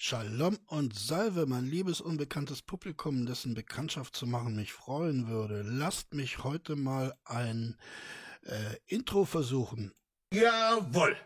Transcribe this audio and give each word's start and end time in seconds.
Shalom 0.00 0.56
und 0.68 0.96
Salve, 0.96 1.46
mein 1.46 1.64
liebes 1.64 2.00
unbekanntes 2.00 2.62
Publikum, 2.62 3.26
dessen 3.26 3.54
Bekanntschaft 3.54 4.14
zu 4.14 4.28
machen 4.28 4.54
mich 4.54 4.72
freuen 4.72 5.26
würde. 5.26 5.62
Lasst 5.62 6.14
mich 6.14 6.44
heute 6.44 6.76
mal 6.76 7.18
ein 7.24 7.76
äh, 8.42 8.76
Intro 8.86 9.24
versuchen. 9.24 9.92
Jawohl. 10.32 11.16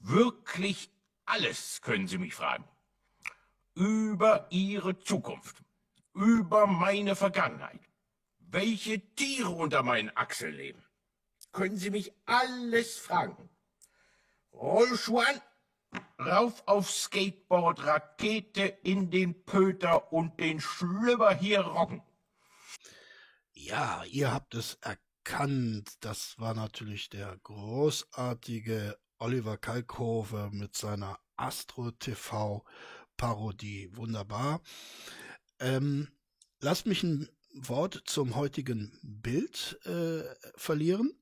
Wirklich 0.00 0.90
alles 1.24 1.80
können 1.80 2.06
Sie 2.08 2.18
mich 2.18 2.34
fragen. 2.34 2.68
Über 3.74 4.48
Ihre 4.50 4.98
Zukunft, 4.98 5.64
über 6.12 6.66
meine 6.66 7.16
Vergangenheit, 7.16 7.80
welche 8.38 9.00
Tiere 9.14 9.48
unter 9.48 9.82
meinen 9.82 10.14
Achseln 10.14 10.56
leben. 10.56 10.84
Können 11.52 11.78
Sie 11.78 11.90
mich 11.90 12.12
alles 12.26 12.98
fragen. 12.98 13.48
Rollschuh 14.52 15.20
an, 15.20 15.40
rauf 16.26 16.62
aufs 16.66 17.04
Skateboard, 17.04 17.84
Rakete 17.84 18.62
in 18.82 19.10
den 19.10 19.44
Pöter 19.44 20.12
und 20.12 20.38
den 20.40 20.60
Schlüpper 20.60 21.34
hier 21.34 21.60
rocken. 21.60 22.02
Ja, 23.52 24.02
ihr 24.04 24.32
habt 24.32 24.54
es 24.54 24.78
erkannt. 24.80 25.96
Das 26.00 26.38
war 26.38 26.54
natürlich 26.54 27.10
der 27.10 27.36
großartige 27.42 28.98
Oliver 29.18 29.56
Kalkofe 29.56 30.50
mit 30.52 30.76
seiner 30.76 31.18
Astro 31.36 31.90
TV 31.92 32.64
Parodie. 33.16 33.90
Wunderbar. 33.94 34.60
Ähm, 35.60 36.08
lasst 36.60 36.86
mich 36.86 37.02
ein 37.02 37.28
Wort 37.54 38.02
zum 38.06 38.34
heutigen 38.34 38.98
Bild 39.02 39.78
äh, 39.84 40.22
verlieren. 40.56 41.12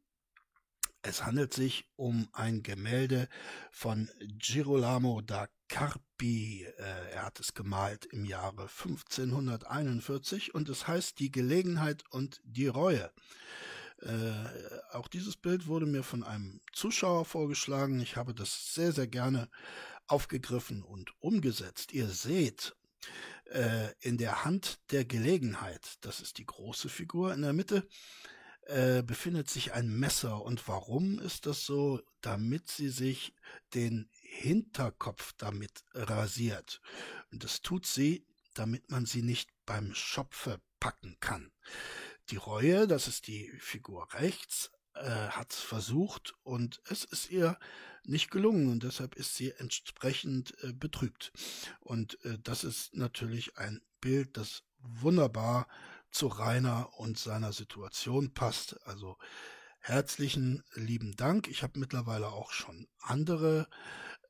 Es 1.03 1.25
handelt 1.25 1.55
sich 1.55 1.89
um 1.97 2.29
ein 2.33 2.63
Gemälde 2.63 3.29
von 3.71 4.11
Girolamo 4.21 5.23
da 5.23 5.49
Carpi. 5.69 6.65
Äh, 6.65 7.13
er 7.13 7.25
hat 7.25 7.41
es 7.41 7.55
gemalt 7.55 8.05
im 8.07 8.27
Jahre 8.27 8.63
1541 8.63 10.55
und 10.55 10.69
es 10.69 10.87
heißt 10.87 11.19
Die 11.19 11.30
Gelegenheit 11.30 12.05
und 12.11 12.43
die 12.45 12.66
Reue. 12.66 13.11
Äh, 14.02 14.33
auch 14.93 15.09
dieses 15.09 15.37
Bild 15.37 15.66
wurde 15.66 15.87
mir 15.87 16.02
von 16.02 16.23
einem 16.23 16.61
Zuschauer 16.73 17.24
vorgeschlagen. 17.24 18.01
Ich 18.01 18.17
habe 18.17 18.35
das 18.35 18.74
sehr, 18.74 18.93
sehr 18.93 19.07
gerne 19.07 19.49
aufgegriffen 20.07 20.83
und 20.83 21.13
umgesetzt. 21.21 21.93
Ihr 21.93 22.09
seht, 22.09 22.77
äh, 23.46 23.89
in 24.01 24.19
der 24.19 24.45
Hand 24.45 24.80
der 24.91 25.05
Gelegenheit, 25.05 25.96
das 26.02 26.21
ist 26.21 26.39
die 26.39 26.46
große 26.46 26.89
Figur 26.89 27.33
in 27.33 27.43
der 27.43 27.52
Mitte, 27.52 27.89
äh, 28.71 29.02
befindet 29.02 29.51
sich 29.51 29.73
ein 29.73 29.99
Messer. 29.99 30.43
Und 30.43 30.66
warum 30.68 31.18
ist 31.18 31.46
das 31.46 31.66
so? 31.66 32.01
Damit 32.21 32.68
sie 32.68 32.88
sich 32.88 33.35
den 33.74 34.09
Hinterkopf 34.21 35.32
damit 35.37 35.85
rasiert. 35.93 36.80
Und 37.32 37.45
das 37.45 37.62
tut 37.62 37.87
sie, 37.87 38.24
damit 38.54 38.90
man 38.90 39.07
sie 39.07 39.23
nicht 39.23 39.51
beim 39.66 39.95
Schopfe 39.95 40.60
packen 40.79 41.16
kann. 41.21 41.51
Die 42.30 42.37
Reue, 42.37 42.87
das 42.87 43.09
ist 43.09 43.27
die 43.27 43.51
Figur 43.59 44.07
rechts, 44.15 44.71
äh, 44.95 45.29
hat 45.29 45.52
es 45.52 45.59
versucht 45.60 46.34
und 46.43 46.80
es 46.88 47.05
ist 47.05 47.30
ihr 47.30 47.59
nicht 48.05 48.30
gelungen 48.30 48.71
und 48.71 48.82
deshalb 48.82 49.15
ist 49.16 49.37
sie 49.37 49.51
entsprechend 49.52 50.55
äh, 50.62 50.73
betrübt. 50.73 51.32
Und 51.80 52.24
äh, 52.24 52.38
das 52.43 52.65
ist 52.65 52.95
natürlich 52.95 53.59
ein 53.59 53.80
Bild, 54.01 54.37
das 54.37 54.62
wunderbar 54.79 55.68
zu 56.11 56.27
Rainer 56.27 56.91
und 56.99 57.19
seiner 57.19 57.53
Situation 57.53 58.33
passt. 58.33 58.80
Also 58.87 59.16
herzlichen 59.80 60.63
lieben 60.75 61.17
Dank. 61.17 61.49
Ich 61.49 61.63
habe 61.63 61.79
mittlerweile 61.79 62.29
auch 62.29 62.52
schon 62.52 62.89
andere 63.01 63.69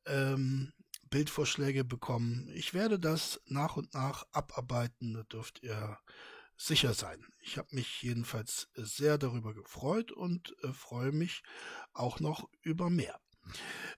ähm, 0.06 0.72
Bildvorschläge 1.11 1.84
bekommen. 1.84 2.48
Ich 2.55 2.72
werde 2.72 2.98
das 2.98 3.41
nach 3.47 3.77
und 3.77 3.95
nach 3.95 4.25
abarbeiten, 4.33 5.14
da 5.14 5.22
dürft 5.25 5.62
ihr 5.62 5.98
sicher 6.56 6.95
sein. 6.95 7.25
Ich 7.41 7.59
habe 7.59 7.75
mich 7.75 8.03
jedenfalls 8.03 8.69
sehr 8.75 9.19
darüber 9.19 9.54
gefreut 9.54 10.12
und 10.12 10.54
äh, 10.62 10.72
freue 10.72 11.12
mich 11.12 11.43
auch 11.93 12.21
noch 12.21 12.49
über 12.62 12.91
mehr. 12.91 13.19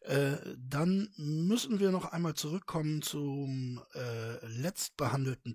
Äh, 0.03 0.37
dann 0.56 1.12
müssen 1.17 1.81
wir 1.81 1.91
noch 1.91 2.06
einmal 2.06 2.35
zurückkommen 2.35 3.03
zum 3.03 3.83
äh, 3.95 4.47
letzt 4.47 4.95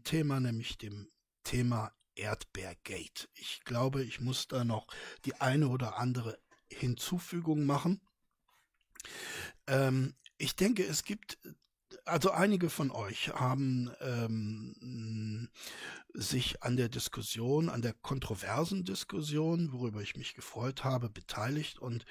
Thema, 0.04 0.40
nämlich 0.40 0.78
dem 0.78 1.10
Thema 1.44 1.92
Erdbeergate. 2.18 3.28
Ich 3.34 3.62
glaube, 3.64 4.04
ich 4.04 4.20
muss 4.20 4.48
da 4.48 4.64
noch 4.64 4.88
die 5.26 5.36
eine 5.36 5.70
oder 5.70 5.98
andere 5.98 6.40
Hinzufügung 6.70 7.66
machen. 7.66 8.02
Ähm, 9.68 10.16
ich 10.38 10.56
denke, 10.56 10.86
es 10.86 11.04
gibt 11.04 11.38
also 12.06 12.32
einige 12.32 12.70
von 12.70 12.92
euch 12.92 13.30
haben 13.30 13.92
ähm, 14.02 15.50
sich 16.18 16.64
an 16.64 16.78
der 16.78 16.90
Diskussion, 16.90 17.70
an 17.70 17.84
der 17.84 17.94
kontroversen 17.94 18.84
Diskussion, 18.84 19.72
worüber 19.72 20.02
ich 20.02 20.16
mich 20.16 20.34
gefreut 20.34 20.84
habe, 20.84 21.10
beteiligt 21.10 21.78
und 21.78 22.06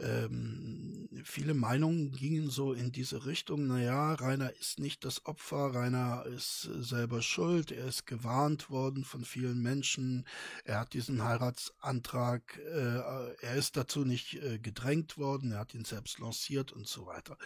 ähm, 0.00 1.10
viele 1.24 1.52
Meinungen 1.52 2.10
gingen 2.12 2.48
so 2.48 2.72
in 2.72 2.90
diese 2.90 3.26
Richtung, 3.26 3.66
naja, 3.66 4.14
Rainer 4.14 4.50
ist 4.56 4.78
nicht 4.78 5.04
das 5.04 5.26
Opfer, 5.26 5.74
Rainer 5.74 6.24
ist 6.24 6.62
selber 6.62 7.20
schuld, 7.20 7.70
er 7.70 7.86
ist 7.86 8.06
gewarnt 8.06 8.70
worden 8.70 9.04
von 9.04 9.26
vielen 9.26 9.60
Menschen, 9.60 10.26
er 10.64 10.80
hat 10.80 10.94
diesen 10.94 11.22
Heiratsantrag, 11.22 12.58
äh, 12.58 13.44
er 13.44 13.54
ist 13.56 13.76
dazu 13.76 14.06
nicht 14.06 14.42
äh, 14.42 14.58
gedrängt 14.58 15.18
worden, 15.18 15.52
er 15.52 15.58
hat 15.58 15.74
ihn 15.74 15.84
selbst 15.84 16.18
lanciert 16.18 16.72
und 16.72 16.88
so 16.88 17.04
weiter. 17.04 17.36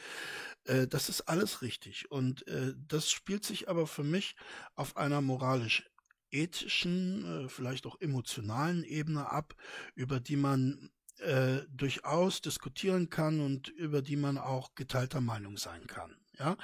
Äh, 0.64 0.86
das 0.86 1.08
ist 1.08 1.22
alles 1.22 1.60
richtig 1.60 2.08
und 2.12 2.46
äh, 2.46 2.74
das 2.86 3.10
spielt 3.10 3.44
sich 3.44 3.68
aber 3.68 3.88
für 3.88 4.04
mich 4.04 4.36
auf 4.76 4.96
einer 4.96 5.20
moralisch 5.20 5.87
ethischen, 6.30 7.44
äh, 7.44 7.48
vielleicht 7.48 7.86
auch 7.86 8.00
emotionalen 8.00 8.84
Ebene 8.84 9.30
ab, 9.30 9.54
über 9.94 10.20
die 10.20 10.36
man 10.36 10.90
äh, 11.18 11.62
durchaus 11.70 12.40
diskutieren 12.40 13.10
kann 13.10 13.40
und 13.40 13.68
über 13.68 14.02
die 14.02 14.16
man 14.16 14.38
auch 14.38 14.74
geteilter 14.74 15.20
Meinung 15.20 15.56
sein 15.56 15.86
kann. 15.86 16.16
Ja, 16.38 16.56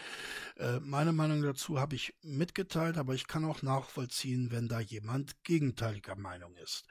äh, 0.57 0.79
meine 0.79 1.13
Meinung 1.13 1.43
dazu 1.43 1.81
habe 1.81 1.97
ich 1.97 2.15
mitgeteilt, 2.23 2.97
aber 2.97 3.15
ich 3.15 3.27
kann 3.27 3.45
auch 3.45 3.63
nachvollziehen, 3.63 4.53
wenn 4.53 4.69
da 4.69 4.79
jemand 4.79 5.43
gegenteiliger 5.43 6.15
Meinung 6.15 6.55
ist. 6.59 6.85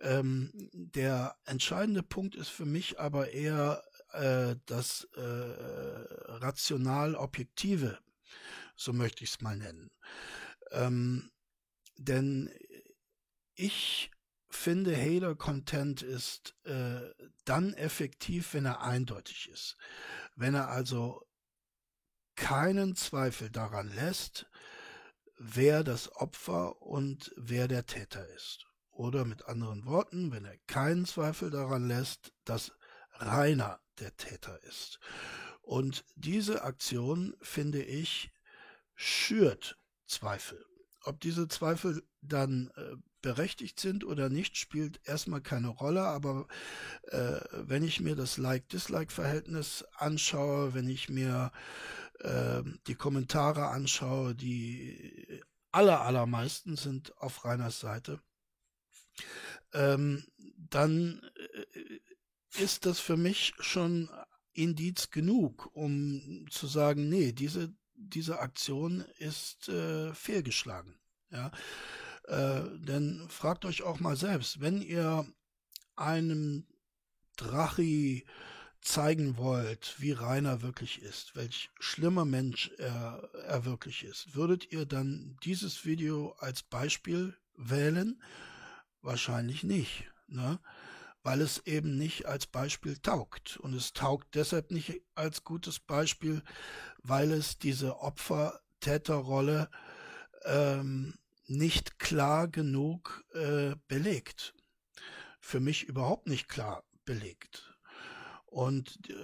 Ähm, 0.00 0.50
der 0.72 1.36
entscheidende 1.44 2.02
Punkt 2.02 2.34
ist 2.34 2.48
für 2.48 2.64
mich 2.64 2.98
aber 2.98 3.32
eher 3.32 3.84
äh, 4.12 4.56
das 4.64 5.06
äh, 5.16 5.20
rational 5.20 7.14
objektive, 7.14 7.98
so 8.74 8.94
möchte 8.94 9.24
ich 9.24 9.30
es 9.30 9.40
mal 9.42 9.58
nennen. 9.58 9.90
Ähm, 10.70 11.30
denn 11.96 12.50
ich 13.54 14.10
finde, 14.48 14.96
Hater-Content 14.96 16.02
ist 16.02 16.54
äh, 16.64 17.00
dann 17.44 17.74
effektiv, 17.74 18.54
wenn 18.54 18.64
er 18.64 18.82
eindeutig 18.82 19.48
ist. 19.52 19.76
Wenn 20.36 20.54
er 20.54 20.68
also 20.68 21.26
keinen 22.36 22.96
Zweifel 22.96 23.50
daran 23.50 23.88
lässt, 23.94 24.46
wer 25.38 25.84
das 25.84 26.10
Opfer 26.12 26.80
und 26.82 27.32
wer 27.36 27.68
der 27.68 27.86
Täter 27.86 28.26
ist. 28.30 28.66
Oder 28.90 29.24
mit 29.24 29.46
anderen 29.46 29.84
Worten, 29.86 30.30
wenn 30.30 30.44
er 30.44 30.56
keinen 30.66 31.04
Zweifel 31.04 31.50
daran 31.50 31.88
lässt, 31.88 32.32
dass 32.44 32.72
Rainer 33.14 33.80
der 33.98 34.16
Täter 34.16 34.62
ist. 34.64 35.00
Und 35.62 36.04
diese 36.14 36.62
Aktion, 36.62 37.36
finde 37.40 37.82
ich, 37.82 38.30
schürt 38.94 39.78
Zweifel. 40.06 40.64
Ob 41.04 41.20
diese 41.20 41.48
Zweifel 41.48 42.02
dann 42.22 42.70
äh, 42.76 42.96
berechtigt 43.20 43.80
sind 43.80 44.04
oder 44.04 44.28
nicht, 44.28 44.56
spielt 44.56 45.00
erstmal 45.04 45.40
keine 45.40 45.68
Rolle, 45.68 46.02
aber 46.02 46.46
äh, 47.04 47.40
wenn 47.52 47.82
ich 47.82 48.00
mir 48.00 48.16
das 48.16 48.36
Like-Dislike-Verhältnis 48.36 49.84
anschaue, 49.96 50.74
wenn 50.74 50.88
ich 50.88 51.08
mir 51.08 51.52
äh, 52.20 52.62
die 52.86 52.94
Kommentare 52.94 53.68
anschaue, 53.68 54.34
die 54.34 55.42
aller, 55.72 56.02
allermeisten 56.02 56.76
sind 56.76 57.16
auf 57.18 57.44
Reiners 57.44 57.80
Seite, 57.80 58.20
ähm, 59.72 60.24
dann 60.56 61.20
äh, 61.54 62.62
ist 62.62 62.86
das 62.86 63.00
für 63.00 63.16
mich 63.16 63.54
schon 63.58 64.08
Indiz 64.52 65.10
genug, 65.10 65.70
um 65.74 66.46
zu 66.50 66.66
sagen, 66.66 67.08
nee, 67.08 67.32
diese, 67.32 67.74
diese 68.08 68.40
Aktion 68.40 69.04
ist 69.18 69.68
äh, 69.68 70.12
fehlgeschlagen. 70.14 70.94
Ja, 71.30 71.50
äh, 72.28 72.62
denn 72.78 73.26
fragt 73.28 73.64
euch 73.64 73.82
auch 73.82 74.00
mal 74.00 74.16
selbst, 74.16 74.60
wenn 74.60 74.80
ihr 74.80 75.26
einem 75.96 76.66
Drachi 77.36 78.24
zeigen 78.80 79.38
wollt, 79.38 79.96
wie 79.98 80.12
Rainer 80.12 80.62
wirklich 80.62 81.00
ist, 81.02 81.34
welch 81.34 81.70
schlimmer 81.80 82.24
Mensch 82.24 82.70
er, 82.78 83.30
er 83.46 83.64
wirklich 83.64 84.04
ist, 84.04 84.34
würdet 84.34 84.70
ihr 84.72 84.84
dann 84.84 85.38
dieses 85.42 85.86
Video 85.86 86.36
als 86.38 86.62
Beispiel 86.62 87.34
wählen? 87.56 88.22
Wahrscheinlich 89.00 89.64
nicht. 89.64 90.04
Ne? 90.26 90.58
Weil 91.24 91.40
es 91.40 91.66
eben 91.66 91.96
nicht 91.96 92.26
als 92.26 92.46
Beispiel 92.46 92.98
taugt. 92.98 93.56
Und 93.56 93.74
es 93.74 93.94
taugt 93.94 94.34
deshalb 94.34 94.70
nicht 94.70 95.02
als 95.14 95.42
gutes 95.42 95.80
Beispiel, 95.80 96.42
weil 97.02 97.32
es 97.32 97.58
diese 97.58 97.98
Opfer-Täter-Rolle 97.98 99.70
ähm, 100.44 101.14
nicht 101.46 101.98
klar 101.98 102.46
genug 102.46 103.24
äh, 103.32 103.74
belegt. 103.88 104.54
Für 105.40 105.60
mich 105.60 105.84
überhaupt 105.84 106.28
nicht 106.28 106.48
klar 106.48 106.84
belegt. 107.06 107.74
Und 108.44 108.98
äh, 109.08 109.14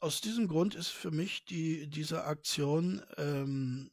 aus 0.00 0.22
diesem 0.22 0.48
Grund 0.48 0.74
ist 0.74 0.88
für 0.88 1.10
mich 1.10 1.44
die, 1.44 1.88
diese 1.88 2.24
Aktion 2.24 3.02
ähm, 3.18 3.90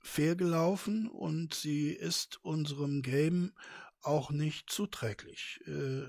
fehlgelaufen 0.00 1.08
und 1.08 1.52
sie 1.52 1.90
ist 1.90 2.42
unserem 2.42 3.02
Game 3.02 3.52
auch 4.00 4.30
nicht 4.30 4.70
zuträglich. 4.70 5.60
Äh, 5.66 6.06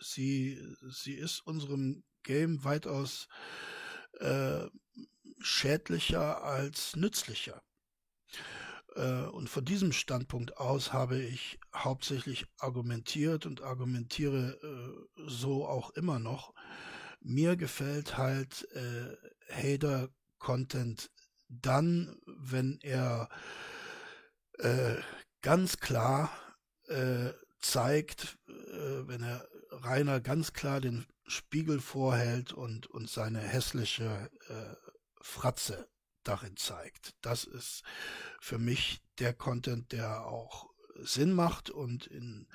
sie, 0.00 0.60
sie 0.88 1.14
ist 1.14 1.40
unserem 1.46 2.04
Game 2.22 2.64
weitaus 2.64 3.28
äh, 4.20 4.66
schädlicher 5.40 6.42
als 6.42 6.96
nützlicher. 6.96 7.62
Äh, 8.94 9.26
und 9.26 9.48
von 9.48 9.64
diesem 9.64 9.92
Standpunkt 9.92 10.56
aus 10.56 10.92
habe 10.92 11.18
ich 11.18 11.58
hauptsächlich 11.74 12.46
argumentiert 12.58 13.46
und 13.46 13.62
argumentiere 13.62 14.58
äh, 14.62 15.22
so 15.26 15.66
auch 15.66 15.90
immer 15.90 16.18
noch. 16.18 16.54
Mir 17.20 17.56
gefällt 17.56 18.16
halt 18.16 18.68
äh, 18.72 19.16
Hater-Content 19.50 21.10
dann, 21.48 22.16
wenn 22.26 22.78
er 22.82 23.28
äh, 24.58 24.96
ganz 25.42 25.78
klar 25.78 26.30
äh, 26.88 27.32
zeigt, 27.60 28.38
äh, 28.48 29.08
wenn 29.08 29.22
er 29.22 29.48
Rainer 29.82 30.20
ganz 30.20 30.52
klar 30.52 30.80
den 30.80 31.06
Spiegel 31.26 31.80
vorhält 31.80 32.52
und, 32.52 32.86
und 32.86 33.08
seine 33.08 33.40
hässliche 33.40 34.30
äh, 34.48 34.74
Fratze 35.20 35.88
darin 36.22 36.56
zeigt. 36.56 37.14
Das 37.20 37.44
ist 37.44 37.82
für 38.40 38.58
mich 38.58 39.02
der 39.18 39.32
Content, 39.32 39.92
der 39.92 40.26
auch 40.26 40.70
Sinn 40.96 41.32
macht 41.32 41.70
und 41.70 42.06
in 42.06 42.46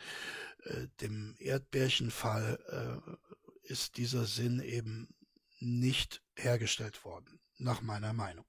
äh, 0.64 0.88
dem 1.02 1.36
Erdbärchenfall 1.40 3.02
äh, 3.08 3.72
ist 3.72 3.98
dieser 3.98 4.26
Sinn 4.26 4.60
eben 4.60 5.14
nicht 5.60 6.24
hergestellt 6.36 7.04
worden, 7.04 7.40
nach 7.58 7.82
meiner 7.82 8.14
Meinung. 8.14 8.46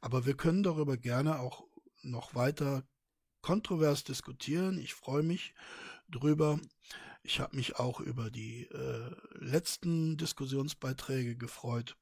Aber 0.00 0.26
wir 0.26 0.36
können 0.36 0.62
darüber 0.62 0.96
gerne 0.96 1.40
auch 1.40 1.64
noch 2.02 2.34
weiter 2.34 2.84
kontrovers 3.40 4.04
diskutieren. 4.04 4.78
Ich 4.78 4.94
freue 4.94 5.22
mich 5.22 5.54
drüber. 6.08 6.60
Ich 7.22 7.40
habe 7.40 7.56
mich 7.56 7.76
auch 7.76 8.00
über 8.00 8.30
die 8.30 8.64
äh, 8.66 9.10
letzten 9.38 10.16
Diskussionsbeiträge 10.16 11.36
gefreut. 11.36 11.96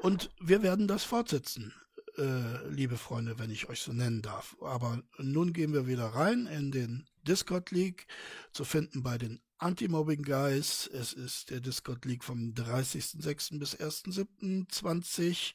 Und 0.00 0.30
wir 0.40 0.62
werden 0.62 0.88
das 0.88 1.04
fortsetzen, 1.04 1.72
äh, 2.16 2.68
liebe 2.68 2.96
Freunde, 2.96 3.38
wenn 3.38 3.50
ich 3.50 3.68
euch 3.68 3.80
so 3.80 3.92
nennen 3.92 4.22
darf. 4.22 4.56
Aber 4.60 5.02
nun 5.18 5.52
gehen 5.52 5.72
wir 5.72 5.86
wieder 5.86 6.06
rein 6.06 6.46
in 6.46 6.70
den 6.70 7.06
Discord 7.22 7.70
League, 7.70 8.06
zu 8.52 8.64
finden 8.64 9.02
bei 9.02 9.18
den 9.18 9.40
Anti-Mobbing 9.58 10.22
Guys. 10.22 10.88
Es 10.92 11.12
ist 11.12 11.50
der 11.50 11.60
Discord 11.60 12.04
League 12.04 12.24
vom 12.24 12.54
30.06. 12.54 13.58
bis 13.58 13.76
1.07.20 13.76 15.54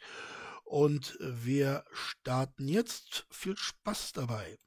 und 0.63 1.17
wir 1.19 1.83
starten 1.91 2.67
jetzt. 2.67 3.25
Viel 3.29 3.57
Spaß 3.57 4.13
dabei. 4.13 4.57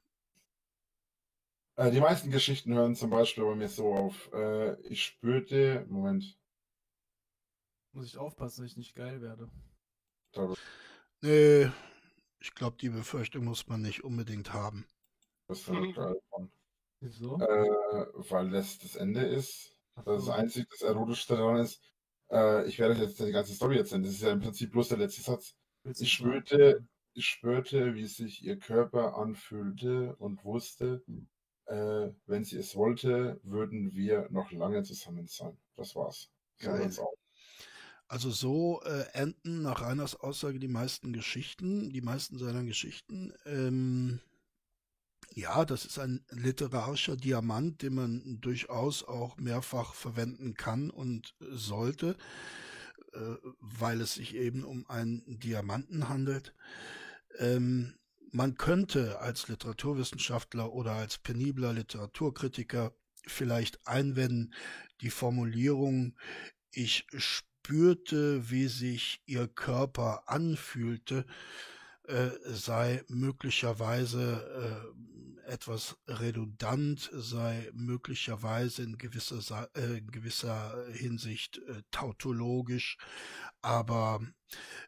Äh, 1.77 1.91
die 1.91 2.01
meisten 2.01 2.31
Geschichten 2.31 2.73
hören 2.73 2.95
zum 2.95 3.11
Beispiel 3.11 3.45
bei 3.45 3.55
mir 3.55 3.69
so 3.69 3.93
auf. 3.93 4.33
Äh, 4.33 4.81
ich 4.81 5.03
spürte, 5.03 5.85
Moment. 5.87 6.37
Muss 7.93 8.07
ich 8.07 8.17
aufpassen, 8.17 8.61
dass 8.61 8.71
ich 8.71 8.77
nicht 8.77 8.95
geil 8.95 9.21
werde. 9.21 9.49
Nee, 11.21 11.69
ich 12.39 12.53
glaube, 12.53 12.77
die 12.81 12.89
Befürchtung 12.89 13.45
muss 13.45 13.67
man 13.67 13.81
nicht 13.81 14.03
unbedingt 14.03 14.53
haben. 14.53 14.85
Das 15.47 15.59
ist 15.59 15.69
mhm. 15.69 15.93
geil 15.93 16.19
von. 16.29 16.51
Wieso? 16.99 17.39
Äh, 17.39 18.07
weil 18.31 18.49
das 18.49 18.79
das 18.79 18.95
Ende 18.95 19.21
ist. 19.21 19.75
Das, 19.95 20.05
das 20.05 20.29
einzige, 20.29 20.67
das 20.69 20.81
Erotischste 20.81 21.37
daran 21.37 21.57
ist. 21.57 21.81
Äh, 22.31 22.67
ich 22.67 22.79
werde 22.79 22.95
euch 22.95 23.01
jetzt 23.01 23.19
die 23.19 23.31
ganze 23.31 23.53
Story 23.53 23.77
erzählen. 23.77 24.03
Das 24.03 24.13
ist 24.13 24.23
ja 24.23 24.31
im 24.31 24.41
Prinzip 24.41 24.71
bloß 24.71 24.89
der 24.89 24.97
letzte 24.97 25.21
Satz. 25.21 25.55
Ich 25.83 26.11
spürte, 26.11 26.87
ich 27.13 27.25
spürte, 27.25 27.93
wie 27.93 28.05
sich 28.05 28.43
ihr 28.43 28.57
Körper 28.57 29.15
anfühlte 29.15 30.15
und 30.17 30.43
wusste, 30.43 31.03
äh, 31.67 32.09
wenn 32.25 32.43
sie 32.43 32.57
es 32.57 32.75
wollte, 32.75 33.39
würden 33.43 33.93
wir 33.93 34.27
noch 34.29 34.51
lange 34.51 34.83
zusammen 34.83 35.27
sein. 35.27 35.57
Das 35.75 35.95
war's. 35.95 36.29
Geil. 36.59 36.91
Also 38.09 38.29
so 38.31 38.81
äh, 38.83 39.05
enden 39.13 39.63
nach 39.63 39.81
Reiners 39.81 40.15
Aussage 40.15 40.59
die 40.59 40.69
meisten 40.69 41.11
Geschichten, 41.11 41.91
die 41.91 42.01
meisten 42.01 42.37
seiner 42.37 42.63
Geschichten. 42.63 43.33
Ähm, 43.45 44.21
ja, 45.33 45.65
das 45.65 45.85
ist 45.85 45.99
ein 45.99 46.23
literarischer 46.31 47.17
Diamant, 47.17 47.81
den 47.81 47.95
man 47.95 48.39
durchaus 48.39 49.03
auch 49.03 49.35
mehrfach 49.37 49.93
verwenden 49.93 50.53
kann 50.53 50.89
und 50.89 51.35
sollte. 51.39 52.15
Äh, 53.13 53.37
weil 53.59 54.01
es 54.01 54.15
sich 54.15 54.35
eben 54.35 54.63
um 54.63 54.87
einen 54.89 55.39
Diamanten 55.39 56.09
handelt. 56.09 56.53
Ähm, 57.39 57.95
man 58.31 58.55
könnte 58.55 59.19
als 59.19 59.47
Literaturwissenschaftler 59.47 60.71
oder 60.73 60.93
als 60.93 61.17
penibler 61.17 61.73
Literaturkritiker 61.73 62.93
vielleicht 63.25 63.85
einwenden, 63.87 64.53
die 65.01 65.09
Formulierung, 65.09 66.15
ich 66.71 67.05
spürte, 67.17 68.49
wie 68.49 68.67
sich 68.67 69.21
ihr 69.25 69.47
Körper 69.47 70.23
anfühlte, 70.27 71.25
äh, 72.03 72.29
sei 72.45 73.03
möglicherweise 73.09 74.85
äh, 74.93 75.16
etwas 75.47 75.97
redundant, 76.07 77.09
sei 77.13 77.69
möglicherweise 77.73 78.83
in 78.83 78.97
gewisser, 78.97 79.69
äh, 79.75 79.97
in 79.97 80.11
gewisser 80.11 80.85
Hinsicht 80.91 81.57
äh, 81.59 81.83
tautologisch, 81.91 82.97
aber 83.61 84.21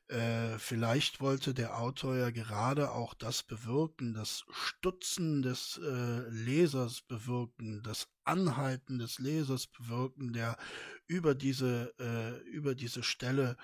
äh, 0.08 0.58
vielleicht 0.58 1.22
wollte 1.22 1.54
der 1.54 1.80
Autor 1.80 2.16
ja 2.16 2.30
gerade 2.32 2.92
auch 2.92 3.14
das 3.14 3.44
bewirken, 3.44 4.14
das 4.14 4.46
Stutzen 4.52 5.42
des 5.42 5.80
äh, 5.84 6.30
Lesers 6.30 7.02
bewirken, 7.02 7.82
das 7.84 8.08
Anhalten 8.24 9.00
des 9.00 9.20
Lesers 9.20 9.68
bewirken, 9.68 10.34
der 10.34 10.58
über 11.08 11.36
diese, 11.36 11.94
äh, 12.00 12.40
über 12.50 12.76
diese 12.76 13.04
Stelle 13.04 13.58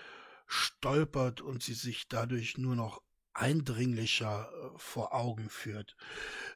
stolpert 0.47 1.41
und 1.41 1.63
sie 1.63 1.73
sich 1.73 2.07
dadurch 2.07 2.57
nur 2.57 2.75
noch 2.75 3.01
eindringlicher 3.35 4.49
äh, 4.49 4.77
vor 4.77 5.13
Augen 5.13 5.49
führt. 5.49 5.95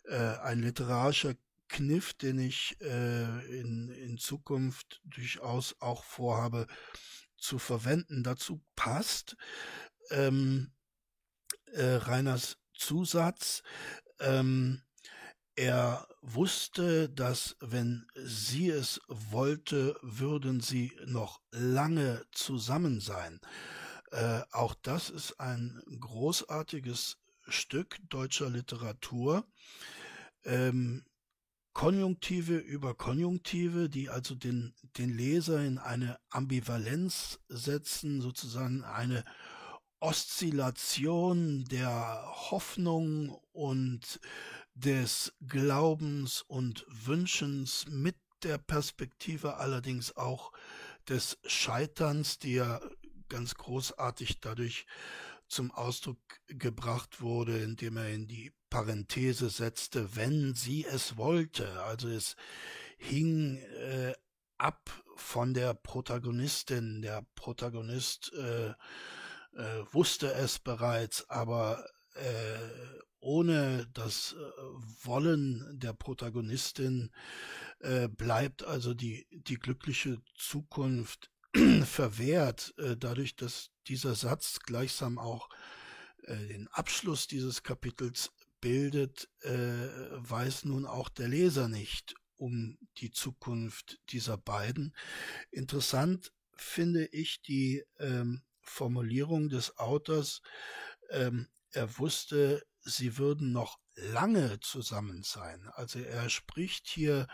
Äh, 0.06 0.16
ein 0.16 0.62
literarischer 0.62 1.36
Kniff, 1.68 2.14
den 2.14 2.40
ich 2.40 2.78
äh, 2.82 3.60
in, 3.60 3.90
in 3.90 4.18
Zukunft 4.18 5.02
durchaus 5.04 5.76
auch 5.80 6.04
vorhabe 6.04 6.66
zu 7.38 7.60
verwenden. 7.60 8.24
Dazu 8.24 8.62
passt 8.76 9.38
ähm, 10.10 10.72
äh, 11.74 11.84
Reiners 11.84 12.58
Zusatz. 12.74 13.62
Ähm, 14.20 14.82
er 15.56 16.08
wusste, 16.22 17.10
dass 17.10 17.58
wenn 17.60 18.08
sie 18.16 18.70
es 18.70 19.02
wollte, 19.08 19.98
würden 20.02 20.62
sie 20.62 20.98
noch 21.06 21.42
lange 21.52 22.26
zusammen 22.32 23.02
sein. 23.02 23.42
Äh, 24.12 24.42
auch 24.52 24.76
das 24.82 25.10
ist 25.10 25.40
ein 25.40 25.82
großartiges 26.00 27.18
Stück 27.48 27.98
deutscher 28.10 28.50
Literatur. 28.50 29.46
Ähm, 30.44 31.06
Konjunktive 31.74 32.58
über 32.58 32.96
Konjunktive, 32.96 33.90
die 33.90 34.10
also 34.10 34.36
den, 34.36 34.74
den 34.98 35.16
Leser 35.16 35.64
in 35.64 35.78
eine 35.78 36.20
Ambivalenz 36.30 37.40
setzen, 37.48 38.22
sozusagen 38.22 38.84
eine 38.84 39.24
Oszillation 40.00 41.66
der 41.66 42.24
Hoffnung 42.26 43.38
und 43.52 44.20
des 44.74 45.34
Glaubens 45.46 46.42
und 46.42 46.86
Wünschens 46.90 47.86
mit 47.90 48.16
der 48.44 48.58
Perspektive 48.58 49.58
allerdings 49.58 50.16
auch 50.16 50.52
des 51.08 51.38
Scheiterns, 51.46 52.40
die 52.40 52.54
ja 52.54 52.80
ganz 53.30 53.56
großartig 53.56 54.40
dadurch 54.40 54.86
zum 55.48 55.72
Ausdruck 55.72 56.20
gebracht 56.48 57.22
wurde, 57.22 57.58
indem 57.60 57.98
er 57.98 58.10
in 58.10 58.28
die 58.28 58.52
Parenthese 58.70 59.50
setzte, 59.50 60.16
wenn 60.16 60.54
sie 60.54 60.86
es 60.86 61.18
wollte. 61.18 61.82
Also 61.84 62.08
es 62.08 62.36
hing 62.98 63.58
äh, 63.58 64.14
ab 64.58 64.92
von 65.16 65.54
der 65.54 65.74
Protagonistin. 65.74 67.02
Der 67.02 67.26
Protagonist 67.36 68.32
äh, 68.34 68.70
äh, 68.70 68.74
wusste 69.92 70.34
es 70.34 70.60
bereits, 70.60 71.28
aber 71.30 71.84
äh, 72.16 73.00
ohne 73.20 73.88
das 73.94 74.34
äh, 74.34 74.62
Wollen 75.04 75.80
der 75.80 75.94
Protagonistin 75.94 77.12
äh, 77.80 78.08
bleibt 78.08 78.64
also 78.64 78.94
die, 78.94 79.28
die 79.32 79.58
glückliche 79.58 80.22
Zukunft 80.36 81.32
verwehrt, 81.86 82.74
äh, 82.78 82.96
dadurch, 82.98 83.36
dass 83.36 83.72
dieser 83.88 84.16
Satz 84.16 84.60
gleichsam 84.60 85.18
auch 85.18 85.50
äh, 86.24 86.36
den 86.36 86.68
Abschluss 86.70 87.28
dieses 87.28 87.64
Kapitels 87.64 88.32
bildet, 88.62 89.30
äh, 89.42 89.88
weiß 90.12 90.66
nun 90.66 90.86
auch 90.86 91.10
der 91.10 91.28
Leser 91.28 91.68
nicht 91.68 92.16
um 92.38 92.78
die 92.98 93.12
Zukunft 93.12 94.00
dieser 94.10 94.38
beiden. 94.38 94.96
Interessant 95.52 96.32
finde 96.56 97.06
ich 97.06 97.42
die 97.42 97.84
ähm, 98.00 98.44
Formulierung 98.62 99.50
des 99.50 99.78
Autors, 99.78 100.42
ähm, 101.10 101.48
er 101.72 101.98
wusste, 102.00 102.66
sie 102.82 103.18
würden 103.18 103.52
noch 103.52 103.80
lange 103.96 104.60
zusammen 104.60 105.24
sein. 105.24 105.68
Also 105.74 106.00
er 106.00 106.30
spricht 106.30 106.88
hier 106.88 107.28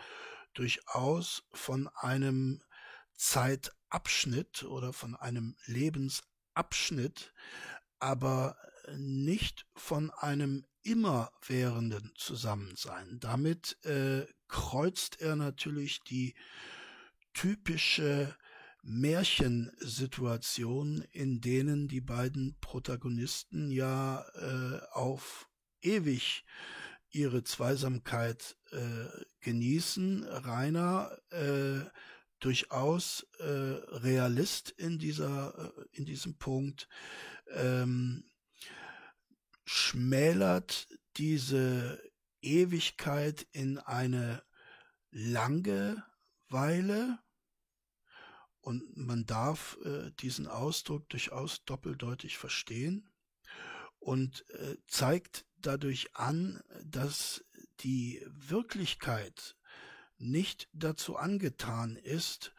durchaus 0.54 1.44
von 1.52 1.88
einem 1.94 2.62
Zeitabschnitt 3.90 4.62
oder 4.64 4.92
von 4.92 5.16
einem 5.16 5.56
Lebensabschnitt, 5.66 7.32
aber 7.98 8.56
nicht 8.96 9.66
von 9.74 10.10
einem 10.10 10.64
immerwährenden 10.82 12.12
Zusammensein. 12.16 13.18
Damit 13.20 13.82
äh, 13.84 14.26
kreuzt 14.48 15.20
er 15.20 15.36
natürlich 15.36 16.02
die 16.04 16.34
typische 17.32 18.36
Märchensituation, 18.82 21.02
in 21.10 21.40
denen 21.40 21.88
die 21.88 22.00
beiden 22.00 22.56
Protagonisten 22.60 23.72
ja 23.72 24.24
äh, 24.34 24.78
auf 24.92 25.48
ewig 25.82 26.44
ihre 27.10 27.42
Zweisamkeit 27.42 28.56
äh, 28.70 29.08
genießen. 29.40 30.22
Rainer 30.24 31.18
äh, 31.30 31.80
durchaus 32.40 33.26
äh, 33.38 33.44
Realist 33.44 34.70
in 34.70 34.98
dieser 34.98 35.74
äh, 35.76 35.84
in 35.92 36.04
diesem 36.04 36.36
Punkt. 36.36 36.88
Ähm, 37.50 38.24
schmälert 39.66 40.88
diese 41.16 42.00
Ewigkeit 42.40 43.46
in 43.52 43.78
eine 43.78 44.42
Langeweile? 45.10 46.02
Und 48.60 48.96
man 48.96 49.26
darf 49.26 49.78
äh, 49.84 50.10
diesen 50.18 50.48
Ausdruck 50.48 51.08
durchaus 51.08 51.64
doppeldeutig 51.64 52.36
verstehen 52.38 53.08
und 53.98 54.48
äh, 54.50 54.76
zeigt 54.88 55.46
dadurch 55.56 56.16
an, 56.16 56.62
dass 56.84 57.44
die 57.80 58.24
Wirklichkeit 58.26 59.56
nicht 60.18 60.68
dazu 60.72 61.16
angetan 61.16 61.96
ist, 61.96 62.54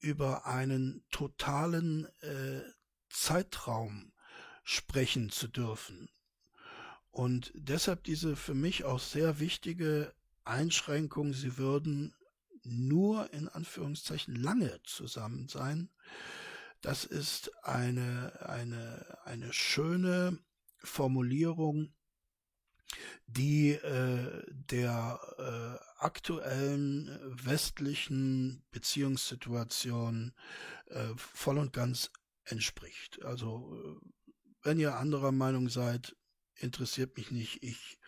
über 0.00 0.46
einen 0.46 1.04
totalen 1.10 2.06
äh, 2.22 2.62
Zeitraum 3.08 4.12
sprechen 4.64 5.30
zu 5.30 5.48
dürfen. 5.48 6.08
Und 7.10 7.52
deshalb 7.54 8.04
diese 8.04 8.36
für 8.36 8.54
mich 8.54 8.84
auch 8.84 8.98
sehr 8.98 9.38
wichtige 9.38 10.14
Einschränkung, 10.44 11.34
sie 11.34 11.58
würden 11.58 12.14
nur 12.64 13.32
in 13.32 13.48
Anführungszeichen 13.48 14.34
lange 14.34 14.80
zusammen 14.84 15.48
sein. 15.48 15.90
Das 16.80 17.04
ist 17.04 17.52
eine, 17.64 18.40
eine, 18.48 19.18
eine 19.24 19.52
schöne 19.52 20.38
Formulierung, 20.78 21.92
die 23.26 23.70
äh, 23.70 24.42
der 24.50 25.20
äh, 25.38 26.02
aktuellen 26.02 27.18
westlichen 27.44 28.62
Beziehungssituation 28.70 30.32
äh, 30.86 31.08
voll 31.16 31.58
und 31.58 31.72
ganz 31.72 32.10
entspricht. 32.44 33.24
Also 33.24 34.00
äh, 34.02 34.06
wenn 34.62 34.78
ihr 34.78 34.96
anderer 34.96 35.32
Meinung 35.32 35.68
seid, 35.68 36.16
interessiert 36.56 37.16
mich 37.16 37.30
nicht. 37.30 37.62
Ich 37.62 37.98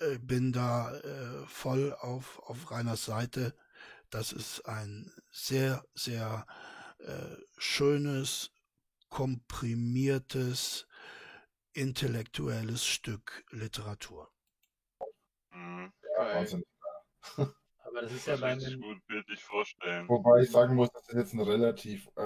äh, 0.00 0.18
bin 0.18 0.52
da 0.52 0.94
äh, 0.94 1.46
voll 1.46 1.92
auf, 1.92 2.38
auf 2.40 2.70
Reiners 2.70 3.04
Seite. 3.04 3.54
Das 4.10 4.32
ist 4.32 4.66
ein 4.66 5.12
sehr, 5.30 5.84
sehr 5.94 6.46
äh, 6.98 7.36
schönes, 7.58 8.50
komprimiertes, 9.08 10.86
intellektuelles 11.74 12.84
Stück 12.84 13.44
Literatur. 13.50 14.30
Mhm. 15.50 15.92
Ja, 16.16 16.34
Wahnsinn. 16.36 16.64
Aber 17.84 18.00
das 18.02 18.12
ist 18.12 18.26
ja 18.26 18.36
bei 18.36 18.52
einem 18.52 18.80
gut 18.80 19.06
bildlich 19.06 19.42
vorstellen. 19.42 20.08
Wobei 20.08 20.42
ich 20.42 20.50
sagen 20.50 20.74
muss, 20.74 20.90
dass 20.90 21.04
das 21.04 21.16
jetzt 21.16 21.34
ein 21.34 21.40
relativ, 21.40 22.08
äh, 22.16 22.22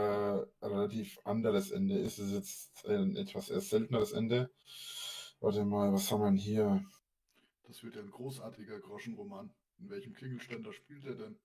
relativ 0.62 1.18
anderes 1.24 1.70
Ende 1.70 1.98
ist. 1.98 2.18
Es 2.18 2.28
ist 2.28 2.32
jetzt 2.32 2.86
ein 2.86 3.16
etwas 3.16 3.50
eher 3.50 3.60
selteneres 3.60 4.12
Ende. 4.12 4.50
Warte 5.40 5.64
mal, 5.64 5.92
was 5.92 6.10
haben 6.10 6.20
wir 6.20 6.26
denn 6.26 6.36
hier? 6.36 6.84
Das 7.64 7.82
wird 7.82 7.96
ja 7.96 8.02
ein 8.02 8.10
großartiger 8.10 8.80
Groschenroman. 8.80 9.52
In 9.78 9.90
welchem 9.90 10.14
Klingelständer 10.14 10.72
spielt 10.72 11.04
er 11.04 11.14
denn? 11.14 11.38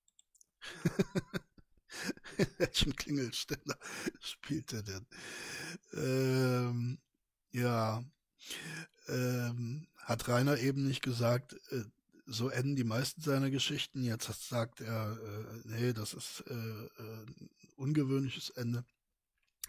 In 2.38 2.48
welchem 2.58 2.96
Klingelständer 2.96 3.78
spielt 4.20 4.74
er 4.74 4.84
denn? 4.84 5.08
Ähm, 5.94 7.00
ja, 7.54 8.04
ähm, 9.08 9.88
hat 9.98 10.28
Rainer 10.28 10.58
eben 10.58 10.86
nicht 10.86 11.02
gesagt, 11.02 11.54
äh, 11.72 11.84
so 12.26 12.50
enden 12.50 12.76
die 12.76 12.84
meisten 12.84 13.22
seiner 13.22 13.50
Geschichten. 13.50 14.04
Jetzt 14.04 14.28
sagt 14.50 14.82
er, 14.82 15.18
äh, 15.18 15.62
nee, 15.66 15.94
das 15.94 16.14
ist 16.14 16.44
äh, 16.48 16.54
äh, 16.54 16.88
ein 16.98 17.50
ungewöhnliches 17.76 18.50
Ende. 18.52 18.86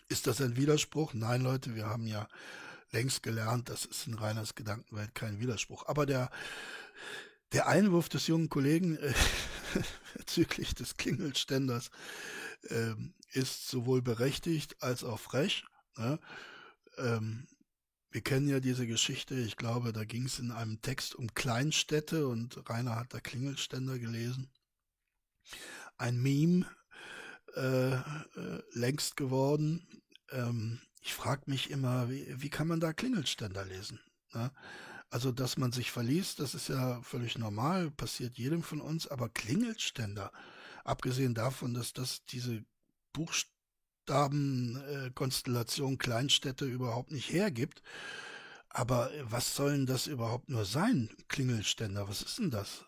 Ist 0.09 0.27
das 0.27 0.41
ein 0.41 0.57
Widerspruch? 0.57 1.15
Nein, 1.15 1.43
Leute, 1.43 1.75
wir 1.75 1.87
haben 1.87 2.07
ja 2.07 2.29
längst 2.93 3.23
gelernt, 3.23 3.69
das 3.69 3.85
ist 3.85 4.07
in 4.07 4.15
Reiners 4.15 4.55
Gedankenwelt 4.55 5.15
kein 5.15 5.41
Widerspruch. 5.41 5.87
Aber 5.87 6.07
der, 6.07 6.31
der 7.53 7.67
Einwurf 7.67 8.09
des 8.09 8.27
jungen 8.29 8.49
Kollegen 8.49 8.97
äh, 8.97 9.15
bezüglich 10.17 10.75
des 10.75 10.97
Klingelständers 10.97 11.91
äh, 12.69 12.95
ist 13.33 13.69
sowohl 13.69 14.01
berechtigt 14.01 14.77
als 14.81 15.03
auch 15.03 15.19
frech. 15.19 15.65
Ne? 15.97 16.21
Ähm, 16.99 17.49
wir 18.15 18.21
kennen 18.21 18.47
ja 18.47 18.61
diese 18.61 18.87
Geschichte, 18.87 19.35
ich 19.35 19.57
glaube, 19.57 19.93
da 19.93 20.05
ging 20.05 20.27
es 20.27 20.39
in 20.39 20.53
einem 20.53 20.81
Text 20.81 21.17
um 21.17 21.35
Kleinstädte 21.35 22.29
und 22.29 22.71
Rainer 22.71 22.95
hat 22.95 23.13
da 23.13 23.19
Klingelständer 23.19 23.99
gelesen. 23.99 24.53
Ein 25.99 26.23
Meme 26.23 26.65
äh, 27.57 27.95
äh, 27.95 28.03
längst 28.71 29.17
geworden. 29.17 30.01
Ähm, 30.31 30.81
ich 31.01 31.13
frage 31.13 31.51
mich 31.51 31.71
immer, 31.71 32.09
wie, 32.09 32.25
wie 32.41 32.51
kann 32.51 32.69
man 32.69 32.79
da 32.79 32.93
Klingelständer 32.93 33.65
lesen? 33.65 33.99
Ne? 34.33 34.53
Also, 35.11 35.33
dass 35.33 35.57
man 35.57 35.73
sich 35.73 35.91
verliest, 35.91 36.39
das 36.39 36.55
ist 36.55 36.69
ja 36.69 37.03
völlig 37.03 37.37
normal, 37.37 37.91
passiert 37.91 38.39
jedem 38.39 38.63
von 38.63 38.81
uns, 38.81 39.09
aber 39.09 39.29
Klingelständer, 39.29 40.31
abgesehen 40.85 41.35
davon, 41.35 41.75
dass 41.75 41.93
das 41.93 42.25
diese 42.27 42.65
Buchstabenkonstellation 44.05 45.95
äh, 45.95 45.97
Kleinstädte 45.97 46.67
überhaupt 46.67 47.11
nicht 47.11 47.33
hergibt, 47.33 47.83
aber 48.69 49.11
was 49.23 49.55
sollen 49.55 49.87
das 49.87 50.07
überhaupt 50.07 50.49
nur 50.49 50.65
sein, 50.65 51.09
Klingelständer? 51.29 52.09
Was 52.09 52.23
ist 52.23 52.39
denn 52.39 52.51
das? 52.51 52.85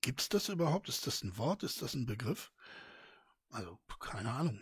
Gibt's 0.00 0.28
das 0.28 0.48
überhaupt? 0.48 0.88
Ist 0.88 1.06
das 1.06 1.22
ein 1.22 1.36
Wort? 1.36 1.62
Ist 1.62 1.82
das 1.82 1.94
ein 1.94 2.06
Begriff? 2.06 2.52
Also, 3.50 3.78
keine 4.00 4.30
Ahnung. 4.30 4.60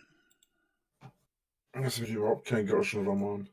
Das 1.73 1.99
wird 1.99 2.11
überhaupt 2.11 2.47
kein 2.47 2.67
Groschenroman. 2.67 3.49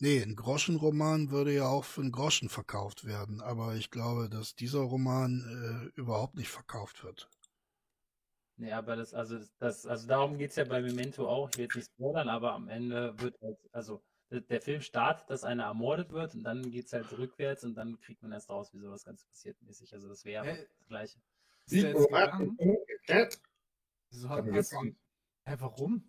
Nee, 0.00 0.22
ein 0.22 0.36
Groschenroman 0.36 1.30
würde 1.30 1.52
ja 1.52 1.66
auch 1.66 1.84
für 1.84 2.02
einen 2.02 2.12
Groschen 2.12 2.48
verkauft 2.48 3.04
werden, 3.04 3.40
aber 3.40 3.74
ich 3.74 3.90
glaube, 3.90 4.28
dass 4.28 4.54
dieser 4.54 4.78
Roman 4.80 5.90
äh, 5.96 6.00
überhaupt 6.00 6.36
nicht 6.36 6.50
verkauft 6.50 7.02
wird. 7.02 7.28
Nee, 8.58 8.72
aber 8.72 8.96
das, 8.96 9.14
also, 9.14 9.38
das, 9.60 9.86
also 9.86 10.08
darum 10.08 10.36
geht 10.36 10.50
es 10.50 10.56
ja 10.56 10.64
bei 10.64 10.82
Memento 10.82 11.28
auch. 11.28 11.48
Ich 11.50 11.56
will 11.56 11.64
jetzt 11.64 11.76
nicht 11.76 11.90
spoilern, 11.94 12.28
aber 12.28 12.54
am 12.54 12.68
Ende 12.68 13.14
wird 13.20 13.40
halt, 13.40 13.56
also 13.72 14.02
der 14.30 14.60
Film 14.60 14.82
startet, 14.82 15.30
dass 15.30 15.44
einer 15.44 15.64
ermordet 15.64 16.10
wird 16.10 16.34
und 16.34 16.42
dann 16.42 16.70
geht 16.70 16.86
es 16.86 16.92
halt 16.92 17.16
rückwärts 17.16 17.64
und 17.64 17.76
dann 17.76 18.00
kriegt 18.00 18.20
man 18.20 18.32
erst 18.32 18.50
raus, 18.50 18.70
wieso 18.72 18.90
das 18.90 19.04
Ganze 19.04 19.26
passiert 19.28 19.62
mäßig. 19.62 19.94
Also 19.94 20.08
das 20.08 20.24
wäre 20.24 20.44
das 20.44 20.88
Gleiche. 20.88 21.18
Ist 21.66 21.82
der 21.82 21.90
jetzt 21.90 22.08
gegangen? 22.08 22.58
Wieso 24.10 24.28
hat, 24.28 24.44
hast, 24.52 24.72
Hä, 24.72 25.56
warum? 25.58 26.02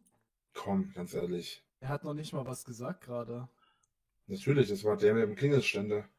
Komm, 0.53 0.91
ganz 0.94 1.13
ehrlich. 1.13 1.63
Er 1.82 1.89
hat 1.89 2.03
noch 2.03 2.15
nicht 2.15 2.34
mal 2.34 2.46
was 2.48 2.65
gesagt 2.65 3.06
gerade. 3.06 3.48
Natürlich, 4.25 4.70
das 4.70 4.84
war 4.84 4.98
der 4.98 5.13
mit 5.13 5.24
dem 5.24 5.36
Klingelständer. 5.36 6.10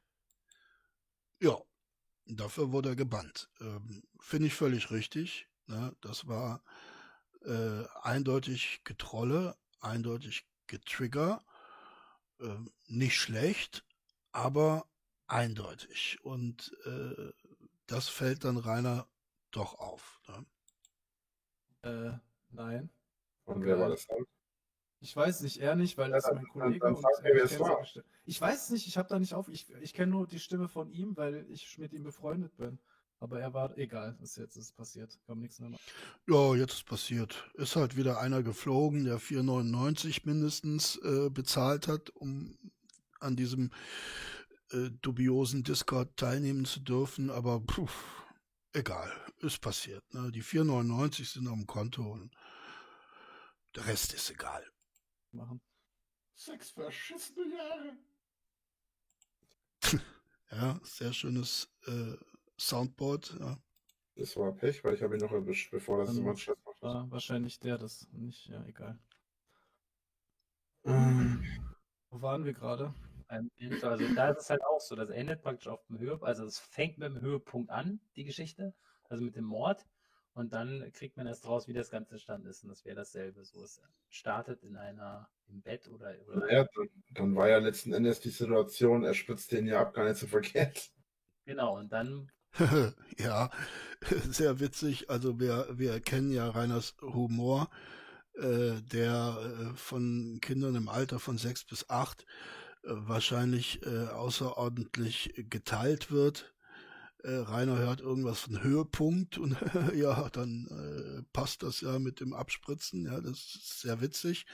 Ja, 1.41 1.61
dafür 2.27 2.71
wurde 2.71 2.91
er 2.91 2.97
gebannt. 2.97 3.51
Ähm, 3.61 4.03
Finde 4.21 4.47
ich 4.47 4.55
völlig 4.55 4.91
richtig. 4.91 5.50
Ne? 5.71 5.95
Das 6.01 6.27
war 6.27 6.63
äh, 7.45 7.85
eindeutig 8.03 8.83
Getrolle, 8.85 9.57
eindeutig 9.81 10.47
Getrigger. 10.67 11.43
äh, 12.41 12.57
nicht 12.89 13.17
schlecht, 13.17 13.85
aber 14.33 14.87
eindeutig. 15.27 16.19
Und 16.23 16.75
äh, 16.87 17.33
das 17.87 18.09
fällt 18.09 18.45
dann 18.45 18.57
Rainer 18.57 19.07
doch 19.51 19.75
auf. 19.79 20.21
Ne? 20.29 20.47
Äh, 21.83 22.19
nein. 22.51 22.91
Und 23.45 23.63
wer 23.65 23.79
war 23.79 23.89
das 23.91 24.07
dann? 24.07 24.25
Ich 25.03 25.15
weiß 25.17 25.41
nicht, 25.43 25.59
er 25.59 25.77
nicht, 25.77 25.97
weil 25.99 26.11
Ja, 26.11 26.17
das 26.17 26.25
dann- 26.25 26.35
mein 26.37 26.45
dann- 26.45 26.53
Kollege 26.53 26.79
dann 26.81 26.95
und 26.95 27.03
seine 27.23 27.49
Stimme. 27.87 28.05
Ich 28.27 28.41
weiß 28.41 28.65
es 28.65 28.71
nicht, 28.71 28.87
ich 28.87 28.99
habe 28.99 29.09
da 29.09 29.19
nicht 29.19 29.35
auf. 29.35 29.49
Ich, 29.49 29.71
ich 29.71 29.95
kenne 29.95 30.13
nur 30.13 30.27
die 30.27 30.39
Stimme 30.41 30.69
von 30.69 30.91
ihm, 30.91 31.17
weil 31.17 31.47
ich 31.51 31.79
mit 31.79 31.93
ihm 31.93 32.03
befreundet 32.05 32.57
bin. 32.57 32.79
Aber 33.21 33.39
er 33.39 33.53
war 33.53 33.77
egal, 33.77 34.17
ist 34.23 34.37
jetzt 34.39 34.57
ist 34.57 34.75
passiert. 34.75 35.19
Kam 35.27 35.41
nichts 35.41 35.61
mehr. 35.61 35.79
Ja, 36.27 36.55
jetzt 36.55 36.73
ist 36.73 36.87
passiert. 36.87 37.51
Ist 37.55 37.77
halt 37.77 37.95
wieder 37.97 38.19
einer 38.19 38.43
geflogen, 38.43 39.05
der 39.05 39.19
4,99 39.21 40.23
mindestens 40.25 40.97
äh, 41.05 41.29
bezahlt 41.29 41.87
hat, 41.87 42.09
um 42.11 42.59
an 43.21 43.37
diesem 43.37 43.71
äh, 44.71 44.91
dubiosen 45.03 45.63
Discord 45.63 46.17
teilnehmen 46.17 46.65
zu 46.65 46.81
dürfen. 46.81 47.29
Aber 47.29 47.61
puh, 47.61 47.91
egal, 48.73 49.13
ist 49.41 49.61
passiert. 49.61 50.03
Ne? 50.15 50.33
Die 50.33 50.43
4,99 50.43 51.31
sind 51.35 51.47
auf 51.47 51.57
dem 51.57 51.67
Konto 51.67 52.03
und 52.03 52.35
der 53.75 53.87
Rest 53.87 54.15
ist 54.15 54.31
egal. 54.31 54.67
machen. 55.33 55.61
Sechs 56.35 56.71
verschissene 56.71 57.55
Jahre. 57.55 57.97
Ja, 60.53 60.81
sehr 60.83 61.13
schönes 61.13 61.73
äh, 61.87 62.17
Soundboard. 62.61 63.37
Ja. 63.41 63.59
Das 64.17 64.37
war 64.37 64.53
Pech, 64.53 64.85
weil 64.85 64.95
ich 64.95 65.03
habe 65.03 65.17
ihn 65.17 65.21
noch 65.21 65.33
erwischt, 65.33 65.71
bevor 65.71 66.05
das 66.05 66.15
jemand 66.15 66.39
Stress 66.39 66.59
macht. 66.65 66.83
War 66.83 67.11
wahrscheinlich 67.11 67.59
der, 67.59 67.79
das 67.79 68.07
nicht, 68.13 68.47
ja, 68.47 68.63
egal. 68.67 68.99
Ähm, 70.85 71.43
Wo 72.11 72.21
waren 72.21 72.45
wir 72.45 72.53
gerade? 72.53 72.95
Beim 73.29 73.51
Ende, 73.57 73.89
also 73.89 74.15
da 74.15 74.31
ist 74.31 74.43
es 74.43 74.51
halt 74.51 74.63
auch 74.65 74.81
so, 74.81 74.97
das 74.97 75.09
endet 75.09 75.43
praktisch 75.43 75.69
auf 75.69 75.85
dem 75.87 75.99
Höhepunkt, 75.99 76.25
also 76.25 76.45
es 76.45 76.59
fängt 76.59 76.99
mit 76.99 77.09
dem 77.09 77.21
Höhepunkt 77.21 77.71
an, 77.71 78.01
die 78.17 78.25
Geschichte, 78.25 78.75
also 79.09 79.25
mit 79.25 79.37
dem 79.37 79.45
Mord, 79.45 79.87
und 80.35 80.53
dann 80.53 80.91
kriegt 80.93 81.17
man 81.17 81.27
erst 81.27 81.47
raus, 81.47 81.69
wie 81.69 81.73
das 81.73 81.91
Ganze 81.91 82.13
entstanden 82.13 82.49
ist, 82.49 82.63
und 82.63 82.71
das 82.71 82.85
wäre 82.85 82.97
dasselbe. 82.97 83.45
So, 83.45 83.63
es 83.63 83.81
startet 84.09 84.63
in 84.63 84.77
einer, 84.77 85.31
im 85.49 85.63
Bett 85.63 85.89
oder, 85.89 86.15
oder 86.27 86.41
naja, 86.41 86.67
dann, 86.75 86.89
dann 87.11 87.37
war 87.37 87.49
ja 87.49 87.59
letzten 87.59 87.93
Endes 87.93 88.21
die 88.21 88.31
Situation, 88.31 89.05
er 89.05 89.15
spritzt 89.15 89.53
den 89.53 89.67
ja 89.67 89.81
ab, 89.81 89.95
gar 89.95 90.05
nicht 90.05 90.19
so 90.19 90.27
verkehrt. 90.27 90.91
genau, 91.45 91.79
und 91.79 91.93
dann, 91.93 92.31
ja, 93.19 93.51
sehr 94.31 94.61
witzig. 94.61 95.11
Also 95.11 95.41
wir, 95.41 95.69
wir 95.73 95.93
erkennen 95.93 96.33
ja 96.33 96.49
Reiners 96.49 96.95
Humor, 97.01 97.71
äh, 98.35 98.81
der 98.93 99.39
äh, 99.39 99.77
von 99.77 100.39
Kindern 100.41 100.75
im 100.75 100.89
Alter 100.89 101.19
von 101.19 101.39
sechs 101.39 101.65
bis 101.65 101.89
acht 101.89 102.25
äh, 102.85 102.89
wahrscheinlich 102.91 103.85
äh, 103.87 104.07
außerordentlich 104.09 105.35
geteilt 105.49 106.11
wird. 106.11 106.53
Äh, 107.23 107.33
Rainer 107.33 107.77
hört 107.79 108.01
irgendwas 108.01 108.41
von 108.41 108.63
Höhepunkt 108.63 109.37
und 109.37 109.57
ja, 109.95 110.29
dann 110.31 110.67
äh, 110.69 111.23
passt 111.33 111.63
das 111.63 111.83
ja 111.83 111.99
mit 111.99 112.21
dem 112.21 112.33
Abspritzen. 112.33 113.05
Ja, 113.05 113.21
das 113.21 113.39
ist 113.39 113.81
sehr 113.81 114.01
witzig. 114.01 114.47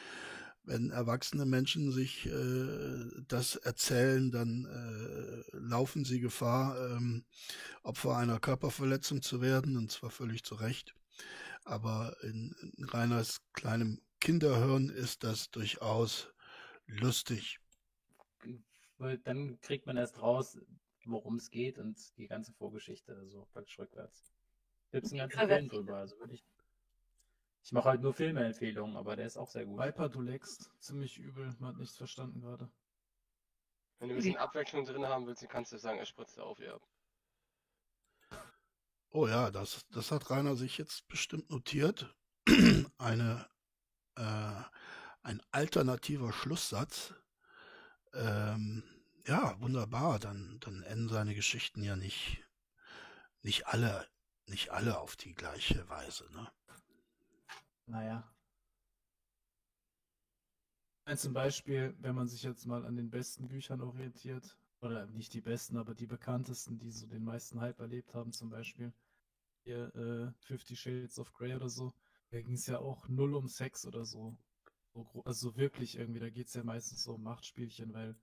Wenn 0.66 0.90
erwachsene 0.90 1.46
Menschen 1.46 1.92
sich 1.92 2.26
äh, 2.26 3.06
das 3.28 3.54
erzählen, 3.54 4.32
dann 4.32 4.64
äh, 4.66 5.56
laufen 5.56 6.04
sie 6.04 6.18
Gefahr, 6.18 6.76
ähm, 6.90 7.24
Opfer 7.84 8.16
einer 8.16 8.40
Körperverletzung 8.40 9.22
zu 9.22 9.40
werden, 9.40 9.76
und 9.76 9.92
zwar 9.92 10.10
völlig 10.10 10.42
zu 10.42 10.56
Recht. 10.56 10.92
Aber 11.64 12.16
in, 12.22 12.52
in 12.76 12.84
Reiners 12.84 13.42
kleinem 13.52 14.00
Kinderhirn 14.20 14.88
ist 14.88 15.22
das 15.22 15.50
durchaus 15.50 16.32
lustig. 16.86 17.60
weil 18.98 19.18
dann 19.18 19.60
kriegt 19.60 19.86
man 19.86 19.96
erst 19.96 20.20
raus, 20.20 20.58
worum 21.04 21.36
es 21.36 21.50
geht 21.50 21.78
und 21.78 21.96
die 22.18 22.26
ganze 22.26 22.52
Vorgeschichte, 22.54 23.16
also 23.16 23.46
praktisch 23.52 23.78
rückwärts. 23.78 24.32
Gibt's 24.90 25.12
einen 25.12 25.28
ganzen 25.28 25.48
Film 25.48 25.68
drüber, 25.68 25.98
also 25.98 26.18
würde 26.18 26.34
ich. 26.34 26.44
Ich 27.66 27.72
mache 27.72 27.88
halt 27.88 28.00
nur 28.00 28.14
Filmeempfehlungen, 28.14 28.96
aber 28.96 29.16
der 29.16 29.26
ist 29.26 29.36
auch 29.36 29.48
sehr 29.48 29.66
gut. 29.66 29.80
Viper, 29.80 30.08
du 30.08 30.20
leckst. 30.20 30.70
Ziemlich 30.78 31.18
übel. 31.18 31.52
Man 31.58 31.70
hat 31.70 31.78
nichts 31.78 31.96
verstanden 31.96 32.40
gerade. 32.40 32.70
Wenn 33.98 34.08
du 34.08 34.14
ein 34.14 34.18
bisschen 34.18 34.36
Abwechslung 34.36 34.84
drin 34.84 35.04
haben 35.04 35.26
willst, 35.26 35.42
dann 35.42 35.48
kannst 35.48 35.72
du 35.72 35.78
sagen, 35.78 35.98
er 35.98 36.06
spritzt 36.06 36.38
auf 36.38 36.60
ihr 36.60 36.74
ab. 36.74 36.88
Oh 39.10 39.26
ja, 39.26 39.50
das, 39.50 39.84
das 39.90 40.12
hat 40.12 40.30
Rainer 40.30 40.54
sich 40.54 40.78
jetzt 40.78 41.08
bestimmt 41.08 41.50
notiert. 41.50 42.14
Eine, 42.98 43.48
äh, 44.14 44.62
ein 45.24 45.42
alternativer 45.50 46.32
Schlusssatz. 46.32 47.14
Ähm, 48.14 48.84
ja, 49.26 49.60
wunderbar. 49.60 50.20
Dann, 50.20 50.60
dann 50.60 50.84
enden 50.84 51.08
seine 51.08 51.34
Geschichten 51.34 51.82
ja 51.82 51.96
nicht, 51.96 52.44
nicht 53.42 53.66
alle, 53.66 54.06
nicht 54.44 54.70
alle 54.70 55.00
auf 55.00 55.16
die 55.16 55.34
gleiche 55.34 55.88
Weise, 55.88 56.32
ne? 56.32 56.48
Naja. 57.86 58.30
Ein 61.04 61.18
zum 61.18 61.32
Beispiel, 61.32 61.94
wenn 62.00 62.16
man 62.16 62.26
sich 62.26 62.42
jetzt 62.42 62.66
mal 62.66 62.84
an 62.84 62.96
den 62.96 63.10
besten 63.10 63.46
Büchern 63.46 63.80
orientiert, 63.80 64.58
oder 64.80 65.06
nicht 65.06 65.32
die 65.34 65.40
besten, 65.40 65.76
aber 65.76 65.94
die 65.94 66.06
bekanntesten, 66.06 66.78
die 66.78 66.90
so 66.90 67.06
den 67.06 67.24
meisten 67.24 67.60
Hype 67.60 67.80
erlebt 67.80 68.14
haben, 68.14 68.32
zum 68.32 68.50
Beispiel 68.50 68.92
hier 69.62 69.94
äh, 69.94 70.32
Fifty 70.44 70.76
Shades 70.76 71.18
of 71.18 71.32
Grey 71.32 71.54
oder 71.54 71.68
so, 71.68 71.92
da 72.30 72.40
ging 72.40 72.54
es 72.54 72.66
ja 72.66 72.78
auch 72.78 73.08
null 73.08 73.34
um 73.34 73.48
Sex 73.48 73.86
oder 73.86 74.04
so. 74.04 74.36
also 75.24 75.56
wirklich 75.56 75.96
irgendwie, 75.98 76.20
da 76.20 76.30
geht 76.30 76.48
es 76.48 76.54
ja 76.54 76.64
meistens 76.64 77.04
so 77.04 77.14
um 77.14 77.22
Machtspielchen, 77.22 77.92
weil 77.92 78.16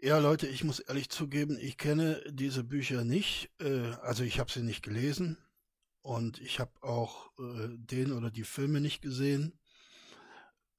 Ja, 0.00 0.18
Leute, 0.18 0.46
ich 0.46 0.64
muss 0.64 0.80
ehrlich 0.80 1.08
zugeben, 1.08 1.56
ich 1.58 1.78
kenne 1.78 2.22
diese 2.30 2.62
Bücher 2.62 3.04
nicht. 3.04 3.50
Äh, 3.60 3.92
also 4.02 4.22
ich 4.24 4.38
habe 4.38 4.50
sie 4.50 4.62
nicht 4.62 4.82
gelesen 4.82 5.38
und 6.04 6.38
ich 6.40 6.60
habe 6.60 6.70
auch 6.82 7.30
äh, 7.38 7.68
den 7.70 8.12
oder 8.12 8.30
die 8.30 8.44
Filme 8.44 8.80
nicht 8.82 9.00
gesehen. 9.00 9.58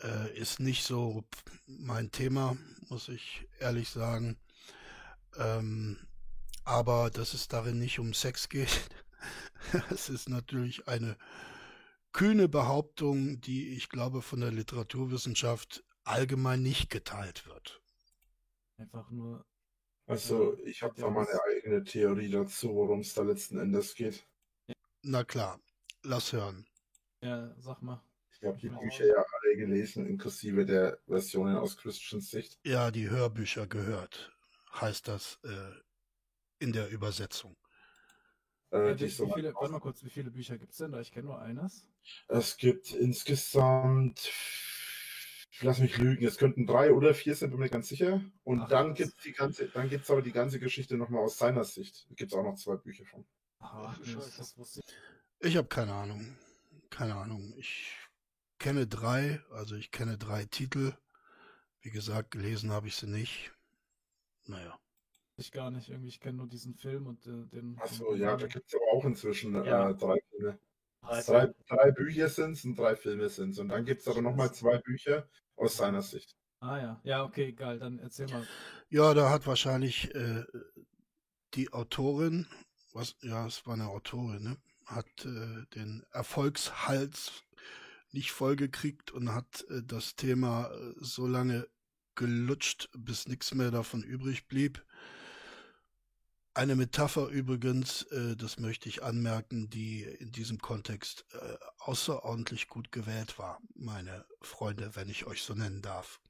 Äh, 0.01 0.37
ist 0.37 0.59
nicht 0.59 0.83
so 0.83 1.23
mein 1.65 2.11
Thema, 2.11 2.55
muss 2.89 3.09
ich 3.09 3.47
ehrlich 3.59 3.89
sagen. 3.89 4.37
Ähm, 5.37 5.97
aber 6.63 7.09
dass 7.09 7.33
es 7.33 7.47
darin 7.47 7.79
nicht 7.79 7.97
um 7.99 8.13
Sex 8.13 8.49
geht, 8.49 8.89
es 9.89 10.09
ist 10.09 10.29
natürlich 10.29 10.87
eine 10.87 11.17
kühne 12.11 12.47
Behauptung, 12.47 13.41
die 13.41 13.69
ich 13.75 13.89
glaube 13.89 14.21
von 14.21 14.41
der 14.41 14.51
Literaturwissenschaft 14.51 15.83
allgemein 16.03 16.61
nicht 16.61 16.91
geteilt 16.91 17.47
wird. 17.47 17.81
einfach 18.77 19.09
nur 19.09 19.43
Also, 20.07 20.57
ich 20.65 20.83
habe 20.83 20.95
da 21.01 21.09
meine 21.09 21.39
eigene 21.49 21.83
Theorie 21.83 22.29
dazu, 22.29 22.75
worum 22.75 23.01
es 23.01 23.13
da 23.15 23.23
letzten 23.23 23.59
Endes 23.59 23.95
geht. 23.95 24.27
Na 25.07 25.23
klar, 25.23 25.59
lass 26.03 26.33
hören. 26.33 26.65
Ja, 27.21 27.53
sag 27.59 27.81
mal. 27.81 28.01
Ich 28.39 28.43
habe 28.47 28.57
die. 28.57 28.69
Bücher 28.69 29.05
ja 29.05 29.15
alle 29.41 29.57
gelesen, 29.57 30.05
inklusive 30.07 30.65
der 30.65 30.99
Versionen 31.07 31.57
aus 31.57 31.77
Christians 31.77 32.29
Sicht. 32.29 32.59
Ja, 32.65 32.91
die 32.91 33.09
Hörbücher 33.09 33.65
gehört, 33.65 34.35
heißt 34.73 35.07
das 35.07 35.39
äh, 35.45 35.71
in 36.59 36.73
der 36.73 36.89
Übersetzung. 36.89 37.57
Äh, 38.71 38.77
Ja, 38.89 38.99
wie, 38.99 39.09
so 39.09 39.27
viele, 39.27 39.53
warte 39.55 39.71
mal 39.71 39.79
kurz, 39.79 40.03
wie 40.03 40.09
viele 40.11 40.29
Bücher 40.31 40.57
gibt 40.59 40.71
es 40.73 40.77
denn 40.77 40.91
da? 40.91 40.99
Ich 41.01 41.11
kenne 41.11 41.25
nur 41.27 41.39
eines. 41.41 41.87
Es 42.27 42.57
gibt 42.57 42.91
insgesamt, 42.93 44.31
lass 45.61 45.79
mich 45.79 45.97
lügen, 45.97 46.25
es 46.25 46.37
könnten 46.37 46.65
drei 46.67 46.91
oder 46.93 47.13
vier 47.15 47.35
sein, 47.35 47.49
bin 47.49 47.59
mir 47.59 47.69
ganz 47.69 47.87
sicher. 47.89 48.21
Und 48.43 48.59
Ach, 48.61 48.67
dann 48.67 48.87
krass. 48.89 48.97
gibt's 48.97 49.21
die 49.23 49.31
ganze, 49.33 49.69
dann 49.69 49.89
gibt's 49.89 50.09
aber 50.11 50.21
die 50.21 50.31
ganze 50.31 50.59
Geschichte 50.59 50.97
nochmal 50.97 51.23
aus 51.23 51.37
seiner 51.37 51.63
Sicht. 51.63 52.07
Da 52.09 52.15
gibt's 52.15 52.33
auch 52.35 52.43
noch 52.43 52.55
zwei 52.55 52.75
Bücher 52.77 53.05
von. 53.05 53.25
Ach 53.59 53.97
das, 53.99 54.57
wusste 54.57 54.81
ich. 54.81 54.95
Ich 55.49 55.57
habe 55.57 55.67
keine 55.67 55.93
Ahnung. 55.93 56.37
Keine 56.89 57.15
Ahnung. 57.15 57.53
Ich 57.57 57.95
kenne 58.59 58.87
drei, 58.87 59.41
also 59.51 59.75
ich 59.75 59.91
kenne 59.91 60.17
drei 60.17 60.45
Titel. 60.45 60.93
Wie 61.81 61.91
gesagt, 61.91 62.31
gelesen 62.31 62.71
habe 62.71 62.87
ich 62.87 62.95
sie 62.95 63.07
nicht. 63.07 63.51
Naja. 64.45 64.79
Ich 65.37 65.51
gar 65.51 65.69
nicht. 65.71 65.89
Irgendwie, 65.89 66.09
ich 66.09 66.19
kenne 66.19 66.37
nur 66.37 66.47
diesen 66.47 66.75
Film 66.75 67.07
und 67.07 67.25
äh, 67.27 67.45
den. 67.47 67.77
Achso, 67.79 68.15
ja, 68.15 68.37
da 68.37 68.47
gibt's 68.47 68.73
aber 68.73 68.97
auch 68.97 69.05
inzwischen 69.05 69.53
Ja. 69.65 69.89
äh, 69.89 69.95
drei 69.95 70.17
Filme. 70.29 70.59
Drei 71.01 71.21
Drei, 71.21 71.53
drei 71.67 71.91
Bücher 71.91 72.29
sind's 72.29 72.63
und 72.65 72.75
drei 72.79 72.95
Filme 72.95 73.29
sind's. 73.29 73.59
Und 73.59 73.69
dann 73.69 73.85
gibt's 73.85 74.07
aber 74.07 74.21
nochmal 74.21 74.53
zwei 74.53 74.77
Bücher 74.79 75.27
aus 75.55 75.77
seiner 75.77 76.01
Sicht. 76.01 76.35
Ah 76.59 76.77
ja. 76.77 77.01
Ja, 77.03 77.23
okay, 77.23 77.51
geil. 77.53 77.77
Dann 77.77 77.99
erzähl 77.99 78.27
mal. 78.27 78.47
Ja, 78.89 79.13
da 79.13 79.29
hat 79.29 79.45
wahrscheinlich 79.45 80.15
äh, 80.15 80.45
die 81.53 81.71
Autorin, 81.73 82.47
was, 82.95 83.15
ja, 83.21 83.45
es 83.45 83.65
war 83.65 83.73
eine 83.73 83.89
Autorin, 83.89 84.43
ne? 84.43 84.57
hat 84.85 85.25
äh, 85.25 85.65
den 85.75 86.03
Erfolgshals 86.11 87.43
nicht 88.11 88.31
vollgekriegt 88.31 89.11
und 89.11 89.33
hat 89.33 89.65
äh, 89.69 89.81
das 89.83 90.15
Thema 90.15 90.69
äh, 90.69 90.93
so 90.99 91.27
lange 91.27 91.67
gelutscht, 92.15 92.89
bis 92.93 93.27
nichts 93.27 93.53
mehr 93.53 93.71
davon 93.71 94.01
übrig 94.01 94.47
blieb. 94.47 94.83
Eine 96.53 96.77
Metapher 96.77 97.27
übrigens, 97.27 98.03
äh, 98.03 98.37
das 98.37 98.59
möchte 98.59 98.87
ich 98.87 99.03
anmerken, 99.03 99.69
die 99.69 100.03
in 100.03 100.31
diesem 100.31 100.59
Kontext 100.59 101.25
äh, 101.33 101.57
außerordentlich 101.79 102.69
gut 102.69 102.93
gewählt 102.93 103.37
war, 103.37 103.59
meine 103.73 104.25
Freunde, 104.39 104.95
wenn 104.95 105.09
ich 105.09 105.25
euch 105.25 105.43
so 105.43 105.53
nennen 105.53 105.81
darf. 105.81 106.21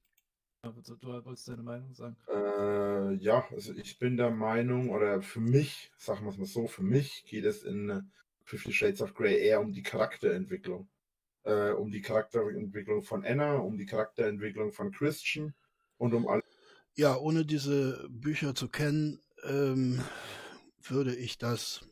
Du, 0.65 1.23
wolltest 1.23 1.47
deine 1.47 1.61
Meinung 1.61 1.93
sagen. 1.93 2.17
Äh, 2.27 3.13
ja, 3.23 3.45
also 3.51 3.71
ich 3.73 3.99
bin 3.99 4.17
der 4.17 4.31
Meinung, 4.31 4.89
oder 4.89 5.21
für 5.21 5.39
mich, 5.39 5.91
sagen 5.95 6.25
wir 6.25 6.31
es 6.31 6.37
mal 6.37 6.47
so, 6.47 6.65
für 6.65 6.81
mich 6.81 7.23
geht 7.25 7.45
es 7.45 7.63
in 7.63 8.11
Fifty 8.45 8.73
Shades 8.73 9.01
of 9.01 9.13
Grey 9.13 9.45
eher 9.45 9.61
um 9.61 9.73
die 9.73 9.83
Charakterentwicklung. 9.83 10.87
Äh, 11.43 11.71
um 11.71 11.91
die 11.91 12.01
Charakterentwicklung 12.01 13.03
von 13.03 13.23
Anna, 13.23 13.57
um 13.57 13.77
die 13.77 13.85
Charakterentwicklung 13.85 14.71
von 14.71 14.91
Christian 14.91 15.53
und 15.97 16.15
um 16.15 16.27
alles. 16.27 16.43
Ja, 16.95 17.15
ohne 17.15 17.45
diese 17.45 18.07
Bücher 18.09 18.55
zu 18.55 18.67
kennen, 18.67 19.21
ähm, 19.43 20.01
würde 20.81 21.15
ich 21.15 21.37
das 21.37 21.87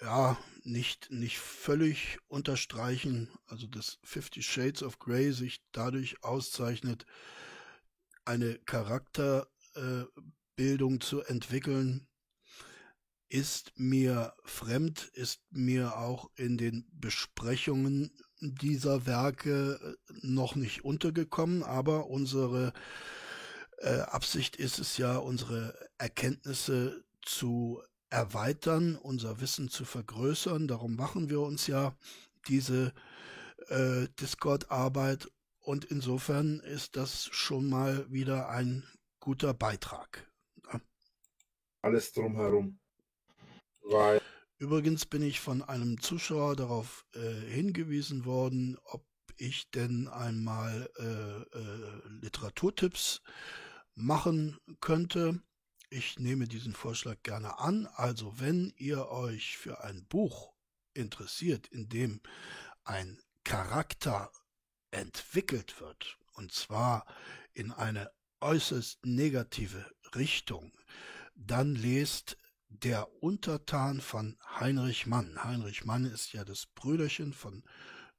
ja 0.00 0.38
nicht, 0.66 1.10
nicht 1.10 1.38
völlig 1.38 2.18
unterstreichen. 2.28 3.30
Also, 3.46 3.66
dass 3.66 3.98
Fifty 4.02 4.42
Shades 4.42 4.82
of 4.82 4.98
Grey 4.98 5.32
sich 5.32 5.62
dadurch 5.72 6.22
auszeichnet, 6.22 7.06
eine 8.24 8.58
Charakterbildung 8.58 10.96
äh, 10.96 10.98
zu 10.98 11.22
entwickeln, 11.22 12.06
ist 13.28 13.72
mir 13.76 14.34
fremd, 14.44 15.10
ist 15.14 15.40
mir 15.50 15.96
auch 15.96 16.30
in 16.36 16.58
den 16.58 16.86
Besprechungen 16.92 18.12
dieser 18.40 19.06
Werke 19.06 19.80
äh, 19.82 19.94
noch 20.22 20.54
nicht 20.54 20.84
untergekommen, 20.84 21.62
aber 21.62 22.08
unsere 22.08 22.72
äh, 23.78 24.00
Absicht 24.00 24.56
ist 24.56 24.78
es 24.78 24.96
ja, 24.96 25.16
unsere 25.16 25.74
Erkenntnisse 25.98 27.04
zu 27.22 27.82
erweitern, 28.16 28.96
unser 28.96 29.42
Wissen 29.42 29.68
zu 29.68 29.84
vergrößern. 29.84 30.68
Darum 30.68 30.96
machen 30.96 31.28
wir 31.28 31.40
uns 31.40 31.66
ja 31.66 31.94
diese 32.48 32.94
äh, 33.68 34.08
Discord-Arbeit 34.18 35.30
und 35.60 35.84
insofern 35.84 36.60
ist 36.60 36.96
das 36.96 37.26
schon 37.26 37.68
mal 37.68 38.10
wieder 38.10 38.48
ein 38.48 38.84
guter 39.20 39.52
Beitrag. 39.52 40.26
Ja. 40.72 40.80
Alles 41.82 42.12
drumherum. 42.12 42.78
Weil 43.82 44.22
Übrigens 44.58 45.04
bin 45.04 45.20
ich 45.20 45.38
von 45.40 45.60
einem 45.60 46.00
Zuschauer 46.00 46.56
darauf 46.56 47.04
äh, 47.12 47.20
hingewiesen 47.20 48.24
worden, 48.24 48.78
ob 48.84 49.04
ich 49.36 49.70
denn 49.70 50.08
einmal 50.08 50.88
äh, 50.98 51.58
äh, 51.58 52.08
Literaturtipps 52.22 53.20
machen 53.94 54.56
könnte. 54.80 55.42
Ich 55.88 56.18
nehme 56.18 56.48
diesen 56.48 56.74
Vorschlag 56.74 57.22
gerne 57.22 57.58
an. 57.60 57.86
Also 57.94 58.40
wenn 58.40 58.72
ihr 58.76 59.08
euch 59.08 59.56
für 59.56 59.84
ein 59.84 60.04
Buch 60.06 60.52
interessiert, 60.94 61.68
in 61.68 61.88
dem 61.88 62.20
ein 62.84 63.20
Charakter 63.44 64.32
entwickelt 64.90 65.80
wird, 65.80 66.18
und 66.34 66.52
zwar 66.52 67.06
in 67.52 67.70
eine 67.70 68.10
äußerst 68.40 69.06
negative 69.06 69.86
Richtung, 70.14 70.72
dann 71.34 71.74
lest 71.74 72.36
der 72.68 73.22
Untertan 73.22 74.00
von 74.00 74.36
Heinrich 74.58 75.06
Mann. 75.06 75.42
Heinrich 75.44 75.84
Mann 75.84 76.04
ist 76.04 76.32
ja 76.32 76.44
das 76.44 76.66
Brüderchen 76.66 77.32
von 77.32 77.62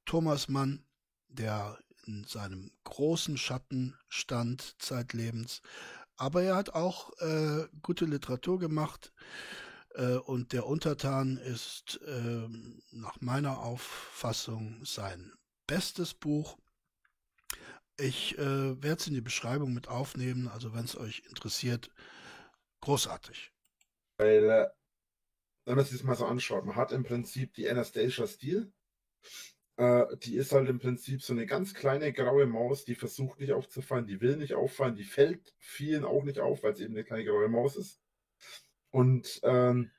Thomas 0.06 0.48
Mann, 0.48 0.84
der 1.28 1.78
in 2.06 2.24
seinem 2.24 2.72
großen 2.84 3.36
Schatten 3.36 3.94
stand 4.08 4.74
zeitlebens. 4.78 5.60
Aber 6.18 6.42
er 6.42 6.56
hat 6.56 6.70
auch 6.74 7.10
äh, 7.20 7.66
gute 7.80 8.04
Literatur 8.04 8.58
gemacht. 8.58 9.12
Äh, 9.94 10.16
und 10.16 10.52
der 10.52 10.66
Untertan 10.66 11.38
ist 11.38 12.00
äh, 12.06 12.48
nach 12.90 13.20
meiner 13.20 13.60
Auffassung 13.60 14.84
sein 14.84 15.32
bestes 15.66 16.14
Buch. 16.14 16.58
Ich 17.96 18.36
äh, 18.36 18.82
werde 18.82 19.00
es 19.00 19.06
in 19.06 19.14
die 19.14 19.20
Beschreibung 19.20 19.72
mit 19.72 19.88
aufnehmen, 19.88 20.48
also 20.48 20.74
wenn 20.74 20.84
es 20.84 20.96
euch 20.96 21.22
interessiert, 21.28 21.90
großartig. 22.80 23.52
Weil, 24.18 24.44
äh, 24.44 24.68
wenn 25.66 25.76
man 25.76 25.84
sich 25.84 25.98
das 25.98 26.04
mal 26.04 26.16
so 26.16 26.26
anschaut, 26.26 26.64
man 26.64 26.76
hat 26.76 26.92
im 26.92 27.04
Prinzip 27.04 27.54
die 27.54 27.68
Anastasia 27.68 28.26
Steel. 28.26 28.72
Äh, 29.78 30.16
die 30.18 30.34
ist 30.34 30.52
halt 30.52 30.68
im 30.68 30.80
Prinzip 30.80 31.22
so 31.22 31.32
eine 31.32 31.46
ganz 31.46 31.72
kleine 31.72 32.12
graue 32.12 32.46
Maus, 32.46 32.84
die 32.84 32.96
versucht 32.96 33.38
nicht 33.38 33.52
aufzufallen, 33.52 34.06
die 34.08 34.20
will 34.20 34.36
nicht 34.36 34.54
auffallen, 34.54 34.96
die 34.96 35.04
fällt 35.04 35.54
vielen 35.58 36.04
auch 36.04 36.24
nicht 36.24 36.40
auf, 36.40 36.64
weil 36.64 36.72
es 36.72 36.80
eben 36.80 36.94
eine 36.94 37.04
kleine 37.04 37.24
graue 37.24 37.48
Maus 37.48 37.76
ist. 37.76 38.00
Und 38.90 39.40
ähm, 39.44 39.92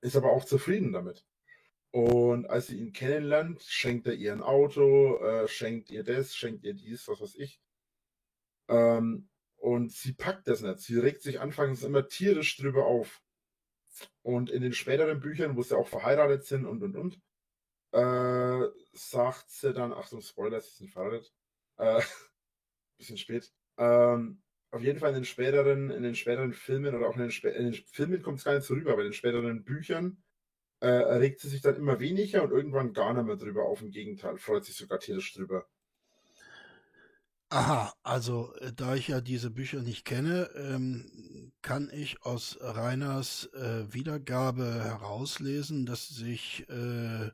ist 0.00 0.16
aber 0.16 0.32
auch 0.32 0.44
zufrieden 0.44 0.92
damit. 0.92 1.26
Und 1.90 2.48
als 2.48 2.68
sie 2.68 2.78
ihn 2.78 2.92
kennenlernt, 2.92 3.62
schenkt 3.62 4.06
er 4.06 4.14
ihr 4.14 4.32
ein 4.32 4.42
Auto, 4.42 5.18
äh, 5.18 5.46
schenkt 5.48 5.90
ihr 5.90 6.02
das, 6.02 6.34
schenkt 6.34 6.64
ihr 6.64 6.74
dies, 6.74 7.06
was 7.08 7.20
weiß 7.20 7.34
ich. 7.36 7.60
Ähm, 8.68 9.28
und 9.56 9.92
sie 9.92 10.12
packt 10.14 10.48
das 10.48 10.62
nicht. 10.62 10.78
Sie 10.78 10.98
regt 10.98 11.22
sich 11.22 11.40
anfangs 11.40 11.82
immer 11.82 12.08
tierisch 12.08 12.56
drüber 12.56 12.86
auf. 12.86 13.22
Und 14.22 14.50
in 14.50 14.62
den 14.62 14.72
späteren 14.72 15.20
Büchern, 15.20 15.56
wo 15.56 15.62
sie 15.62 15.76
auch 15.76 15.88
verheiratet 15.88 16.44
sind 16.44 16.64
und 16.66 16.82
und 16.82 16.96
und, 16.96 17.20
äh, 17.96 18.68
sagt 18.92 19.50
sie 19.50 19.72
dann, 19.72 19.92
Achtung, 19.92 20.20
Spoiler, 20.20 20.60
sie 20.60 20.76
sind 20.76 20.90
verheiratet, 20.90 21.32
äh, 21.78 22.02
bisschen 22.98 23.16
spät, 23.16 23.52
ähm, 23.78 24.42
auf 24.70 24.82
jeden 24.82 24.98
Fall 24.98 25.10
in 25.10 25.16
den 25.16 25.24
späteren, 25.24 25.90
in 25.90 26.02
den 26.02 26.14
späteren 26.14 26.52
Filmen 26.52 26.94
oder 26.94 27.08
auch 27.08 27.16
in 27.16 27.28
den, 27.28 27.30
in 27.30 27.72
den 27.72 27.74
Filmen 27.74 28.22
kommt 28.22 28.38
es 28.38 28.44
gar 28.44 28.54
nicht 28.54 28.66
so 28.66 28.74
rüber, 28.74 28.92
aber 28.92 29.02
in 29.02 29.08
den 29.08 29.14
späteren 29.14 29.64
Büchern 29.64 30.22
äh, 30.80 30.88
regt 30.88 31.40
sie 31.40 31.48
sich 31.48 31.62
dann 31.62 31.76
immer 31.76 31.98
weniger 31.98 32.42
und 32.42 32.50
irgendwann 32.50 32.92
gar 32.92 33.14
nicht 33.14 33.24
mehr 33.24 33.36
drüber 33.36 33.64
auf. 33.64 33.80
Im 33.80 33.90
Gegenteil, 33.90 34.36
freut 34.36 34.64
sich 34.64 34.76
sogar 34.76 34.98
tierisch 34.98 35.32
drüber. 35.32 35.66
Aha, 37.48 37.94
also 38.02 38.52
äh, 38.56 38.72
da 38.74 38.96
ich 38.96 39.08
ja 39.08 39.20
diese 39.20 39.50
Bücher 39.50 39.80
nicht 39.80 40.04
kenne, 40.04 40.50
ähm, 40.56 41.52
kann 41.62 41.88
ich 41.92 42.22
aus 42.22 42.58
Reiners 42.60 43.48
äh, 43.54 43.92
Wiedergabe 43.94 44.64
herauslesen, 44.84 45.86
dass 45.86 46.08
sich 46.08 46.68
äh, 46.68 47.30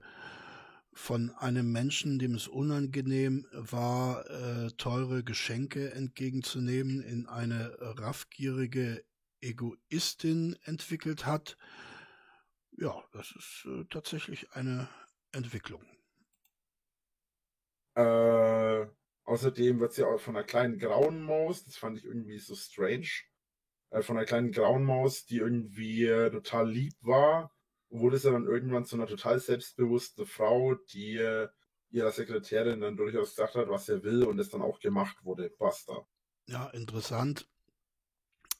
von 0.93 1.31
einem 1.31 1.73
Menschen, 1.73 2.19
dem 2.19 2.35
es 2.35 2.49
unangenehm 2.49 3.47
war, 3.53 4.29
äh, 4.29 4.71
teure 4.73 5.25
Geschenke 5.25 5.93
entgegenzunehmen, 5.93 7.03
in 7.03 7.27
eine 7.27 7.77
raffgierige 7.81 9.05
Egoistin 9.41 10.57
entwickelt 10.65 11.27
hat. 11.27 11.57
Ja, 12.73 13.03
das 13.13 13.33
ist 13.37 13.67
äh, 13.67 13.85
tatsächlich 13.91 14.53
eine 14.53 14.89
Entwicklung. 15.33 15.83
Äh, 17.95 18.87
Außerdem 19.25 19.79
wird 19.81 19.93
sie 19.93 20.05
auch 20.05 20.19
von 20.21 20.37
einer 20.37 20.45
kleinen 20.45 20.79
grauen 20.79 21.23
Maus, 21.23 21.65
das 21.65 21.77
fand 21.77 21.99
ich 21.99 22.05
irgendwie 22.05 22.39
so 22.39 22.55
strange, 22.55 23.09
äh, 23.91 24.03
von 24.03 24.17
einer 24.17 24.27
kleinen 24.27 24.51
grauen 24.51 24.85
Maus, 24.85 25.27
die 25.27 25.37
irgendwie 25.37 26.07
äh, 26.07 26.31
total 26.31 26.71
lieb 26.71 26.95
war, 27.03 27.55
wurde 27.93 28.19
sie 28.19 28.31
dann 28.31 28.47
irgendwann 28.47 28.85
zu 28.85 28.97
einer 28.97 29.07
total 29.07 29.39
selbstbewussten 29.39 30.27
Frau, 30.27 30.75
die 30.75 31.17
äh, 31.17 31.49
ihrer 31.91 32.11
Sekretärin 32.11 32.81
dann 32.81 32.97
durchaus 32.97 33.31
gesagt 33.31 33.55
hat, 33.55 33.69
was 33.69 33.89
er 33.89 34.03
will 34.03 34.25
und 34.25 34.39
es 34.39 34.49
dann 34.49 34.63
auch 34.63 34.81
gemacht 34.81 35.25
wurde. 35.25 35.51
Basta. 35.59 36.07
Ja, 36.47 36.69
interessant, 36.71 37.49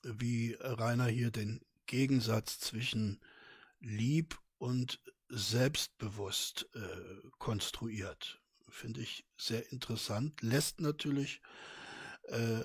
wie 0.03 0.57
Rainer 0.61 1.07
hier 1.07 1.31
den 1.31 1.65
Gegensatz 1.87 2.61
zwischen 2.61 3.21
lieb 3.81 4.39
und 4.59 5.01
selbstbewusst 5.29 6.69
äh, 6.75 7.29
konstruiert 7.39 8.43
finde 8.73 9.01
ich 9.01 9.25
sehr 9.37 9.71
interessant, 9.71 10.43
lässt 10.43 10.81
natürlich 10.81 11.41
äh, 12.25 12.65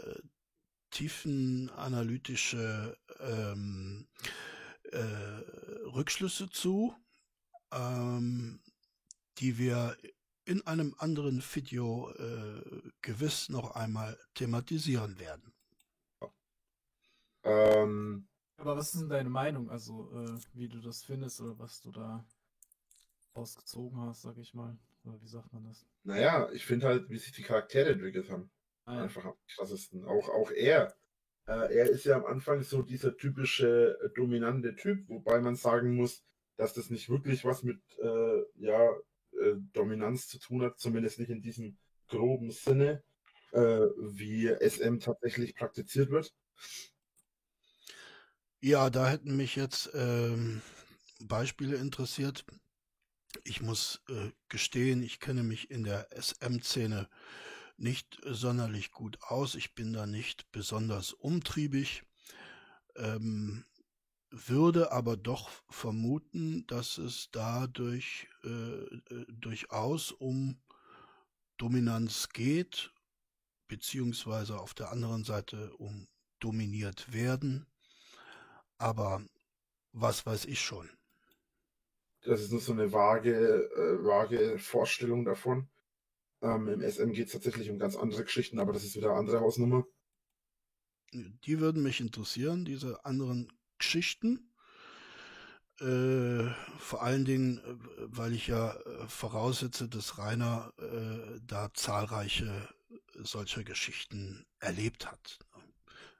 tiefenanalytische 0.91 2.97
ähm, 3.19 4.07
äh, 4.91 5.87
Rückschlüsse 5.93 6.49
zu, 6.49 6.95
ähm, 7.71 8.61
die 9.39 9.57
wir 9.57 9.97
in 10.45 10.65
einem 10.65 10.95
anderen 10.97 11.43
Video 11.53 12.09
äh, 12.11 12.91
gewiss 13.01 13.49
noch 13.49 13.71
einmal 13.71 14.17
thematisieren 14.33 15.19
werden. 15.19 15.53
Ähm, 17.43 18.27
Aber 18.57 18.77
was 18.77 18.93
ist 18.93 19.01
denn 19.01 19.09
deine 19.09 19.29
Meinung, 19.29 19.69
also 19.69 20.11
äh, 20.13 20.37
wie 20.53 20.67
du 20.67 20.79
das 20.79 21.03
findest 21.03 21.41
oder 21.41 21.57
was 21.59 21.81
du 21.81 21.91
da 21.91 22.25
ausgezogen 23.33 23.99
hast, 24.01 24.23
sag 24.23 24.37
ich 24.37 24.53
mal? 24.53 24.77
Oder 25.03 25.21
wie 25.21 25.27
sagt 25.27 25.53
man 25.53 25.63
das? 25.63 25.85
Naja, 26.03 26.49
ich 26.51 26.65
finde 26.65 26.87
halt, 26.87 27.09
wie 27.09 27.17
sich 27.17 27.31
die 27.31 27.43
Charaktere 27.43 27.91
entwickelt 27.91 28.29
haben. 28.29 28.49
Ah, 28.85 28.95
ja. 28.95 29.03
Einfach 29.03 29.25
am 29.25 29.35
krassesten. 29.47 30.05
Auch, 30.05 30.29
auch 30.29 30.51
er. 30.51 30.95
Äh, 31.47 31.77
er 31.77 31.89
ist 31.89 32.03
ja 32.03 32.17
am 32.17 32.25
Anfang 32.25 32.61
so 32.61 32.81
dieser 32.81 33.15
typische 33.15 33.97
äh, 34.03 34.09
dominante 34.15 34.75
Typ, 34.75 35.07
wobei 35.07 35.39
man 35.39 35.55
sagen 35.55 35.95
muss, 35.95 36.23
dass 36.57 36.73
das 36.73 36.89
nicht 36.89 37.09
wirklich 37.09 37.45
was 37.45 37.63
mit 37.63 37.79
äh, 37.99 38.43
ja, 38.55 38.91
äh, 39.31 39.55
Dominanz 39.73 40.27
zu 40.27 40.39
tun 40.39 40.61
hat, 40.63 40.77
zumindest 40.77 41.19
nicht 41.19 41.29
in 41.29 41.41
diesem 41.41 41.77
groben 42.09 42.51
Sinne, 42.51 43.01
äh, 43.51 43.59
wie 43.59 44.47
SM 44.59 44.99
tatsächlich 44.99 45.55
praktiziert 45.55 46.09
wird. 46.09 46.33
Ja, 48.59 48.89
da 48.89 49.07
hätten 49.07 49.37
mich 49.37 49.55
jetzt 49.55 49.91
ähm, 49.93 50.61
Beispiele 51.21 51.77
interessiert. 51.77 52.43
Ich 53.43 53.61
muss 53.61 54.01
äh, 54.09 54.31
gestehen, 54.49 55.01
ich 55.01 55.19
kenne 55.19 55.43
mich 55.43 55.71
in 55.71 55.83
der 55.83 56.09
SM-Szene 56.11 57.07
nicht 57.77 58.19
sonderlich 58.25 58.91
gut 58.91 59.21
aus. 59.21 59.55
Ich 59.55 59.75
bin 59.75 59.93
da 59.93 60.05
nicht 60.05 60.51
besonders 60.51 61.13
umtriebig, 61.13 62.03
ähm, 62.95 63.65
würde 64.29 64.91
aber 64.91 65.15
doch 65.15 65.49
vermuten, 65.69 66.65
dass 66.67 66.97
es 66.97 67.29
dadurch 67.31 68.27
äh, 68.43 68.49
äh, 68.49 69.25
durchaus 69.29 70.11
um 70.11 70.59
Dominanz 71.57 72.29
geht, 72.29 72.91
beziehungsweise 73.67 74.59
auf 74.59 74.73
der 74.73 74.91
anderen 74.91 75.23
Seite 75.23 75.73
um 75.77 76.07
dominiert 76.39 77.13
werden. 77.13 77.67
Aber 78.77 79.21
was 79.93 80.25
weiß 80.25 80.45
ich 80.45 80.61
schon. 80.61 80.89
Das 82.21 82.41
ist 82.41 82.51
nur 82.51 82.61
so 82.61 82.73
eine 82.73 82.91
vage, 82.91 83.31
äh, 83.31 84.03
vage 84.03 84.59
Vorstellung 84.59 85.23
davon. 85.23 85.69
Ähm, 86.41 86.67
Im 86.67 86.81
SM 86.81 87.11
geht 87.11 87.27
es 87.27 87.33
tatsächlich 87.33 87.69
um 87.69 87.79
ganz 87.79 87.95
andere 87.95 88.23
Geschichten, 88.23 88.59
aber 88.59 88.73
das 88.73 88.83
ist 88.83 88.95
wieder 88.95 89.09
eine 89.09 89.19
andere 89.19 89.39
Hausnummer. 89.39 89.85
Die 91.13 91.59
würden 91.59 91.83
mich 91.83 91.99
interessieren, 91.99 92.65
diese 92.65 93.05
anderen 93.05 93.51
Geschichten. 93.77 94.53
Äh, 95.79 96.49
vor 96.79 97.03
allen 97.03 97.25
Dingen, 97.25 97.59
äh, 97.59 97.75
weil 97.99 98.33
ich 98.33 98.47
ja 98.47 98.73
äh, 98.73 99.07
voraussetze, 99.07 99.87
dass 99.87 100.17
Rainer 100.17 100.73
äh, 100.79 101.39
da 101.45 101.71
zahlreiche 101.73 102.67
solcher 103.13 103.63
Geschichten 103.63 104.45
erlebt 104.59 105.09
hat. 105.09 105.39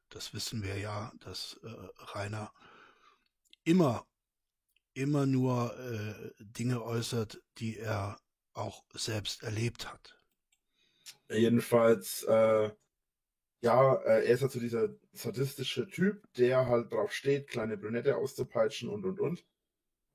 Das 0.09 0.33
wissen 0.33 0.63
wir 0.63 0.77
ja, 0.77 1.11
dass 1.19 1.59
äh, 1.63 1.69
Rainer 2.13 2.53
immer, 3.63 4.07
immer 4.93 5.25
nur 5.25 5.77
äh, 5.77 6.31
Dinge 6.39 6.83
äußert, 6.83 7.41
die 7.57 7.77
er 7.77 8.19
auch 8.57 8.83
selbst 8.93 9.43
erlebt 9.43 9.91
hat. 9.91 10.19
Jedenfalls, 11.29 12.23
äh, 12.23 12.71
ja, 13.61 13.95
äh, 13.95 14.25
er 14.25 14.33
ist 14.33 14.41
halt 14.41 14.51
so 14.51 14.59
dieser 14.59 14.89
sadistische 15.13 15.87
Typ, 15.87 16.21
der 16.33 16.67
halt 16.67 16.91
drauf 16.91 17.11
steht, 17.11 17.47
kleine 17.47 17.77
Brünette 17.77 18.17
auszupeitschen 18.17 18.89
und 18.89 19.05
und 19.05 19.19
und. 19.19 19.45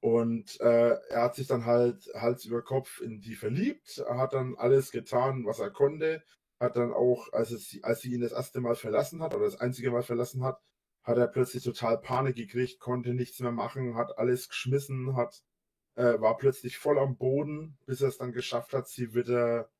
Und 0.01 0.61
äh, 0.61 0.99
er 1.11 1.23
hat 1.23 1.37
sich 1.37 1.47
dann 1.47 1.65
halt 1.65 2.09
Hals 2.15 2.45
über 2.45 2.63
Kopf 2.63 3.01
in 3.01 3.21
die 3.21 3.37
verliebt, 3.37 4.05
hat 4.09 4.33
dann 4.33 4.57
alles 4.57 4.91
getan, 4.91 5.45
was 5.47 5.61
er 5.61 5.71
konnte, 5.71 6.25
hat 6.59 6.77
dann 6.77 6.93
auch, 6.93 7.33
als, 7.33 7.53
es, 7.53 7.79
als 7.83 8.01
sie 8.01 8.13
ihn 8.13 8.21
das 8.21 8.33
erste 8.33 8.61
Mal 8.61 8.75
verlassen 8.75 9.23
hat 9.23 9.35
oder 9.35 9.45
das 9.45 9.61
einzige 9.61 9.91
Mal 9.91 10.03
verlassen 10.03 10.43
hat, 10.43 10.61
hat 11.05 11.19
er 11.19 11.29
plötzlich 11.29 11.63
total 11.63 11.99
Panik 11.99 12.37
gekriegt, 12.37 12.81
konnte 12.81 13.15
nichts 13.15 13.41
mehr 13.41 13.53
machen, 13.53 13.97
hat 13.97 14.19
alles 14.19 14.49
geschmissen, 14.49 15.17
hat 15.17 15.43
äh, 15.95 16.21
war 16.21 16.37
plötzlich 16.37 16.79
voll 16.79 16.99
am 16.99 17.17
Boden, 17.17 17.77
bis 17.87 18.01
er 18.01 18.09
es 18.09 18.19
dann 18.19 18.33
geschafft 18.33 18.73
hat, 18.73 18.89
sie 18.89 19.15
wieder 19.15 19.71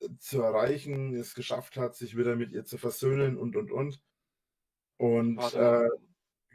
äh, 0.00 0.08
zu 0.18 0.42
erreichen, 0.42 1.14
es 1.14 1.34
geschafft 1.34 1.76
hat, 1.76 1.96
sich 1.96 2.16
wieder 2.16 2.36
mit 2.36 2.52
ihr 2.52 2.64
zu 2.64 2.78
versöhnen 2.78 3.36
und 3.38 3.56
und 3.56 3.70
und. 3.70 4.02
Und 4.98 5.38
äh, 5.54 5.88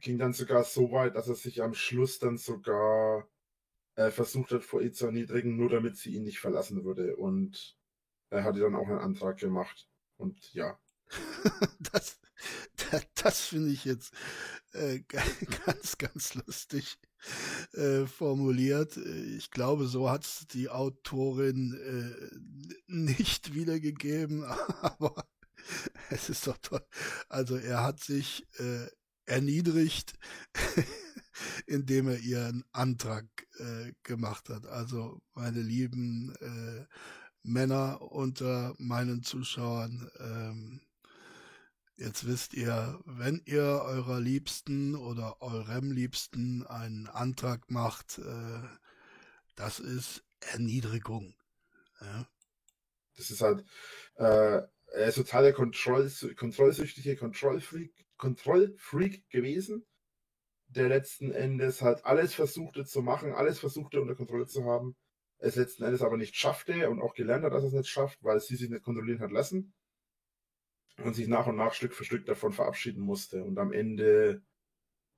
ging 0.01 0.17
dann 0.17 0.33
sogar 0.33 0.63
so 0.63 0.91
weit, 0.91 1.15
dass 1.15 1.27
er 1.27 1.35
sich 1.35 1.61
am 1.61 1.73
Schluss 1.73 2.19
dann 2.19 2.37
sogar 2.37 3.27
äh, 3.95 4.09
versucht 4.09 4.51
hat, 4.51 4.63
vor 4.63 4.81
ihr 4.81 4.93
zu 4.93 5.05
erniedrigen, 5.05 5.55
nur 5.57 5.69
damit 5.69 5.97
sie 5.97 6.15
ihn 6.15 6.23
nicht 6.23 6.39
verlassen 6.39 6.83
würde. 6.83 7.15
Und 7.15 7.77
er 8.29 8.43
hatte 8.43 8.59
dann 8.59 8.75
auch 8.75 8.87
einen 8.87 8.99
Antrag 8.99 9.37
gemacht. 9.37 9.87
Und 10.17 10.53
ja. 10.53 10.79
das, 11.79 12.19
das, 12.89 13.05
das 13.15 13.45
finde 13.45 13.69
ich 13.69 13.85
jetzt 13.85 14.13
äh, 14.73 14.99
ganz, 15.65 15.97
ganz 15.97 16.33
lustig 16.35 16.97
äh, 17.73 18.05
formuliert. 18.05 18.97
Ich 18.97 19.51
glaube, 19.51 19.87
so 19.87 20.09
hat 20.09 20.53
die 20.53 20.69
Autorin 20.69 21.73
äh, 21.73 22.35
nicht 22.87 23.53
wiedergegeben, 23.53 24.43
aber 24.81 25.27
es 26.09 26.29
ist 26.29 26.47
doch 26.47 26.57
toll. 26.57 26.85
Also 27.29 27.55
er 27.55 27.83
hat 27.83 27.99
sich 27.99 28.47
äh, 28.59 28.87
erniedrigt, 29.25 30.13
indem 31.65 32.09
er 32.09 32.19
ihren 32.19 32.63
Antrag 32.71 33.25
äh, 33.57 33.93
gemacht 34.03 34.49
hat. 34.49 34.65
Also 34.65 35.21
meine 35.33 35.61
lieben 35.61 36.35
äh, 36.39 36.85
Männer 37.43 38.01
unter 38.01 38.75
meinen 38.77 39.23
Zuschauern, 39.23 40.09
ähm, 40.19 40.81
Jetzt 42.03 42.25
wisst 42.25 42.55
ihr, 42.55 42.99
wenn 43.05 43.43
ihr 43.45 43.61
eurer 43.61 44.19
Liebsten 44.19 44.95
oder 44.95 45.39
eurem 45.39 45.91
Liebsten 45.91 46.65
einen 46.65 47.05
Antrag 47.05 47.69
macht, 47.69 48.17
äh, 48.17 48.61
das 49.55 49.79
ist 49.79 50.23
Erniedrigung. 50.39 51.35
Ja? 51.99 52.27
Das 53.17 53.29
ist 53.29 53.41
halt, 53.41 53.63
äh, 54.15 54.23
er 54.93 55.05
ist 55.05 55.13
total 55.13 55.43
der 55.43 55.53
Kontroll, 55.53 56.11
kontrollsüchtige 56.35 57.15
Kontrollfreak, 57.17 57.93
Kontrollfreak 58.17 59.29
gewesen, 59.29 59.85
der 60.69 60.87
letzten 60.87 61.31
Endes 61.31 61.83
halt 61.83 62.03
alles 62.03 62.33
versuchte 62.33 62.83
zu 62.83 63.03
machen, 63.03 63.33
alles 63.33 63.59
versuchte 63.59 64.01
unter 64.01 64.15
Kontrolle 64.15 64.47
zu 64.47 64.65
haben, 64.65 64.95
es 65.37 65.55
letzten 65.55 65.83
Endes 65.83 66.01
aber 66.01 66.17
nicht 66.17 66.35
schaffte 66.35 66.89
und 66.89 66.99
auch 66.99 67.13
gelernt 67.13 67.43
hat, 67.43 67.53
dass 67.53 67.63
es 67.63 67.73
nicht 67.73 67.89
schafft, 67.89 68.23
weil 68.23 68.39
sie 68.39 68.55
sich 68.55 68.71
nicht 68.71 68.83
kontrollieren 68.83 69.19
hat 69.19 69.31
lassen 69.31 69.75
und 71.05 71.13
sich 71.13 71.27
nach 71.27 71.47
und 71.47 71.55
nach 71.55 71.73
Stück 71.73 71.93
für 71.93 72.05
Stück 72.05 72.25
davon 72.25 72.51
verabschieden 72.51 73.01
musste 73.01 73.43
und 73.43 73.57
am 73.59 73.71
Ende 73.73 74.41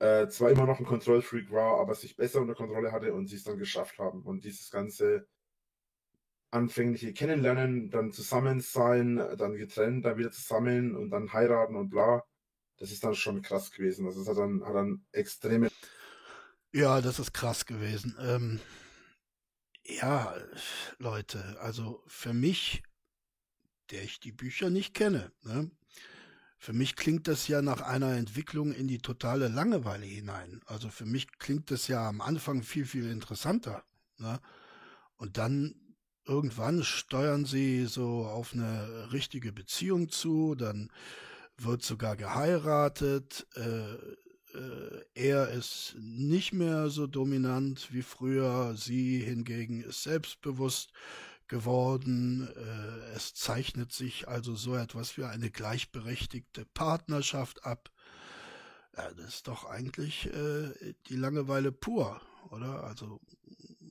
äh, 0.00 0.28
zwar 0.28 0.50
immer 0.50 0.66
noch 0.66 0.78
ein 0.80 0.86
Kontrollfreak 0.86 1.50
war, 1.50 1.80
aber 1.80 1.94
sich 1.94 2.16
besser 2.16 2.40
unter 2.40 2.54
Kontrolle 2.54 2.92
hatte 2.92 3.14
und 3.14 3.28
sie 3.28 3.36
es 3.36 3.44
dann 3.44 3.58
geschafft 3.58 3.98
haben. 3.98 4.22
Und 4.22 4.44
dieses 4.44 4.70
ganze 4.70 5.26
anfängliche 6.50 7.12
Kennenlernen, 7.12 7.90
dann 7.90 8.12
zusammen 8.12 8.60
sein, 8.60 9.16
dann 9.16 9.56
getrennt, 9.56 10.04
dann 10.04 10.18
wieder 10.18 10.30
zusammen 10.30 10.94
und 10.96 11.10
dann 11.10 11.32
heiraten 11.32 11.74
und 11.74 11.90
bla, 11.90 12.22
das 12.78 12.92
ist 12.92 13.02
dann 13.02 13.14
schon 13.14 13.42
krass 13.42 13.70
gewesen. 13.72 14.06
Also 14.06 14.22
es 14.22 14.28
hat 14.28 14.36
dann, 14.36 14.64
hat 14.64 14.74
dann 14.74 15.04
extreme. 15.12 15.68
Ja, 16.72 17.00
das 17.00 17.18
ist 17.18 17.32
krass 17.32 17.66
gewesen. 17.66 18.16
Ähm, 18.20 18.60
ja, 19.84 20.34
Leute, 20.98 21.56
also 21.60 22.02
für 22.06 22.32
mich 22.32 22.82
der 23.90 24.02
ich 24.02 24.20
die 24.20 24.32
Bücher 24.32 24.70
nicht 24.70 24.94
kenne. 24.94 25.32
Ne? 25.42 25.70
Für 26.58 26.72
mich 26.72 26.96
klingt 26.96 27.28
das 27.28 27.48
ja 27.48 27.60
nach 27.62 27.80
einer 27.82 28.16
Entwicklung 28.16 28.72
in 28.72 28.88
die 28.88 28.98
totale 28.98 29.48
Langeweile 29.48 30.06
hinein. 30.06 30.60
Also 30.66 30.88
für 30.88 31.04
mich 31.04 31.38
klingt 31.38 31.70
das 31.70 31.88
ja 31.88 32.08
am 32.08 32.20
Anfang 32.20 32.62
viel, 32.62 32.86
viel 32.86 33.10
interessanter. 33.10 33.84
Ne? 34.18 34.40
Und 35.16 35.36
dann 35.36 35.74
irgendwann 36.26 36.82
steuern 36.82 37.44
sie 37.44 37.86
so 37.86 38.24
auf 38.26 38.54
eine 38.54 39.12
richtige 39.12 39.52
Beziehung 39.52 40.08
zu, 40.08 40.54
dann 40.54 40.90
wird 41.58 41.82
sogar 41.82 42.16
geheiratet, 42.16 43.46
äh, 43.54 43.94
äh, 44.54 45.04
er 45.14 45.50
ist 45.50 45.96
nicht 45.98 46.52
mehr 46.52 46.88
so 46.88 47.06
dominant 47.06 47.92
wie 47.92 48.02
früher, 48.02 48.74
sie 48.76 49.18
hingegen 49.20 49.82
ist 49.82 50.02
selbstbewusst, 50.02 50.92
geworden. 51.48 52.48
Äh, 52.56 53.16
es 53.16 53.34
zeichnet 53.34 53.92
sich 53.92 54.28
also 54.28 54.54
so 54.54 54.76
etwas 54.76 55.16
wie 55.16 55.24
eine 55.24 55.50
gleichberechtigte 55.50 56.64
Partnerschaft 56.74 57.64
ab. 57.64 57.90
Ja, 58.96 59.10
das 59.12 59.36
ist 59.36 59.48
doch 59.48 59.64
eigentlich 59.64 60.26
äh, 60.26 60.94
die 61.08 61.16
Langeweile 61.16 61.72
pur, 61.72 62.20
oder? 62.50 62.84
Also 62.84 63.20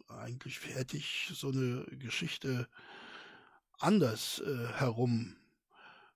eigentlich 0.07 0.59
hätte 0.75 0.97
ich 0.97 1.31
so 1.33 1.49
eine 1.49 1.85
Geschichte 1.99 2.67
anders 3.79 4.41
äh, 4.45 4.67
herum 4.73 5.35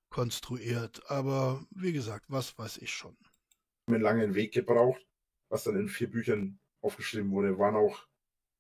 konstruiert. 0.10 1.02
Aber 1.10 1.65
wie 1.71 1.93
gesagt, 1.93 2.26
was 2.30 2.58
weiß 2.58 2.78
ich 2.78 2.91
schon. 2.91 3.17
Einen 3.88 4.02
langen 4.02 4.36
Weg 4.36 4.54
gebraucht, 4.54 5.06
was 5.50 5.63
dann 5.63 5.76
in 5.76 5.89
vier 5.89 6.10
Büchern 6.10 6.60
aufgeschrieben 6.82 7.32
wurde, 7.32 7.58
waren 7.58 7.76
auch 7.76 8.08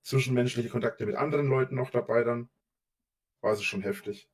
zwischenmenschliche 0.03 0.69
Kontakte 0.69 1.05
mit 1.05 1.15
anderen 1.15 1.47
Leuten 1.47 1.75
noch 1.75 1.89
dabei 1.89 2.23
dann 2.23 2.49
war 3.41 3.53
es 3.53 3.63
schon 3.63 3.81
heftig. 3.81 4.29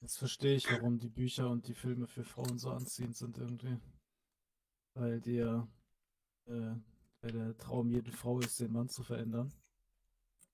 Jetzt 0.00 0.18
verstehe 0.18 0.56
ich, 0.56 0.70
warum 0.70 0.98
die 0.98 1.08
Bücher 1.08 1.50
und 1.50 1.66
die 1.66 1.74
Filme 1.74 2.06
für 2.06 2.24
Frauen 2.24 2.58
so 2.58 2.70
anziehend 2.70 3.16
sind 3.16 3.36
irgendwie. 3.38 3.78
Weil 4.94 5.20
der, 5.20 5.68
äh, 6.46 6.74
weil 7.20 7.32
der 7.32 7.56
Traum 7.56 7.90
jeder 7.90 8.12
Frau 8.12 8.38
ist, 8.38 8.60
den 8.60 8.72
Mann 8.72 8.88
zu 8.88 9.02
verändern. 9.02 9.52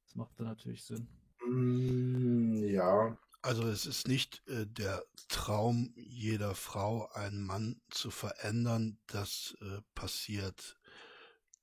Das 0.04 0.14
macht 0.14 0.38
dann 0.40 0.46
natürlich 0.46 0.82
Sinn. 0.82 1.06
Mm, 1.46 2.64
ja. 2.64 3.18
Also 3.42 3.68
es 3.68 3.84
ist 3.84 4.08
nicht 4.08 4.42
äh, 4.48 4.66
der 4.66 5.04
Traum 5.28 5.92
jeder 5.96 6.54
Frau, 6.54 7.08
einen 7.12 7.44
Mann 7.44 7.82
zu 7.90 8.10
verändern. 8.10 8.98
Das 9.06 9.54
äh, 9.60 9.82
passiert 9.94 10.78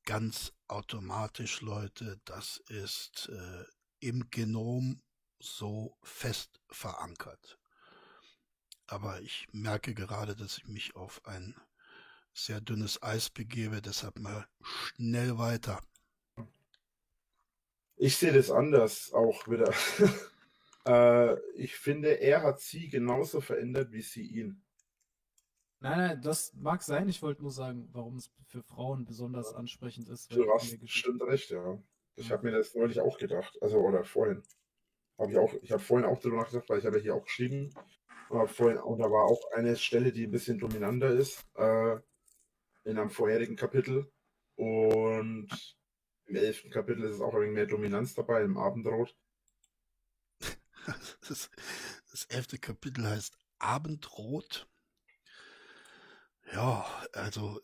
ganz 0.05 0.53
automatisch, 0.67 1.61
Leute. 1.61 2.21
Das 2.25 2.57
ist 2.67 3.29
äh, 3.29 3.63
im 3.99 4.29
Genom 4.29 5.01
so 5.41 5.97
fest 6.03 6.61
verankert. 6.69 7.57
Aber 8.87 9.21
ich 9.21 9.47
merke 9.51 9.93
gerade, 9.93 10.35
dass 10.35 10.57
ich 10.57 10.67
mich 10.67 10.95
auf 10.95 11.25
ein 11.25 11.55
sehr 12.33 12.61
dünnes 12.61 13.01
Eis 13.03 13.29
begebe, 13.29 13.81
deshalb 13.81 14.19
mal 14.19 14.47
schnell 14.61 15.37
weiter. 15.37 15.81
Ich 17.97 18.17
sehe 18.17 18.33
das 18.33 18.49
anders 18.51 19.11
auch 19.13 19.47
wieder. 19.47 19.71
Äh, 20.83 21.35
ich 21.53 21.75
finde, 21.75 22.09
er 22.21 22.41
hat 22.41 22.59
sie 22.59 22.89
genauso 22.89 23.39
verändert 23.39 23.91
wie 23.91 24.01
sie 24.01 24.23
ihn. 24.23 24.63
Nein, 25.79 25.97
nein, 25.99 26.21
das 26.23 26.55
mag 26.55 26.81
sein. 26.81 27.07
Ich 27.07 27.21
wollte 27.21 27.43
nur 27.43 27.51
sagen, 27.51 27.87
warum 27.91 28.15
es 28.15 28.31
für 28.47 28.63
Frauen 28.63 29.05
besonders 29.05 29.53
ansprechend 29.53 30.09
ist. 30.09 30.33
Du 30.33 30.51
hast 30.51 30.63
in 30.63 30.69
der 30.71 30.79
Geschichte- 30.79 30.87
stimmt 30.87 31.21
recht, 31.21 31.51
ja. 31.51 31.77
Ich 32.15 32.29
Ja. 32.29 32.31
habe 32.35 32.49
mir 32.49 32.57
das 32.57 32.73
neulich 32.73 32.99
auch 32.99 33.19
gedacht. 33.19 33.55
Also, 33.61 33.77
oder 33.77 34.03
vorhin. 34.03 34.41
Habe 35.21 35.33
ich 35.33 35.37
auch, 35.37 35.53
ich 35.61 35.71
habe 35.71 35.83
vorhin 35.83 36.09
auch 36.09 36.19
darüber 36.19 36.37
nachgedacht, 36.37 36.67
weil 36.67 36.79
ich 36.79 36.85
habe 36.85 36.99
hier 36.99 37.13
auch 37.13 37.23
geschrieben. 37.23 37.69
Hab 38.31 38.49
vorhin, 38.49 38.79
und 38.79 38.97
da 38.97 39.05
war 39.05 39.25
auch 39.25 39.51
eine 39.51 39.77
Stelle, 39.77 40.11
die 40.11 40.25
ein 40.25 40.31
bisschen 40.31 40.57
dominanter 40.57 41.11
ist, 41.11 41.45
äh, 41.55 41.97
in 42.85 42.97
einem 42.97 43.11
vorherigen 43.11 43.55
Kapitel. 43.55 44.11
Und 44.55 45.47
im 46.25 46.35
elften 46.35 46.71
Kapitel 46.71 47.03
ist 47.03 47.17
es 47.17 47.21
auch 47.21 47.35
ein 47.35 47.41
wenig 47.41 47.53
mehr 47.53 47.67
Dominanz 47.67 48.15
dabei, 48.15 48.41
im 48.41 48.57
Abendrot. 48.57 49.15
Das, 51.29 51.51
das 52.09 52.25
elfte 52.25 52.57
Kapitel 52.57 53.07
heißt 53.07 53.37
Abendrot. 53.59 54.67
Ja, 56.51 56.83
also 57.13 57.61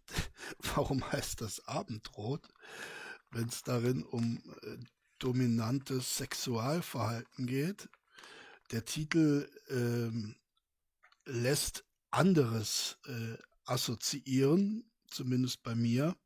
warum 0.74 1.12
heißt 1.12 1.40
das 1.40 1.64
Abendrot, 1.68 2.48
wenn 3.30 3.46
es 3.46 3.62
darin 3.62 4.02
um 4.02 4.42
äh, 4.62 4.78
dominantes 5.18 6.16
Sexualverhalten 6.16 7.46
geht? 7.46 7.88
Der 8.70 8.84
Titel 8.84 9.48
ähm, 9.68 10.36
lässt 11.24 11.84
anderes 12.10 12.98
äh, 13.06 13.36
assoziieren, 13.64 14.90
zumindest 15.06 15.62
bei 15.62 15.74
mir. 15.74 16.16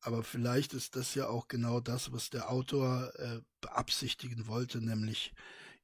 Aber 0.00 0.22
vielleicht 0.22 0.74
ist 0.74 0.94
das 0.94 1.14
ja 1.14 1.28
auch 1.28 1.48
genau 1.48 1.80
das, 1.80 2.12
was 2.12 2.30
der 2.30 2.50
Autor 2.50 3.12
äh, 3.18 3.40
beabsichtigen 3.60 4.46
wollte, 4.46 4.80
nämlich 4.80 5.34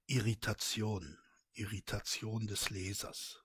Irritation, 0.06 1.18
Irritation 1.54 2.46
des 2.46 2.70
Lesers, 2.70 3.42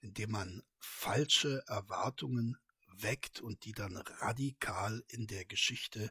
indem 0.00 0.30
man 0.32 0.62
falsche 0.78 1.64
Erwartungen 1.66 2.56
weckt 3.02 3.40
und 3.40 3.64
die 3.64 3.72
dann 3.72 3.96
radikal 3.96 5.02
in 5.08 5.26
der 5.26 5.44
Geschichte 5.44 6.10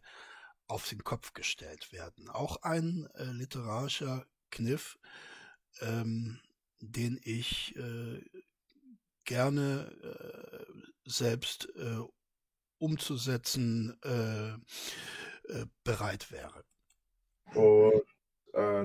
auf 0.69 0.87
den 0.87 1.03
Kopf 1.03 1.33
gestellt 1.33 1.91
werden. 1.91 2.29
Auch 2.29 2.61
ein 2.61 3.09
äh, 3.15 3.25
literarischer 3.25 4.25
Kniff, 4.51 4.99
ähm, 5.81 6.39
den 6.79 7.19
ich 7.23 7.75
äh, 7.75 8.21
gerne 9.25 9.91
äh, 10.03 11.09
selbst 11.09 11.69
äh, 11.75 11.99
umzusetzen 12.77 13.99
äh, 14.03 14.53
äh, 15.51 15.65
bereit 15.83 16.31
wäre. 16.31 16.63
Und 17.53 18.03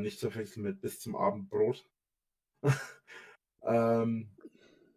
nicht 0.03 0.21
zu 0.21 0.31
verwechseln 0.31 0.63
mit 0.63 0.81
bis 0.81 1.01
zum 1.01 1.17
Abendbrot. 1.17 1.87
ähm, 3.63 4.34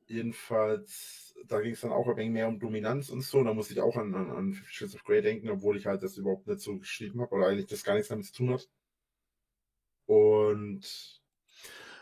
jedenfalls, 0.09 1.35
da 1.47 1.61
ging 1.61 1.73
es 1.73 1.81
dann 1.81 1.91
auch 1.91 2.07
ein 2.07 2.17
wenig 2.17 2.31
mehr 2.33 2.47
um 2.47 2.59
Dominanz 2.59 3.09
und 3.09 3.21
so. 3.21 3.43
Da 3.43 3.53
musste 3.53 3.73
ich 3.73 3.81
auch 3.81 3.95
an, 3.97 4.13
an, 4.15 4.29
an 4.31 4.53
Shades 4.67 4.95
of 4.95 5.03
Grey 5.03 5.21
denken, 5.21 5.49
obwohl 5.49 5.77
ich 5.77 5.85
halt 5.85 6.03
das 6.03 6.17
überhaupt 6.17 6.47
nicht 6.47 6.61
so 6.61 6.77
geschrieben 6.79 7.21
habe 7.21 7.35
oder 7.35 7.47
eigentlich 7.47 7.67
das 7.67 7.83
gar 7.83 7.93
nichts 7.95 8.09
damit 8.09 8.25
zu 8.25 8.33
tun 8.33 8.51
hat. 8.53 8.69
Und 10.07 10.85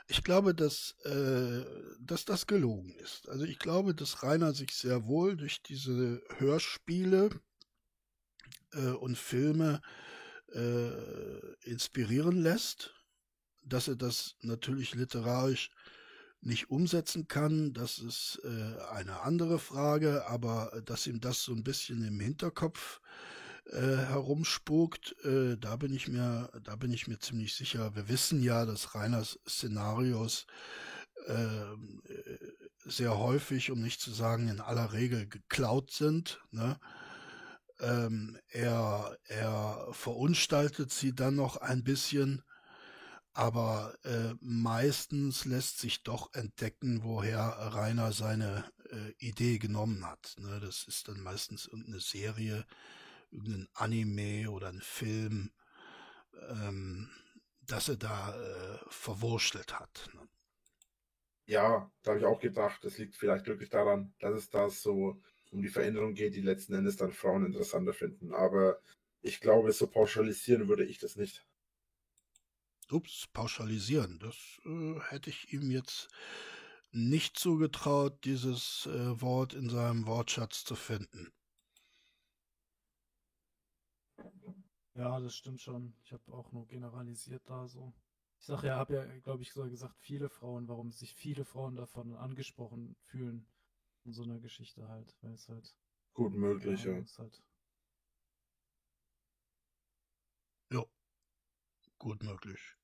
Ich 0.08 0.24
glaube, 0.24 0.54
dass, 0.54 0.96
äh, 1.06 1.66
dass 2.00 2.26
das 2.26 2.46
gelogen 2.48 2.94
ist. 2.96 3.28
Also 3.30 3.46
ich 3.46 3.58
glaube, 3.60 3.96
dass 3.96 4.22
Rainer 4.24 4.54
sich 4.54 4.72
sehr 4.72 5.08
wohl 5.08 5.36
durch 5.36 5.62
diese 5.64 6.22
Hörspiele 6.38 7.30
äh, 8.74 8.90
und 8.92 9.18
Filme 9.18 9.82
äh, 10.54 11.54
inspirieren 11.64 12.38
lässt, 12.38 12.94
dass 13.64 13.88
er 13.88 13.96
das 13.96 14.36
natürlich 14.42 14.94
literarisch 14.96 15.72
nicht 16.46 16.70
umsetzen 16.70 17.28
kann, 17.28 17.74
das 17.74 17.98
ist 17.98 18.40
äh, 18.44 18.82
eine 18.92 19.22
andere 19.22 19.60
Frage, 19.60 20.28
aber 20.28 20.74
äh, 20.74 20.84
dass 20.84 21.08
ihm 21.08 21.20
das 21.20 21.44
so 21.44 21.54
ein 21.54 21.64
bisschen 21.64 22.06
im 22.06 22.20
Hinterkopf 22.20 23.02
äh, 23.72 23.80
herumspukt, 23.80 25.16
äh, 25.26 25.58
da 25.58 25.76
bin 25.76 25.94
ich 25.94 26.08
mir, 26.08 26.50
da 26.64 26.76
bin 26.76 26.94
ich 26.94 27.08
mir 27.08 27.20
ziemlich 27.20 27.56
sicher. 27.56 27.96
Wir 27.96 28.08
wissen 28.10 28.42
ja, 28.44 28.66
dass 28.66 28.94
Reiners 28.94 29.40
Szenarios 29.48 30.46
ähm, 31.28 32.04
äh, 32.08 32.90
sehr 32.90 33.18
häufig, 33.18 33.72
um 33.72 33.82
nicht 33.82 34.00
zu 34.00 34.12
sagen 34.12 34.48
in 34.48 34.62
aller 34.62 34.94
Regel 34.94 35.28
geklaut 35.28 35.90
sind. 35.92 36.40
Ne? 36.52 36.80
Ähm, 37.80 38.38
er, 38.50 39.18
er 39.24 39.88
verunstaltet 39.92 40.92
sie 40.92 41.16
dann 41.16 41.36
noch 41.36 41.58
ein 41.58 41.84
bisschen, 41.84 42.44
aber 43.36 43.98
äh, 44.04 44.34
meistens 44.42 45.46
lässt 45.46 45.80
sich 45.80 46.04
doch 46.04 46.34
entdecken, 46.34 47.02
woher 47.04 47.40
Rainer 47.74 48.12
seine 48.12 48.66
äh, 48.92 49.12
Idee 49.20 49.58
genommen 49.60 50.06
hat. 50.06 50.36
Ne? 50.40 50.60
Das 50.60 50.86
ist 50.88 51.08
dann 51.08 51.22
meistens 51.22 51.68
irgendeine 51.68 52.00
Serie, 52.00 52.66
irgendein 53.32 53.68
Anime 53.74 54.50
oder 54.50 54.70
ein 54.70 54.82
Film, 54.82 55.52
ähm, 56.50 57.10
dass 57.62 57.90
er 57.90 57.98
da 57.98 58.36
äh, 58.36 58.80
verwurschtelt 58.90 59.80
hat. 59.80 60.10
Ne? 60.14 60.28
ja, 61.48 61.92
da 62.04 62.12
habe 62.12 62.20
ich 62.20 62.26
auch 62.26 62.40
gedacht, 62.40 62.84
es 62.86 62.98
liegt 62.98 63.16
vielleicht 63.16 63.48
wirklich 63.48 63.70
daran, 63.70 64.14
dass 64.20 64.34
es 64.36 64.50
da 64.50 64.70
so 64.70 65.22
um 65.52 65.62
die 65.62 65.70
Veränderung 65.70 66.14
geht, 66.14 66.36
die 66.36 66.42
letzten 66.42 66.74
Endes 66.74 66.98
dann 66.98 67.12
Frauen 67.12 67.46
interessanter 67.46 67.94
finden. 67.94 68.34
Aber 68.34 68.80
ich 69.22 69.40
glaube, 69.40 69.72
so 69.72 69.88
pauschalisieren 69.88 70.68
würde 70.68 70.86
ich 70.86 71.00
das 71.00 71.16
nicht. 71.16 71.46
Ups, 72.92 73.28
pauschalisieren. 73.28 74.20
Das 74.20 74.36
äh, 74.66 75.00
hätte 75.10 75.30
ich 75.30 75.52
ihm 75.54 75.72
jetzt 75.72 76.10
nicht 76.92 77.38
zugetraut, 77.38 78.24
dieses 78.24 78.86
äh, 78.86 79.22
Wort 79.22 79.54
in 79.54 79.70
seinem 79.70 80.08
Wortschatz 80.08 80.64
zu 80.64 80.76
finden. 80.76 81.34
Ja, 84.96 85.20
das 85.20 85.36
stimmt 85.36 85.62
schon. 85.62 85.94
Ich 86.04 86.14
habe 86.14 86.34
auch 86.34 86.52
nur 86.52 86.68
generalisiert 86.68 87.44
da 87.50 87.68
so. 87.68 87.94
Ich 88.40 88.46
sag 88.46 88.64
ja, 88.64 88.78
habe 88.78 88.94
ja, 88.96 89.20
glaube 89.20 89.44
ich, 89.44 89.52
so 89.52 89.64
gesagt, 89.70 89.98
viele 90.00 90.30
Frauen, 90.30 90.68
warum 90.68 90.92
sich 90.92 91.14
viele 91.14 91.46
Frauen 91.46 91.76
davon 91.76 92.16
angesprochen 92.16 92.96
fühlen 93.02 93.48
in 94.06 94.14
so 94.14 94.24
einer 94.24 94.40
Geschichte 94.40 94.88
halt, 94.88 95.16
weil 95.22 95.34
es 95.34 95.50
halt, 95.50 95.76
Gut 96.14 96.34
möglich, 96.34 96.84
ja, 96.86 96.92
ja. 96.92 96.98
es 97.00 97.18
halt 97.20 97.44
Gut 102.00 102.24
möglich. 102.24 102.78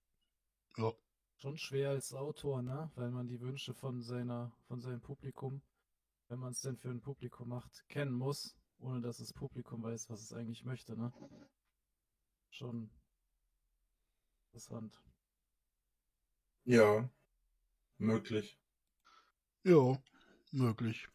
Ja. 0.77 0.91
schon 1.37 1.57
schwer 1.57 1.89
als 1.91 2.13
Autor, 2.13 2.61
ne? 2.61 2.91
Weil 2.95 3.11
man 3.11 3.27
die 3.27 3.41
Wünsche 3.41 3.73
von 3.73 4.01
seiner, 4.01 4.51
von 4.67 4.79
seinem 4.81 5.01
Publikum, 5.01 5.61
wenn 6.27 6.39
man 6.39 6.51
es 6.51 6.61
denn 6.61 6.77
für 6.77 6.89
ein 6.89 7.01
Publikum 7.01 7.49
macht, 7.49 7.87
kennen 7.89 8.13
muss, 8.13 8.55
ohne 8.79 9.01
dass 9.01 9.17
das 9.17 9.33
Publikum 9.33 9.83
weiß, 9.83 10.09
was 10.09 10.21
es 10.21 10.33
eigentlich 10.33 10.63
möchte, 10.65 10.97
ne? 10.97 11.11
Schon 12.49 12.89
interessant. 14.47 15.01
Ja, 16.65 17.09
möglich. 17.97 18.59
Ja, 19.63 19.97
möglich. 20.51 21.07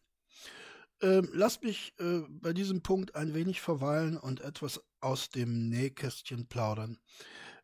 Ähm, 1.01 1.29
lasst 1.31 1.63
mich 1.63 1.93
äh, 1.99 2.21
bei 2.29 2.53
diesem 2.53 2.81
Punkt 2.81 3.15
ein 3.15 3.33
wenig 3.33 3.61
verweilen 3.61 4.17
und 4.17 4.41
etwas 4.41 4.81
aus 4.99 5.29
dem 5.29 5.69
Nähkästchen 5.69 6.47
plaudern. 6.47 6.99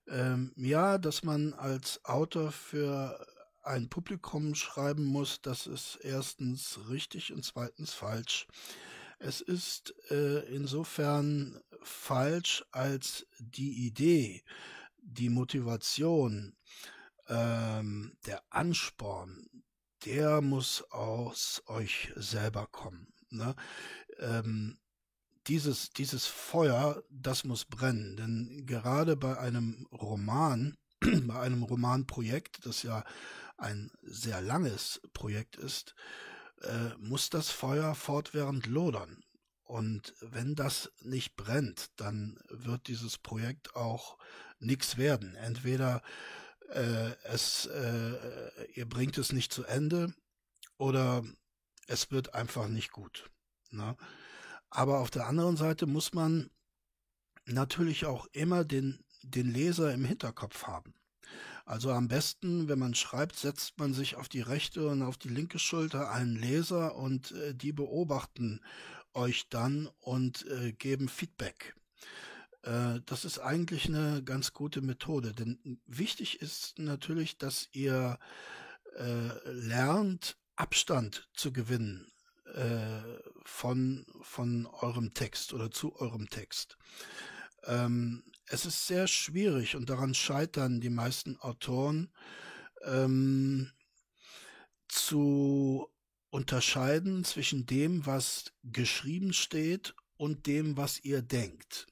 Ähm, 0.07 0.51
ja, 0.55 0.97
dass 0.97 1.23
man 1.23 1.53
als 1.53 2.03
Autor 2.05 2.51
für 2.51 3.25
ein 3.63 3.89
Publikum 3.89 4.55
schreiben 4.55 5.05
muss, 5.05 5.41
das 5.41 5.67
ist 5.67 5.97
erstens 6.01 6.79
richtig 6.89 7.31
und 7.31 7.45
zweitens 7.45 7.93
falsch. 7.93 8.47
Es 9.19 9.39
ist 9.39 9.93
äh, 10.11 10.39
insofern 10.53 11.61
falsch, 11.81 12.65
als 12.71 13.25
die 13.39 13.85
Idee, 13.85 14.43
die 14.97 15.29
Motivation, 15.29 16.57
ähm, 17.29 18.17
der 18.25 18.43
Ansporn, 18.49 19.47
der 20.05 20.41
muss 20.41 20.83
aus 20.91 21.63
euch 21.67 22.11
selber 22.15 22.67
kommen. 22.67 23.13
Ne? 23.29 23.55
Ähm, 24.19 24.77
dieses, 25.47 25.91
dieses 25.91 26.25
Feuer, 26.25 27.03
das 27.09 27.43
muss 27.43 27.65
brennen. 27.65 28.15
Denn 28.15 28.65
gerade 28.65 29.15
bei 29.15 29.37
einem 29.37 29.87
Roman, 29.91 30.77
bei 30.99 31.39
einem 31.39 31.63
Romanprojekt, 31.63 32.65
das 32.65 32.83
ja 32.83 33.03
ein 33.57 33.91
sehr 34.01 34.41
langes 34.41 35.01
Projekt 35.13 35.55
ist, 35.57 35.95
äh, 36.61 36.95
muss 36.97 37.29
das 37.29 37.49
Feuer 37.49 37.95
fortwährend 37.95 38.67
lodern. 38.67 39.23
Und 39.63 40.13
wenn 40.19 40.55
das 40.55 40.91
nicht 41.01 41.35
brennt, 41.35 41.91
dann 41.95 42.37
wird 42.49 42.87
dieses 42.87 43.17
Projekt 43.17 43.75
auch 43.75 44.17
nichts 44.59 44.97
werden. 44.97 45.35
Entweder 45.35 46.01
äh, 46.69 47.11
es, 47.23 47.65
äh, 47.67 48.65
ihr 48.73 48.87
bringt 48.87 49.17
es 49.17 49.31
nicht 49.31 49.53
zu 49.53 49.63
Ende 49.63 50.13
oder 50.77 51.23
es 51.87 52.11
wird 52.11 52.33
einfach 52.33 52.67
nicht 52.67 52.91
gut. 52.91 53.29
Ne? 53.71 53.95
Aber 54.75 55.01
auf 55.01 55.11
der 55.11 55.27
anderen 55.27 55.55
Seite 55.55 55.85
muss 55.85 56.13
man 56.13 56.49
natürlich 57.45 58.07
auch 58.07 58.25
immer 58.31 58.65
den, 58.65 59.03
den 59.21 59.51
Leser 59.53 59.93
im 59.93 60.03
Hinterkopf 60.03 60.63
haben. 60.63 60.95
Also 61.63 61.91
am 61.91 62.07
besten, 62.07 62.67
wenn 62.67 62.79
man 62.79 62.95
schreibt, 62.95 63.35
setzt 63.35 63.77
man 63.77 63.93
sich 63.93 64.15
auf 64.15 64.29
die 64.29 64.41
rechte 64.41 64.87
und 64.87 65.03
auf 65.03 65.17
die 65.17 65.29
linke 65.29 65.59
Schulter 65.59 66.09
einen 66.09 66.35
Leser 66.35 66.95
und 66.95 67.33
äh, 67.33 67.53
die 67.53 67.71
beobachten 67.71 68.61
euch 69.13 69.47
dann 69.47 69.87
und 69.99 70.47
äh, 70.47 70.73
geben 70.73 71.07
Feedback. 71.07 71.75
Äh, 72.63 72.99
das 73.05 73.25
ist 73.25 73.37
eigentlich 73.37 73.85
eine 73.85 74.23
ganz 74.23 74.53
gute 74.53 74.81
Methode, 74.81 75.33
denn 75.33 75.79
wichtig 75.85 76.41
ist 76.41 76.79
natürlich, 76.79 77.37
dass 77.37 77.69
ihr 77.73 78.17
äh, 78.97 79.51
lernt, 79.51 80.35
Abstand 80.55 81.29
zu 81.33 81.53
gewinnen 81.53 82.12
äh, 82.53 83.19
von, 83.43 84.05
von 84.21 84.65
eurem 84.65 85.13
Text 85.13 85.53
oder 85.53 85.71
zu 85.71 85.95
eurem 85.95 86.29
Text. 86.29 86.77
Ähm, 87.65 88.23
es 88.47 88.65
ist 88.65 88.87
sehr 88.87 89.07
schwierig 89.07 89.75
und 89.75 89.89
daran 89.89 90.13
scheitern 90.13 90.81
die 90.81 90.89
meisten 90.89 91.37
Autoren 91.39 92.11
ähm, 92.83 93.71
zu 94.87 95.87
unterscheiden 96.29 97.23
zwischen 97.23 97.65
dem, 97.65 98.05
was 98.05 98.53
geschrieben 98.63 99.33
steht 99.33 99.95
und 100.17 100.45
dem, 100.47 100.77
was 100.77 101.03
ihr 101.03 101.21
denkt. 101.21 101.87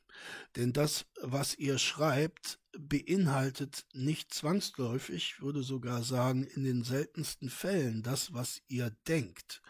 Denn 0.55 0.74
das, 0.74 1.05
was 1.22 1.55
ihr 1.55 1.78
schreibt, 1.78 2.59
beinhaltet 2.78 3.86
nicht 3.93 4.34
zwangsläufig, 4.34 5.41
würde 5.41 5.64
sogar 5.64 6.03
sagen, 6.03 6.43
in 6.43 6.64
den 6.64 6.84
seltensten 6.84 7.49
Fällen 7.49 8.03
das, 8.03 8.34
was 8.34 8.62
ihr 8.68 8.91
denkt. 9.07 9.62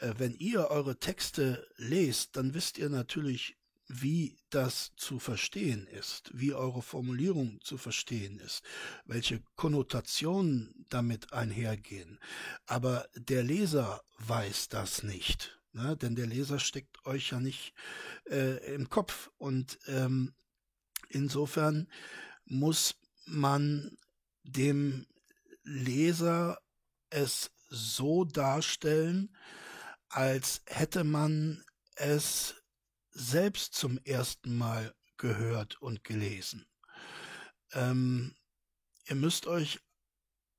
Äh, 0.00 0.14
wenn 0.18 0.34
ihr 0.34 0.70
eure 0.70 0.98
Texte 0.98 1.66
lest, 1.76 2.36
dann 2.36 2.54
wisst 2.54 2.78
ihr 2.78 2.88
natürlich, 2.88 3.56
wie 3.88 4.36
das 4.50 4.92
zu 4.96 5.18
verstehen 5.18 5.86
ist, 5.86 6.30
wie 6.34 6.52
eure 6.52 6.82
Formulierung 6.82 7.58
zu 7.62 7.78
verstehen 7.78 8.38
ist, 8.38 8.62
welche 9.06 9.42
Konnotationen 9.56 10.84
damit 10.90 11.32
einhergehen. 11.32 12.18
Aber 12.66 13.08
der 13.14 13.42
Leser 13.42 14.02
weiß 14.18 14.68
das 14.68 15.02
nicht, 15.02 15.58
ne? 15.72 15.96
denn 15.96 16.16
der 16.16 16.26
Leser 16.26 16.58
steckt 16.58 17.04
euch 17.06 17.30
ja 17.30 17.40
nicht 17.40 17.72
äh, 18.30 18.74
im 18.74 18.90
Kopf. 18.90 19.30
Und 19.38 19.78
ähm, 19.86 20.34
insofern 21.08 21.88
muss 22.44 22.94
man 23.24 23.96
dem 24.42 25.06
Leser 25.64 26.58
es 27.08 27.50
so 27.70 28.24
darstellen, 28.24 29.34
als 30.08 30.62
hätte 30.66 31.04
man 31.04 31.64
es 31.96 32.54
selbst 33.10 33.74
zum 33.74 33.98
ersten 34.04 34.56
Mal 34.56 34.94
gehört 35.16 35.80
und 35.82 36.04
gelesen. 36.04 36.66
Ähm, 37.72 38.34
ihr 39.06 39.16
müsst 39.16 39.46
euch 39.46 39.80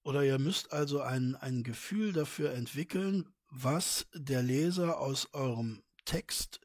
oder 0.03 0.23
ihr 0.23 0.39
müsst 0.39 0.73
also 0.73 1.01
ein, 1.01 1.35
ein 1.35 1.63
Gefühl 1.63 2.13
dafür 2.13 2.53
entwickeln, 2.53 3.33
was 3.49 4.07
der 4.13 4.43
Leser 4.43 4.99
aus 4.99 5.33
eurem 5.33 5.83
Text 6.05 6.61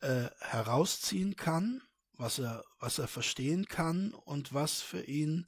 äh, 0.00 0.28
herausziehen 0.40 1.36
kann, 1.36 1.82
was 2.12 2.38
er, 2.38 2.64
was 2.78 2.98
er 2.98 3.08
verstehen 3.08 3.66
kann 3.66 4.12
und 4.12 4.52
was 4.52 4.80
für 4.80 5.02
ihn 5.02 5.46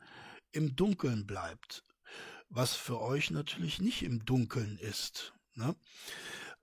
im 0.53 0.77
Dunkeln 0.77 1.27
bleibt. 1.27 1.85
Was 2.49 2.75
für 2.75 3.01
euch 3.01 3.31
natürlich 3.31 3.81
nicht 3.81 4.03
im 4.03 4.25
Dunkeln 4.25 4.79
ist. 4.79 5.35
Ne? 5.59 5.75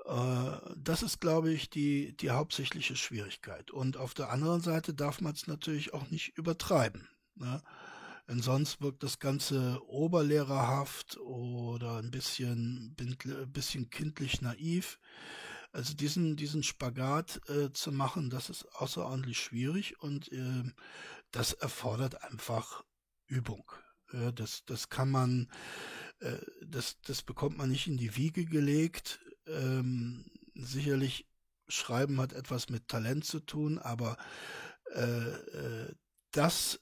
Äh, 0.05 0.73
das 0.77 1.03
ist, 1.03 1.19
glaube 1.19 1.51
ich, 1.51 1.69
die, 1.69 2.15
die 2.17 2.31
hauptsächliche 2.31 2.95
Schwierigkeit. 2.95 3.71
Und 3.71 3.97
auf 3.97 4.13
der 4.13 4.31
anderen 4.31 4.61
Seite 4.61 4.93
darf 4.93 5.21
man 5.21 5.33
es 5.33 5.47
natürlich 5.47 5.93
auch 5.93 6.09
nicht 6.09 6.37
übertreiben. 6.37 7.07
Ne? 7.35 7.61
Denn 8.27 8.41
sonst 8.41 8.81
wirkt 8.81 9.03
das 9.03 9.19
Ganze 9.19 9.79
oberlehrerhaft 9.87 11.17
oder 11.17 11.97
ein 11.97 12.09
bisschen, 12.09 12.95
ein 12.99 13.51
bisschen 13.51 13.89
kindlich 13.89 14.41
naiv. 14.41 14.99
Also 15.71 15.93
diesen, 15.93 16.37
diesen 16.37 16.63
Spagat 16.63 17.41
äh, 17.49 17.71
zu 17.73 17.91
machen, 17.91 18.29
das 18.29 18.49
ist 18.49 18.65
außerordentlich 18.75 19.37
schwierig 19.37 20.01
und 20.01 20.31
äh, 20.31 20.63
das 21.31 21.51
erfordert 21.51 22.23
einfach 22.23 22.83
Übung. 23.27 23.69
Äh, 24.11 24.33
das, 24.33 24.65
das 24.65 24.89
kann 24.89 25.09
man, 25.09 25.49
äh, 26.19 26.37
das, 26.65 26.99
das 27.01 27.21
bekommt 27.21 27.57
man 27.57 27.69
nicht 27.69 27.87
in 27.87 27.97
die 27.97 28.15
Wiege 28.15 28.45
gelegt. 28.45 29.19
Ähm, 29.47 30.25
sicherlich 30.55 31.27
Schreiben 31.67 32.19
hat 32.19 32.33
etwas 32.33 32.69
mit 32.69 32.87
Talent 32.87 33.25
zu 33.25 33.39
tun, 33.39 33.79
aber 33.79 34.17
äh, 34.93 35.93
das, 36.31 36.79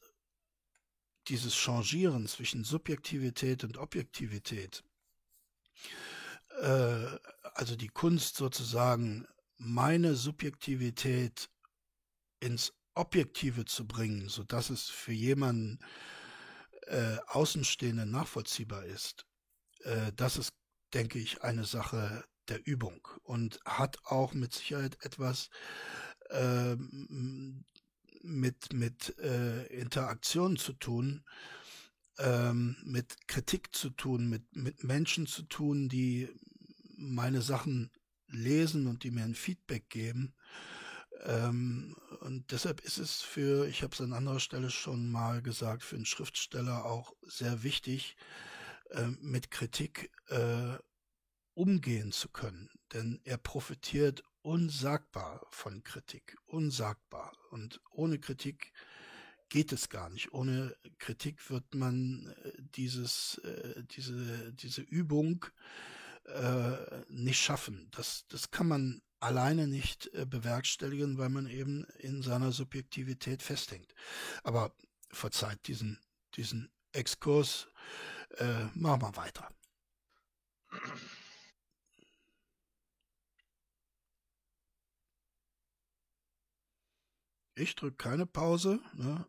dieses 1.28 1.56
Changieren 1.56 2.28
zwischen 2.28 2.64
Subjektivität 2.64 3.64
und 3.64 3.78
Objektivität, 3.78 4.84
also 7.56 7.76
die 7.76 7.88
Kunst 7.88 8.36
sozusagen, 8.36 9.26
meine 9.58 10.16
Subjektivität 10.16 11.50
ins 12.40 12.74
Objektive 12.94 13.66
zu 13.66 13.88
bringen, 13.88 14.30
so 14.30 14.44
dass 14.44 14.70
es 14.70 14.90
für 14.90 15.14
jemanden 15.14 15.80
äh, 16.88 17.18
Außenstehenden 17.28 18.12
nachvollziehbar 18.12 18.86
ist, 18.86 19.26
äh, 19.84 20.12
das 20.16 20.38
ist, 20.38 20.54
denke 20.94 21.20
ich, 21.20 21.42
eine 21.42 21.66
Sache 21.66 22.24
der 22.50 22.66
Übung 22.66 23.08
und 23.24 23.60
hat 23.66 23.98
auch 24.06 24.34
mit 24.34 24.54
Sicherheit 24.54 24.98
etwas 25.02 25.50
äh, 26.30 26.76
mit, 28.24 28.74
mit 28.74 29.18
äh, 29.20 29.66
Interaktion 29.68 30.58
zu 30.58 30.74
tun, 30.74 31.24
ähm, 32.20 32.78
mit 32.84 33.28
Kritik 33.28 33.76
zu 33.76 33.90
tun, 33.90 34.30
mit, 34.30 34.56
mit 34.56 34.84
Menschen 34.84 35.28
zu 35.28 35.44
tun, 35.44 35.90
die 35.90 36.30
meine 36.96 37.42
Sachen 37.42 37.92
lesen 38.28 38.88
und 38.88 39.04
die 39.04 39.12
mir 39.12 39.24
ein 39.24 39.36
Feedback 39.36 39.90
geben. 39.90 40.34
Ähm, 41.24 41.96
und 42.20 42.52
deshalb 42.52 42.82
ist 42.82 42.98
es 42.98 43.22
für, 43.22 43.68
ich 43.68 43.82
habe 43.82 43.94
es 43.94 44.02
an 44.02 44.14
anderer 44.14 44.40
Stelle 44.40 44.70
schon 44.70 45.12
mal 45.12 45.42
gesagt, 45.42 45.84
für 45.84 45.96
einen 45.96 46.06
Schriftsteller 46.06 46.86
auch 46.86 47.14
sehr 47.22 47.64
wichtig, 47.64 48.16
äh, 48.90 49.08
mit 49.22 49.52
Kritik 49.52 50.12
äh, 50.28 50.78
umgehen 51.54 52.12
zu 52.12 52.30
können. 52.30 52.70
Denn 52.94 53.22
er 53.24 53.38
profitiert 53.38 54.24
unsagbar 54.42 55.48
von 55.50 55.84
Kritik, 55.84 56.38
unsagbar. 56.46 57.32
Und 57.50 57.80
ohne 57.90 58.20
Kritik 58.20 58.74
geht 59.50 59.72
es 59.72 59.90
gar 59.90 60.10
nicht. 60.10 60.34
Ohne 60.34 60.76
Kritik 60.98 61.50
wird 61.50 61.74
man 61.74 62.34
äh, 62.44 62.52
dieses, 62.60 63.38
äh, 63.40 63.84
diese, 63.84 64.54
diese 64.54 64.82
Übung 64.82 65.46
äh, 66.26 67.04
nicht 67.10 67.40
schaffen. 67.40 67.88
Das, 67.92 68.26
das 68.28 68.52
kann 68.52 68.68
man 68.68 69.02
alleine 69.24 69.68
nicht 69.68 70.14
äh, 70.14 70.26
bewerkstelligen, 70.26 71.18
weil 71.18 71.30
man 71.30 71.48
eben 71.48 71.86
in 72.00 72.22
seiner 72.22 72.52
Subjektivität 72.52 73.42
festhängt. 73.42 73.94
Aber 74.44 74.76
verzeiht 75.12 75.68
diesen, 75.68 76.00
diesen 76.36 76.72
Exkurs, 76.92 77.68
äh, 78.38 78.66
machen 78.74 79.02
wir 79.02 79.16
weiter. 79.16 79.50
Ich 87.56 87.76
drücke 87.76 87.98
keine 87.98 88.26
Pause, 88.26 88.80
ne? 88.94 89.28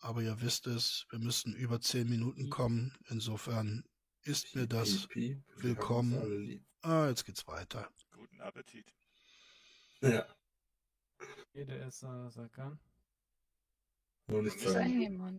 aber 0.00 0.22
ihr 0.22 0.40
wisst 0.40 0.66
es, 0.66 1.06
wir 1.10 1.20
müssen 1.20 1.54
über 1.54 1.80
zehn 1.80 2.08
Minuten 2.08 2.50
kommen. 2.50 2.96
Insofern 3.08 3.84
ist 4.22 4.54
mir 4.54 4.66
das 4.66 5.08
willkommen. 5.56 6.66
Ah, 6.82 7.08
jetzt 7.08 7.24
geht's 7.24 7.46
weiter. 7.46 7.88
Guten 8.30 8.42
Appetit. 8.42 8.94
Ja. 10.00 10.26
Jeder 11.52 11.86
ist, 11.86 12.02
was 12.02 12.36
er 12.36 12.48
kann. 12.48 12.78
Nur 14.26 14.42
nicht 14.42 14.56
Ist 14.56 14.64
seine, 14.72 14.80
eingenommen. 14.80 15.38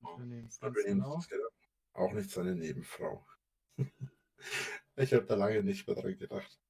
Wir 0.00 0.26
nehmen 0.26 0.46
es 0.46 0.60
wir 0.60 0.70
ganz 0.70 0.84
nehmen 0.84 1.00
genau. 1.00 1.18
es 1.18 1.28
genau. 1.28 1.48
auch 1.94 2.12
nicht 2.12 2.30
seine 2.30 2.54
Nebenfrau. 2.54 3.26
ich 4.96 5.14
habe 5.14 5.26
da 5.26 5.34
lange 5.34 5.62
nicht 5.62 5.86
mehr 5.86 5.96
dran 5.96 6.16
gedacht. 6.16 6.60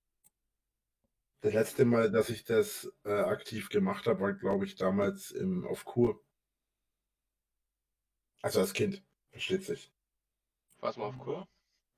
Das 1.41 1.53
letzte 1.53 1.85
Mal, 1.85 2.11
dass 2.11 2.31
ich 2.31 2.45
das 2.45 2.91
äh, 3.05 3.11
aktiv 3.11 3.69
gemacht 3.69 4.07
habe, 4.07 4.21
war, 4.21 4.33
glaube 4.33 4.65
ich, 4.65 4.77
damals 4.77 5.31
im, 5.31 5.67
auf 5.67 5.85
Kur. 5.85 6.25
Also 8.43 8.61
als 8.61 8.73
Kind, 8.73 9.05
versteht 9.31 9.65
sich. 9.65 9.93
Warst 10.79 10.97
du 10.97 11.01
mal 11.01 11.09
auf 11.09 11.19
Kur? 11.19 11.49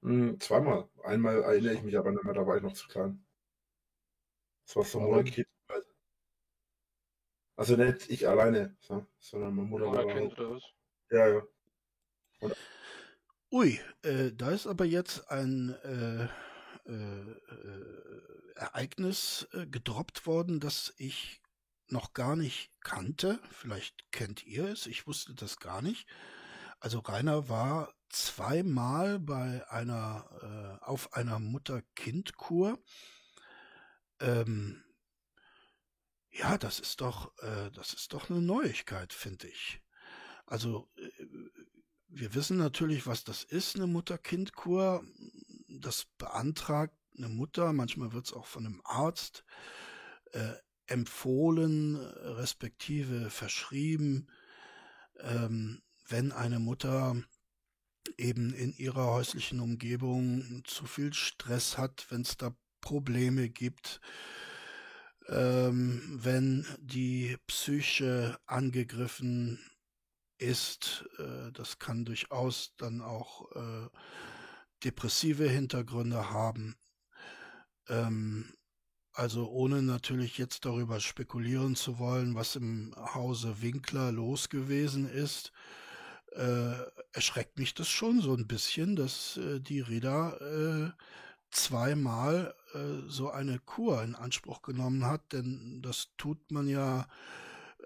Hm, 0.03 0.41
zweimal. 0.41 0.89
Einmal 1.03 1.43
erinnere 1.43 1.75
ich 1.75 1.83
mich 1.83 1.97
aber 1.97 2.11
nicht 2.13 2.25
mehr, 2.25 2.35
da 2.35 2.47
war 2.47 2.57
ich 2.57 2.63
noch 2.63 2.73
zu 2.73 2.89
klein. 2.89 3.25
Das 4.67 4.77
war 4.77 4.85
so? 4.85 5.23
Kind. 5.25 5.47
Also 7.57 7.77
nicht 7.77 8.09
ich 8.09 8.27
alleine, 8.27 8.75
so, 8.81 9.07
sondern 9.19 9.55
meine 9.55 9.69
Mutter 9.69 9.91
Oder 9.91 10.07
war 10.07 10.15
Kind 10.15 10.33
oder 10.39 10.53
was? 10.53 10.63
Ja, 11.11 11.29
ja. 11.29 11.43
Ui, 13.53 13.79
äh, 14.03 14.33
da 14.33 14.53
ist 14.53 14.67
aber 14.67 14.87
jetzt 14.87 15.31
ein 15.31 15.75
äh, 15.85 16.25
äh, 16.87 17.31
äh, 17.31 18.55
Ereignis 18.55 19.49
äh, 19.53 19.67
gedroppt 19.67 20.27
worden, 20.27 20.61
das 20.61 20.95
ich 20.97 21.43
noch 21.89 22.15
gar 22.15 22.37
nicht 22.37 22.71
kannte. 22.81 23.41
Vielleicht 23.51 24.11
kennt 24.13 24.47
ihr 24.47 24.65
es, 24.67 24.87
ich 24.87 25.07
wusste 25.07 25.35
das 25.35 25.59
gar 25.59 25.83
nicht. 25.83 26.09
Also 26.81 27.01
Rainer 27.01 27.49
war 27.49 27.95
zweimal 28.09 29.19
bei 29.19 29.69
einer 29.71 30.79
äh, 30.81 30.85
auf 30.85 31.13
einer 31.13 31.39
Mutter-Kind-Kur. 31.39 32.79
Ähm, 34.19 34.83
ja, 36.31 36.57
das 36.57 36.81
ist 36.81 37.03
doch, 37.03 37.37
äh, 37.39 37.71
das 37.73 37.93
ist 37.93 38.15
doch 38.15 38.31
eine 38.31 38.41
Neuigkeit, 38.41 39.13
finde 39.13 39.49
ich. 39.49 39.83
Also 40.47 40.89
äh, 40.97 41.11
wir 42.09 42.35
wissen 42.35 42.57
natürlich, 42.57 43.07
was 43.07 43.25
das 43.25 43.45
ist, 43.45 43.77
eine 43.77 43.87
Mutter-Kind-Kur. 43.87 45.05
Das 45.69 46.07
beantragt 46.17 46.97
eine 47.17 47.29
Mutter, 47.29 47.75
manchmal 47.75 48.13
wird 48.13 48.27
es 48.27 48.33
auch 48.33 48.47
von 48.47 48.65
einem 48.65 48.81
Arzt 48.85 49.45
äh, 50.33 50.55
empfohlen, 50.87 51.97
respektive 51.97 53.31
verschrieben, 53.31 54.29
ähm, 55.19 55.83
wenn 56.11 56.33
eine 56.33 56.59
Mutter 56.59 57.17
eben 58.17 58.53
in 58.55 58.73
ihrer 58.73 59.07
häuslichen 59.07 59.61
Umgebung 59.61 60.63
zu 60.65 60.87
viel 60.87 61.13
Stress 61.13 61.79
hat, 61.79 62.07
wenn 62.11 62.23
es 62.23 62.37
da 62.37 62.55
Probleme 62.81 63.49
gibt, 63.49 64.01
ähm, 65.29 66.03
wenn 66.23 66.67
die 66.81 67.37
Psyche 67.47 68.39
angegriffen 68.47 69.61
ist, 70.39 71.05
äh, 71.19 71.53
das 71.53 71.79
kann 71.79 72.05
durchaus 72.05 72.75
dann 72.77 73.03
auch 73.03 73.51
äh, 73.53 73.89
depressive 74.83 75.49
Hintergründe 75.49 76.31
haben. 76.31 76.75
Ähm, 77.89 78.55
also 79.13 79.51
ohne 79.51 79.83
natürlich 79.83 80.39
jetzt 80.39 80.65
darüber 80.65 81.01
spekulieren 81.01 81.77
zu 81.77 81.99
wollen, 81.99 82.35
was 82.35 82.57
im 82.57 82.95
Hause 82.97 83.61
Winkler 83.61 84.13
los 84.13 84.49
gewesen 84.49 85.09
ist, 85.09 85.53
äh, 86.37 86.73
erschreckt 87.13 87.59
mich 87.59 87.75
das 87.75 87.89
schon 87.89 88.21
so 88.21 88.35
ein 88.35 88.47
bisschen, 88.47 88.97
dass 88.97 89.37
äh, 89.37 89.61
die 89.61 89.81
Reda 89.81 90.37
äh, 90.37 90.91
zweimal 91.51 92.55
äh, 92.75 93.09
so 93.09 93.31
eine 93.31 93.59
Kur 93.59 94.03
in 94.03 94.15
Anspruch 94.15 94.63
genommen 94.63 95.07
hat, 95.07 95.33
denn 95.33 95.83
das 95.83 96.09
tut 96.17 96.51
man 96.51 96.69
ja 96.69 97.07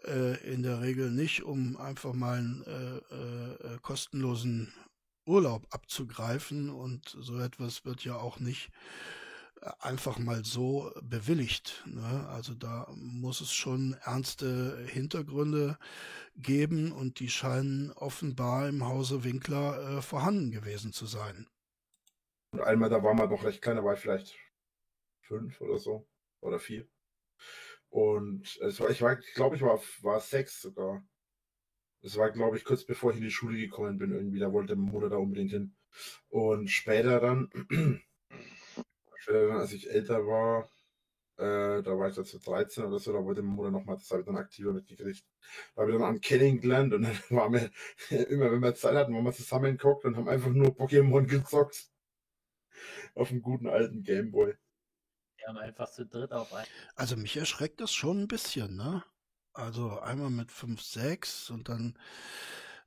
äh, 0.06 0.52
in 0.52 0.62
der 0.62 0.80
Regel 0.80 1.10
nicht, 1.10 1.42
um 1.42 1.76
einfach 1.76 2.12
mal 2.12 2.38
einen 2.38 2.62
äh, 2.64 3.78
kostenlosen 3.80 4.72
Urlaub 5.26 5.66
abzugreifen 5.70 6.68
und 6.68 7.16
so 7.18 7.38
etwas 7.38 7.84
wird 7.84 8.04
ja 8.04 8.16
auch 8.16 8.40
nicht 8.40 8.70
einfach 9.80 10.18
mal 10.18 10.44
so 10.44 10.92
bewilligt. 11.02 11.82
Ne? 11.86 12.28
Also 12.28 12.54
da 12.54 12.86
muss 12.94 13.40
es 13.40 13.52
schon 13.52 13.96
ernste 14.04 14.84
Hintergründe 14.86 15.78
geben 16.36 16.92
und 16.92 17.20
die 17.20 17.28
scheinen 17.28 17.90
offenbar 17.92 18.68
im 18.68 18.86
Hause 18.86 19.24
Winkler 19.24 19.98
äh, 19.98 20.02
vorhanden 20.02 20.50
gewesen 20.50 20.92
zu 20.92 21.06
sein. 21.06 21.46
Und 22.52 22.60
einmal, 22.60 22.90
da 22.90 23.02
war 23.02 23.14
man 23.14 23.30
noch 23.30 23.44
recht 23.44 23.62
klein, 23.62 23.76
da 23.76 23.84
war 23.84 23.94
ich 23.94 24.00
vielleicht 24.00 24.36
fünf 25.22 25.60
oder 25.60 25.78
so 25.78 26.06
oder 26.40 26.58
vier. 26.58 26.86
Und 27.88 28.58
es 28.60 28.80
war, 28.80 28.90
ich 28.90 29.02
war, 29.02 29.16
glaube, 29.16 29.56
ich 29.56 29.62
war, 29.62 29.80
war 30.02 30.20
sechs 30.20 30.60
sogar. 30.60 31.06
Es 32.02 32.16
war, 32.16 32.30
glaube 32.30 32.56
ich, 32.56 32.64
kurz 32.64 32.84
bevor 32.84 33.12
ich 33.12 33.16
in 33.16 33.24
die 33.24 33.30
Schule 33.30 33.56
gekommen 33.56 33.98
bin, 33.98 34.12
irgendwie, 34.12 34.38
da 34.38 34.52
wollte 34.52 34.76
meine 34.76 34.92
Mutter 34.92 35.08
da 35.08 35.16
unbedingt 35.16 35.52
hin. 35.52 35.74
Und 36.28 36.68
später 36.68 37.20
dann 37.20 38.02
dann, 39.26 39.58
als 39.58 39.72
ich 39.72 39.90
älter 39.90 40.26
war, 40.26 40.68
äh, 41.36 41.82
da 41.82 41.98
war 41.98 42.08
ich 42.08 42.14
dazu 42.14 42.38
13 42.38 42.84
oder 42.84 42.98
so, 43.00 43.12
da 43.12 43.24
wollte 43.24 43.42
meine 43.42 43.56
Mutter 43.56 43.70
nochmal, 43.72 43.96
das 43.96 44.10
habe 44.10 44.20
ich 44.20 44.26
dann 44.26 44.36
aktiver 44.36 44.72
mitgekriegt. 44.72 45.24
Da 45.74 45.82
habe 45.82 45.90
ich 45.90 45.98
dann 45.98 46.06
an 46.06 46.20
Kenning 46.20 46.60
gelernt 46.60 46.94
und 46.94 47.02
dann 47.02 47.18
waren 47.30 47.52
wir 47.52 47.70
immer, 48.28 48.52
wenn 48.52 48.62
wir 48.62 48.74
Zeit 48.74 48.94
hatten, 48.94 49.14
waren 49.14 49.24
wir 49.24 49.32
zusammengeguckt 49.32 50.04
und 50.04 50.16
haben 50.16 50.28
einfach 50.28 50.50
nur 50.50 50.68
Pokémon 50.68 51.26
gezockt. 51.26 51.88
Auf 53.14 53.30
einem 53.30 53.42
guten 53.42 53.68
alten 53.68 54.02
Gameboy. 54.02 54.54
Wir 55.36 55.46
haben 55.48 55.58
einfach 55.58 55.90
zu 55.90 56.06
dritt 56.06 56.32
auf 56.32 56.52
ein. 56.52 56.66
Also 56.96 57.16
mich 57.16 57.36
erschreckt 57.36 57.80
das 57.80 57.92
schon 57.92 58.22
ein 58.22 58.28
bisschen, 58.28 58.76
ne? 58.76 59.04
Also 59.52 60.00
einmal 60.00 60.30
mit 60.30 60.50
5, 60.50 60.82
6 60.82 61.50
und 61.50 61.68
dann 61.68 61.96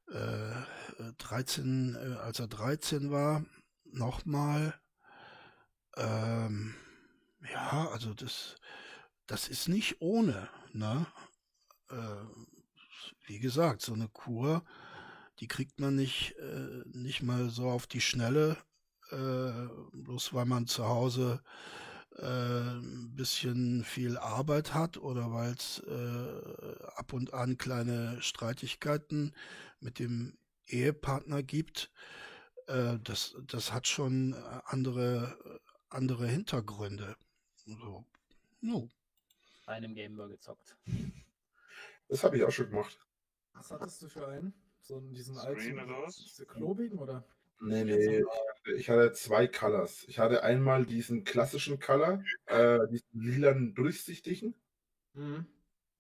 äh, 0.10 1.12
13, 1.18 1.96
äh, 1.96 2.16
als 2.18 2.40
er 2.40 2.48
13 2.48 3.12
war, 3.12 3.46
nochmal 3.86 4.74
ähm, 5.98 6.76
ja, 7.52 7.90
also 7.92 8.14
das, 8.14 8.56
das 9.26 9.48
ist 9.48 9.68
nicht 9.68 10.02
ohne, 10.02 10.50
ne? 10.74 11.06
Äh, 11.90 11.96
wie 13.26 13.40
gesagt, 13.40 13.82
so 13.82 13.94
eine 13.94 14.08
Kur, 14.08 14.64
die 15.40 15.48
kriegt 15.48 15.80
man 15.80 15.96
nicht, 15.96 16.36
äh, 16.40 16.84
nicht 16.86 17.22
mal 17.22 17.50
so 17.50 17.70
auf 17.70 17.88
die 17.88 18.02
Schnelle, 18.02 18.58
äh, 19.12 19.68
bloß 19.94 20.34
weil 20.34 20.46
man 20.46 20.68
zu 20.68 20.88
Hause 20.88 21.42
äh, 22.18 22.26
ein 22.26 23.16
bisschen 23.16 23.84
viel 23.84 24.18
Arbeit 24.18 24.74
hat 24.74 24.98
oder 24.98 25.32
weil 25.32 25.54
es 25.54 25.80
äh, 25.88 26.86
ab 26.96 27.14
und 27.14 27.34
an 27.34 27.58
kleine 27.58 28.22
Streitigkeiten 28.22 29.34
mit 29.80 30.00
dem 30.00 30.38
Ehepartner 30.66 31.44
gibt. 31.44 31.92
Äh, 32.68 32.98
das, 33.04 33.36
das 33.46 33.72
hat 33.72 33.88
schon 33.88 34.34
andere 34.66 35.38
andere 35.90 36.28
Hintergründe. 36.28 37.16
So. 37.56 38.06
No. 38.62 38.90
Einem 39.66 39.94
Gameboy 39.94 40.30
gezockt. 40.30 40.78
Das 42.10 42.24
habe 42.24 42.38
ich 42.38 42.44
auch 42.44 42.52
schon 42.52 42.70
gemacht. 42.70 42.98
Was 43.54 43.72
hattest 43.72 44.02
du 44.02 44.08
für 44.08 44.28
einen? 44.28 44.54
So 44.80 44.98
einen, 44.98 45.14
diesen 45.14 45.38
alten, 45.38 45.78
diese 46.24 46.46
klobigen 46.46 47.00
oder? 47.00 47.26
Nee, 47.60 47.84
nee, 47.84 48.24
ich 48.76 48.90
hatte 48.90 49.12
zwei 49.14 49.48
Colors. 49.48 50.06
Ich 50.08 50.20
hatte 50.20 50.44
einmal 50.44 50.86
diesen 50.86 51.24
klassischen 51.24 51.80
Color, 51.80 52.24
äh, 52.46 52.80
diesen 52.88 53.20
lilanen 53.20 53.74
durchsichtigen. 53.74 54.56
Mhm. 55.14 55.48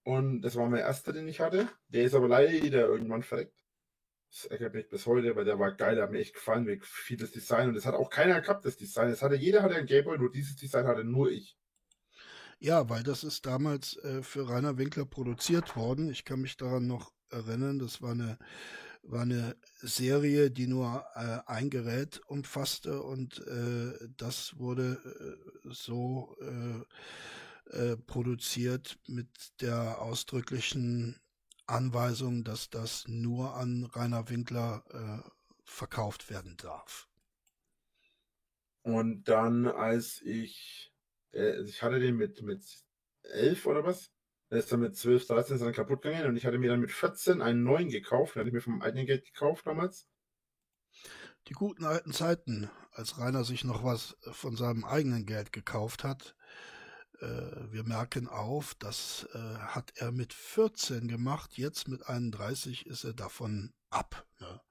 Und 0.03 0.41
das 0.43 0.55
war 0.55 0.69
mein 0.69 0.79
erster, 0.79 1.11
den 1.11 1.27
ich 1.27 1.41
hatte. 1.41 1.67
Der 1.89 2.03
ist 2.03 2.13
aber 2.13 2.27
leider 2.27 2.87
irgendwann 2.87 3.23
verreckt. 3.23 3.66
Das 4.29 4.45
ärgert 4.45 4.73
mich 4.73 4.89
bis 4.89 5.05
heute, 5.05 5.35
weil 5.35 5.45
der 5.45 5.59
war 5.59 5.71
geil, 5.73 5.95
der 5.95 6.03
hat 6.03 6.11
mir 6.11 6.19
echt 6.19 6.33
gefallen, 6.33 6.65
mir 6.65 6.79
das 7.17 7.31
Design 7.31 7.69
und 7.69 7.75
das 7.75 7.85
hat 7.85 7.95
auch 7.95 8.09
keiner 8.09 8.41
gehabt, 8.41 8.65
das 8.65 8.77
Design. 8.77 9.09
Das 9.09 9.21
hatte 9.21 9.35
jeder 9.35 9.63
hatte 9.63 9.75
ein 9.75 9.85
Gameboy, 9.85 10.17
nur 10.17 10.31
dieses 10.31 10.55
Design 10.55 10.85
hatte 10.85 11.03
nur 11.03 11.31
ich. 11.31 11.57
Ja, 12.59 12.89
weil 12.89 13.03
das 13.03 13.23
ist 13.23 13.45
damals 13.45 13.97
äh, 13.97 14.23
für 14.23 14.49
Rainer 14.49 14.77
Winkler 14.77 15.05
produziert 15.05 15.75
worden. 15.75 16.09
Ich 16.09 16.25
kann 16.25 16.41
mich 16.41 16.57
daran 16.57 16.87
noch 16.87 17.13
erinnern, 17.29 17.79
das 17.79 18.01
war 18.01 18.11
eine 18.11 18.37
war 19.03 19.21
eine 19.21 19.55
Serie, 19.81 20.51
die 20.51 20.67
nur 20.67 21.05
äh, 21.15 21.39
ein 21.45 21.69
Gerät 21.69 22.21
umfasste 22.27 23.01
und 23.01 23.39
äh, 23.47 23.93
das 24.17 24.57
wurde 24.57 24.99
äh, 25.63 25.69
so 25.71 26.35
äh, 26.41 27.77
äh, 27.77 27.97
produziert 27.97 28.97
mit 29.07 29.29
der 29.61 30.01
ausdrücklichen 30.01 31.19
Anweisung, 31.67 32.43
dass 32.43 32.69
das 32.69 33.07
nur 33.07 33.55
an 33.55 33.83
Rainer 33.83 34.29
Winkler 34.29 34.83
äh, 34.89 35.29
verkauft 35.63 36.29
werden 36.29 36.55
darf. 36.57 37.07
Und 38.81 39.25
dann, 39.25 39.67
als 39.67 40.21
ich, 40.21 40.93
äh, 41.33 41.61
ich 41.63 41.83
hatte 41.83 41.99
den 41.99 42.15
mit, 42.15 42.41
mit 42.41 42.63
elf 43.23 43.65
oder 43.65 43.83
was? 43.83 44.11
Der 44.49 44.59
ist 44.59 44.71
dann 44.71 44.79
mit 44.79 44.95
12, 44.95 45.27
13 45.27 45.55
ist 45.57 45.61
dann 45.61 45.73
kaputt 45.73 46.03
gegangen 46.03 46.27
und 46.27 46.37
ich 46.37 46.45
hatte 46.45 46.57
mir 46.57 46.69
dann 46.69 46.79
mit 46.79 46.91
14 46.91 47.41
einen 47.41 47.63
neuen 47.63 47.89
gekauft. 47.89 48.35
Den 48.35 48.39
hatte 48.39 48.47
ich 48.47 48.53
mir 48.53 48.61
vom 48.61 48.81
eigenen 48.81 49.05
Geld 49.05 49.25
gekauft 49.25 49.67
damals. 49.67 50.07
Die 51.49 51.53
guten 51.53 51.83
alten 51.83 52.13
Zeiten, 52.13 52.69
als 52.91 53.17
Rainer 53.17 53.43
sich 53.43 53.65
noch 53.65 53.83
was 53.83 54.15
von 54.31 54.55
seinem 54.55 54.85
eigenen 54.85 55.25
Geld 55.25 55.51
gekauft 55.51 56.05
hat, 56.05 56.36
wir 57.19 57.83
merken 57.83 58.27
auf, 58.27 58.75
das 58.75 59.27
äh, 59.33 59.37
hat 59.37 59.93
er 59.95 60.11
mit 60.11 60.33
14 60.33 61.07
gemacht, 61.07 61.57
jetzt 61.57 61.87
mit 61.87 62.07
31 62.07 62.85
ist 62.85 63.03
er 63.03 63.13
davon 63.13 63.73
ab. 63.89 64.25
Ne? 64.39 64.61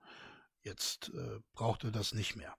Jetzt 0.63 1.11
äh, 1.15 1.41
braucht 1.53 1.85
er 1.85 1.91
das 1.91 2.15
nicht 2.15 2.37
mehr. 2.37 2.55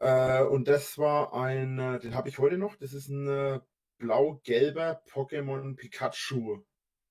Äh, 0.00 0.42
und 0.44 0.68
das 0.68 0.98
war 0.98 1.34
ein, 1.34 1.76
den 2.00 2.14
habe 2.14 2.28
ich 2.28 2.38
heute 2.38 2.58
noch, 2.58 2.76
das 2.76 2.92
ist 2.92 3.08
ein 3.08 3.26
äh, 3.28 3.60
blau-gelber 3.98 5.02
Pokémon 5.10 5.76
Pikachu 5.76 6.64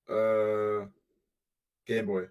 äh, 0.06 0.86
Gameboy. 1.84 2.28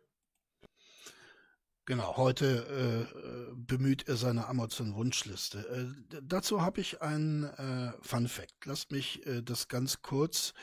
Genau, 1.90 2.18
heute 2.18 3.08
äh, 3.10 3.54
bemüht 3.56 4.10
er 4.10 4.18
seine 4.18 4.48
Amazon-Wunschliste. 4.48 5.96
Äh, 6.12 6.20
dazu 6.22 6.62
habe 6.62 6.82
ich 6.82 7.02
einen 7.02 7.46
äh, 7.46 7.94
Fun 8.02 8.28
Fact. 8.28 8.66
Lasst 8.66 8.92
mich 8.92 9.26
äh, 9.26 9.42
das 9.42 9.70
ganz 9.70 10.02
kurz, 10.02 10.54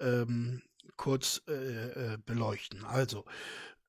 ähm, 0.00 0.62
kurz 0.96 1.40
äh, 1.48 2.14
äh, 2.14 2.18
beleuchten. 2.18 2.84
Also, 2.84 3.24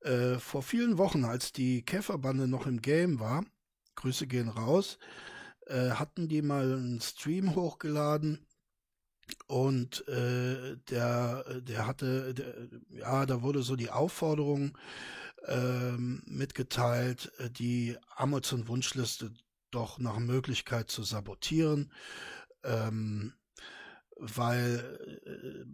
äh, 0.02 0.38
vor 0.40 0.62
vielen 0.62 1.00
Wochen, 1.00 1.26
als 1.26 1.52
die 1.52 1.84
Käferbande 1.84 2.48
noch 2.48 2.68
im 2.68 2.82
Game 2.82 3.20
war, 3.20 3.44
Grüße 3.96 4.28
gehen 4.28 4.50
raus, 4.50 5.00
äh, 5.68 5.92
hatten 5.92 6.30
die 6.30 6.44
mal 6.44 6.74
einen 6.74 7.02
Stream 7.02 7.56
hochgeladen 7.56 8.46
Und 9.48 10.08
äh, 10.08 10.78
der, 10.90 11.44
der 11.62 11.88
hatte, 11.88 12.34
der, 12.34 12.54
ja, 12.90 13.26
da 13.26 13.42
wurde 13.42 13.62
so 13.62 13.76
die 13.76 13.90
Aufforderung 13.90 14.78
ähm, 15.46 16.24
mitgeteilt, 16.26 17.32
äh, 17.40 17.50
die 17.50 17.98
Amazon-Wunschliste 18.16 19.34
doch 19.72 20.00
nach 20.00 20.20
Möglichkeit 20.20 20.90
zu 20.90 21.04
sabotieren. 21.04 21.92
Ähm, 22.64 23.34
weil 24.20 25.00
äh, 25.26 25.66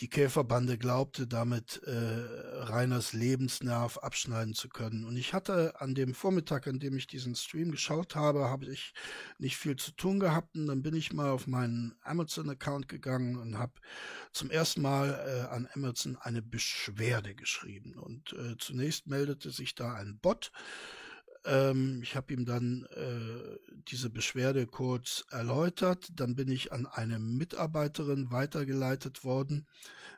die 0.00 0.08
Käferbande 0.08 0.78
glaubte, 0.78 1.26
damit 1.26 1.82
äh, 1.84 1.92
Reiners 1.92 3.12
Lebensnerv 3.12 3.98
abschneiden 3.98 4.54
zu 4.54 4.68
können. 4.68 5.04
Und 5.04 5.16
ich 5.16 5.32
hatte 5.32 5.80
an 5.80 5.94
dem 5.94 6.14
Vormittag, 6.14 6.66
an 6.66 6.78
dem 6.78 6.96
ich 6.96 7.06
diesen 7.06 7.34
Stream 7.34 7.70
geschaut 7.70 8.14
habe, 8.14 8.48
habe 8.48 8.66
ich 8.66 8.94
nicht 9.38 9.56
viel 9.56 9.76
zu 9.76 9.92
tun 9.92 10.20
gehabt. 10.20 10.56
Und 10.56 10.66
dann 10.66 10.82
bin 10.82 10.94
ich 10.94 11.12
mal 11.12 11.30
auf 11.30 11.46
meinen 11.46 11.94
Amazon-Account 12.02 12.88
gegangen 12.88 13.36
und 13.36 13.58
habe 13.58 13.74
zum 14.32 14.50
ersten 14.50 14.82
Mal 14.82 15.10
äh, 15.10 15.54
an 15.54 15.68
Amazon 15.74 16.16
eine 16.16 16.42
Beschwerde 16.42 17.34
geschrieben. 17.34 17.94
Und 17.94 18.32
äh, 18.32 18.56
zunächst 18.58 19.06
meldete 19.06 19.50
sich 19.50 19.74
da 19.74 19.94
ein 19.94 20.18
Bot, 20.18 20.52
ähm, 21.44 22.00
ich 22.02 22.16
habe 22.16 22.32
ihm 22.32 22.44
dann 22.44 22.86
äh, 22.94 23.58
diese 23.88 24.10
Beschwerde 24.10 24.66
kurz 24.66 25.24
erläutert. 25.30 26.08
Dann 26.14 26.36
bin 26.36 26.48
ich 26.48 26.72
an 26.72 26.86
eine 26.86 27.18
Mitarbeiterin 27.18 28.30
weitergeleitet 28.30 29.24
worden, 29.24 29.66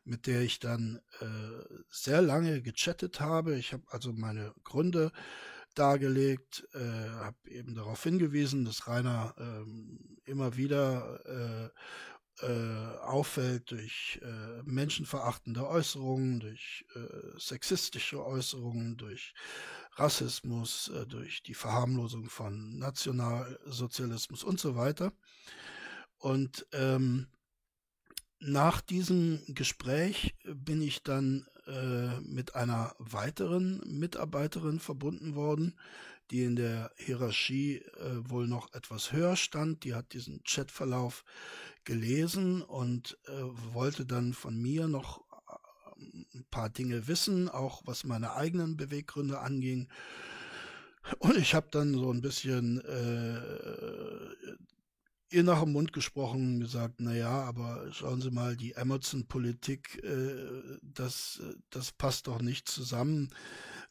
mit 0.05 0.27
der 0.27 0.43
ich 0.43 0.59
dann 0.59 1.01
äh, 1.20 1.27
sehr 1.91 2.22
lange 2.22 2.62
gechattet 2.62 3.20
habe. 3.20 3.57
Ich 3.57 3.72
habe 3.72 3.85
also 3.89 4.12
meine 4.12 4.53
Gründe 4.64 5.12
dargelegt, 5.75 6.68
äh, 6.75 7.09
habe 7.11 7.51
eben 7.51 7.75
darauf 7.75 8.03
hingewiesen, 8.03 8.64
dass 8.64 8.87
Rainer 8.87 9.35
ähm, 9.39 10.18
immer 10.25 10.57
wieder 10.57 11.20
äh, 11.27 11.70
äh, 12.43 12.99
auffällt 12.99 13.70
durch 13.70 14.20
äh, 14.22 14.62
menschenverachtende 14.64 15.66
Äußerungen, 15.68 16.41
durch 16.41 16.85
äh, 16.95 17.39
sexistische 17.39 18.25
Äußerungen, 18.25 18.97
durch 18.97 19.35
Rassismus, 19.97 20.88
äh, 20.88 21.07
durch 21.07 21.42
die 21.42 21.55
Verharmlosung 21.55 22.28
von 22.28 22.78
Nationalsozialismus 22.78 24.45
und 24.45 24.61
so 24.61 24.76
weiter. 24.76 25.12
Und 26.18 26.66
ähm, 26.72 27.28
nach 28.40 28.80
diesem 28.80 29.42
Gespräch 29.49 30.34
bin 30.45 30.82
ich 30.82 31.03
dann 31.03 31.47
äh, 31.66 32.20
mit 32.20 32.55
einer 32.55 32.95
weiteren 32.99 33.80
Mitarbeiterin 33.86 34.80
verbunden 34.80 35.34
worden, 35.34 35.74
die 36.30 36.45
in 36.45 36.57
der 36.57 36.90
Hierarchie 36.97 37.76
äh, 37.76 38.28
wohl 38.28 38.47
noch 38.47 38.72
etwas 38.72 39.12
höher 39.12 39.36
stand. 39.36 39.84
Die 39.84 39.95
hat 39.95 40.12
diesen 40.12 40.42
Chatverlauf 40.42 41.24
gelesen 41.84 42.62
und 42.62 43.18
äh, 43.26 43.32
wollte 43.72 44.07
dann 44.07 44.32
von 44.32 44.57
mir 44.61 44.88
noch 44.88 45.24
ein 45.97 46.45
paar 46.51 46.70
Dinge 46.70 47.07
wissen, 47.09 47.49
auch 47.49 47.82
was 47.84 48.05
meine 48.05 48.34
eigenen 48.34 48.76
Beweggründe 48.76 49.40
anging. 49.40 49.88
Und 51.18 51.36
ich 51.36 51.55
habe 51.55 51.68
dann 51.70 51.95
so 51.95 52.11
ein 52.11 52.22
bisschen 52.22 52.80
äh, 52.80 54.57
ihr 55.34 55.42
nach 55.42 55.62
dem 55.62 55.72
Mund 55.72 55.92
gesprochen, 55.92 56.61
gesagt, 56.61 56.97
na 56.99 57.14
ja, 57.14 57.42
aber 57.42 57.92
schauen 57.92 58.20
Sie 58.20 58.30
mal, 58.30 58.57
die 58.57 58.76
Amazon-Politik, 58.76 60.03
äh, 60.05 60.78
das, 60.82 61.42
das 61.70 61.92
passt 61.92 62.28
doch 62.28 62.40
nicht 62.40 62.68
zusammen, 62.68 63.30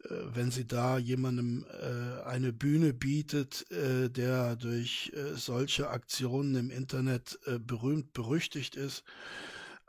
äh, 0.05 0.09
wenn 0.33 0.51
sie 0.51 0.65
da 0.65 0.97
jemandem 0.97 1.65
äh, 1.69 2.23
eine 2.23 2.53
Bühne 2.53 2.93
bietet, 2.93 3.69
äh, 3.71 4.09
der 4.09 4.55
durch 4.55 5.11
äh, 5.15 5.35
solche 5.35 5.89
Aktionen 5.89 6.55
im 6.55 6.71
Internet 6.71 7.37
äh, 7.45 7.59
berühmt 7.59 8.13
berüchtigt 8.13 8.75
ist. 8.75 9.03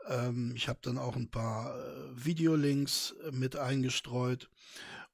Ähm, 0.07 0.53
ich 0.55 0.67
habe 0.67 0.79
dann 0.81 0.97
auch 0.97 1.15
ein 1.15 1.29
paar 1.29 1.75
äh, 1.75 2.25
Videolinks 2.25 3.15
äh, 3.27 3.31
mit 3.31 3.55
eingestreut. 3.55 4.49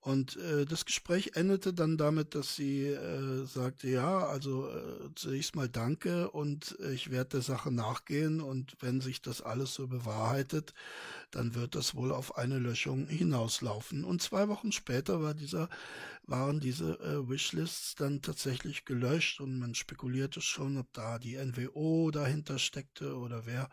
Und 0.01 0.35
äh, 0.37 0.65
das 0.65 0.85
Gespräch 0.85 1.33
endete 1.35 1.75
dann 1.75 1.95
damit, 1.95 2.33
dass 2.33 2.55
sie 2.55 2.87
äh, 2.87 3.45
sagte, 3.45 3.87
ja, 3.87 4.25
also 4.25 4.67
äh, 4.67 5.09
zunächst 5.13 5.55
mal 5.55 5.69
danke 5.69 6.31
und 6.31 6.75
ich 6.91 7.11
werde 7.11 7.29
der 7.29 7.41
Sache 7.41 7.71
nachgehen 7.71 8.41
und 8.41 8.75
wenn 8.79 8.99
sich 8.99 9.21
das 9.21 9.43
alles 9.43 9.75
so 9.75 9.87
bewahrheitet, 9.87 10.73
dann 11.29 11.53
wird 11.53 11.75
das 11.75 11.93
wohl 11.93 12.11
auf 12.11 12.35
eine 12.35 12.57
Löschung 12.57 13.05
hinauslaufen. 13.07 14.03
Und 14.03 14.23
zwei 14.23 14.47
Wochen 14.47 14.71
später 14.71 15.21
war 15.21 15.35
dieser, 15.35 15.69
waren 16.23 16.59
diese 16.59 16.99
äh, 16.99 17.29
Wishlists 17.29 17.93
dann 17.93 18.23
tatsächlich 18.23 18.85
gelöscht 18.85 19.39
und 19.39 19.59
man 19.59 19.75
spekulierte 19.75 20.41
schon, 20.41 20.79
ob 20.79 20.91
da 20.93 21.19
die 21.19 21.37
NWO 21.37 22.09
dahinter 22.09 22.57
steckte 22.57 23.17
oder 23.17 23.45
wer. 23.45 23.69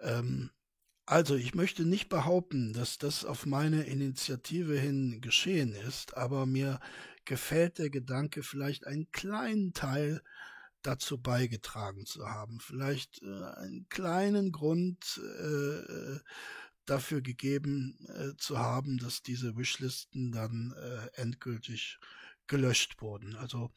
Ähm, 0.00 0.50
also, 1.04 1.34
ich 1.34 1.54
möchte 1.54 1.84
nicht 1.84 2.08
behaupten, 2.08 2.72
dass 2.72 2.98
das 2.98 3.24
auf 3.24 3.46
meine 3.46 3.84
Initiative 3.84 4.78
hin 4.78 5.20
geschehen 5.20 5.74
ist, 5.74 6.16
aber 6.16 6.46
mir 6.46 6.78
gefällt 7.24 7.78
der 7.78 7.90
Gedanke, 7.90 8.42
vielleicht 8.42 8.86
einen 8.86 9.10
kleinen 9.10 9.72
Teil 9.74 10.22
dazu 10.82 11.18
beigetragen 11.18 12.06
zu 12.06 12.28
haben, 12.28 12.60
vielleicht 12.60 13.22
äh, 13.22 13.44
einen 13.56 13.88
kleinen 13.88 14.52
Grund 14.52 15.20
äh, 15.40 16.18
dafür 16.84 17.22
gegeben 17.22 17.96
äh, 18.08 18.36
zu 18.36 18.58
haben, 18.58 18.98
dass 18.98 19.22
diese 19.22 19.56
Wishlisten 19.56 20.32
dann 20.32 20.72
äh, 20.72 21.20
endgültig 21.20 21.98
gelöscht 22.48 23.00
wurden. 23.00 23.36
Also 23.36 23.70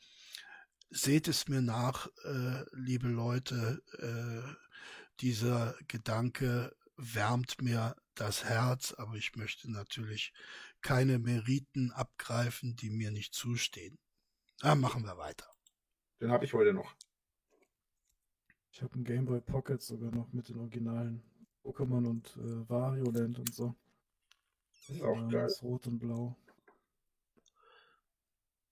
seht 0.89 1.27
es 1.27 1.47
mir 1.47 1.61
nach, 1.61 2.07
äh, 2.23 2.63
liebe 2.73 3.07
Leute, 3.07 3.81
äh, 3.99 4.55
dieser 5.21 5.75
Gedanke 5.87 6.75
wärmt 6.97 7.61
mir 7.61 7.95
das 8.15 8.43
Herz, 8.45 8.93
aber 8.93 9.15
ich 9.15 9.35
möchte 9.35 9.71
natürlich 9.71 10.33
keine 10.81 11.19
Meriten 11.19 11.91
abgreifen, 11.91 12.75
die 12.75 12.89
mir 12.89 13.11
nicht 13.11 13.33
zustehen. 13.33 13.97
Na, 14.61 14.75
machen 14.75 15.03
wir 15.03 15.17
weiter. 15.17 15.49
Den 16.21 16.31
habe 16.31 16.45
ich 16.45 16.53
heute 16.53 16.73
noch. 16.73 16.95
Ich 18.71 18.81
habe 18.81 18.93
einen 18.95 19.03
Game 19.03 19.25
Boy 19.25 19.41
Pocket 19.41 19.81
sogar 19.81 20.11
noch 20.11 20.31
mit 20.33 20.49
den 20.49 20.59
originalen 20.59 21.23
Pokémon 21.63 22.07
und 22.07 22.37
äh, 22.37 22.69
Wario 22.69 23.09
Land 23.11 23.39
und 23.39 23.53
so. 23.53 23.75
Das 24.69 24.97
ist 24.97 25.01
auch 25.01 25.17
ähm, 25.17 25.29
geil. 25.29 25.43
Das 25.43 25.63
Rot 25.63 25.87
und 25.87 25.99
Blau. 25.99 26.35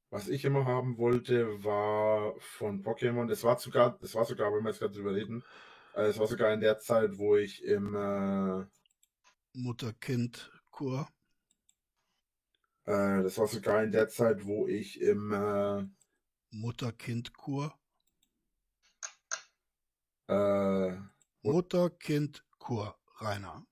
Was 0.10 0.28
ich 0.28 0.46
immer 0.46 0.66
haben 0.66 0.98
wollte, 0.98 1.64
war 1.64 2.36
von 2.40 2.84
Pokémon. 2.84 3.28
Das 3.28 3.44
war 3.44 3.58
sogar, 3.58 3.98
das 3.98 4.14
war 4.14 4.26
sogar, 4.26 4.54
wenn 4.54 4.64
wir 4.64 4.70
jetzt 4.70 4.80
gerade 4.80 4.94
drüber 4.94 5.16
reden, 5.16 5.44
also 5.94 6.10
es 6.10 6.20
war 6.20 6.28
sogar 6.28 6.54
in 6.54 6.60
der 6.60 6.80
Zeit, 6.80 7.18
wo 7.18 7.38
ich 7.38 7.64
im 7.64 7.96
äh, 7.96 8.66
Mutter-Kind-Kur. 9.54 11.08
Äh, 12.86 13.24
das 13.24 13.38
war 13.38 13.48
sogar 13.48 13.84
in 13.84 13.92
der 13.92 14.10
Zeit, 14.10 14.46
wo 14.46 14.68
ich 14.68 15.00
im 15.00 15.32
äh, 15.32 15.86
Mutter-Kind-Kur. 16.52 17.74
Äh, 20.28 20.98
Mutter-Kind-Kur, 21.44 22.98
Rainer. 23.20 23.66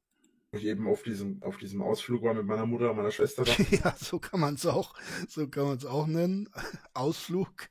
Wo 0.51 0.57
ich 0.57 0.65
eben 0.65 0.87
auf 0.87 1.01
diesem, 1.03 1.41
auf 1.41 1.57
diesem 1.57 1.81
Ausflug 1.81 2.23
war 2.23 2.33
mit 2.33 2.45
meiner 2.45 2.65
Mutter 2.65 2.91
und 2.91 2.97
meiner 2.97 3.11
Schwester. 3.11 3.43
ja, 3.71 3.95
so 3.97 4.19
kann 4.19 4.39
man 4.39 4.55
es 4.55 4.65
auch, 4.65 4.93
so 5.27 5.47
kann 5.47 5.65
man 5.65 5.77
es 5.77 5.85
auch 5.85 6.05
nennen. 6.07 6.49
Ausflug. 6.93 7.69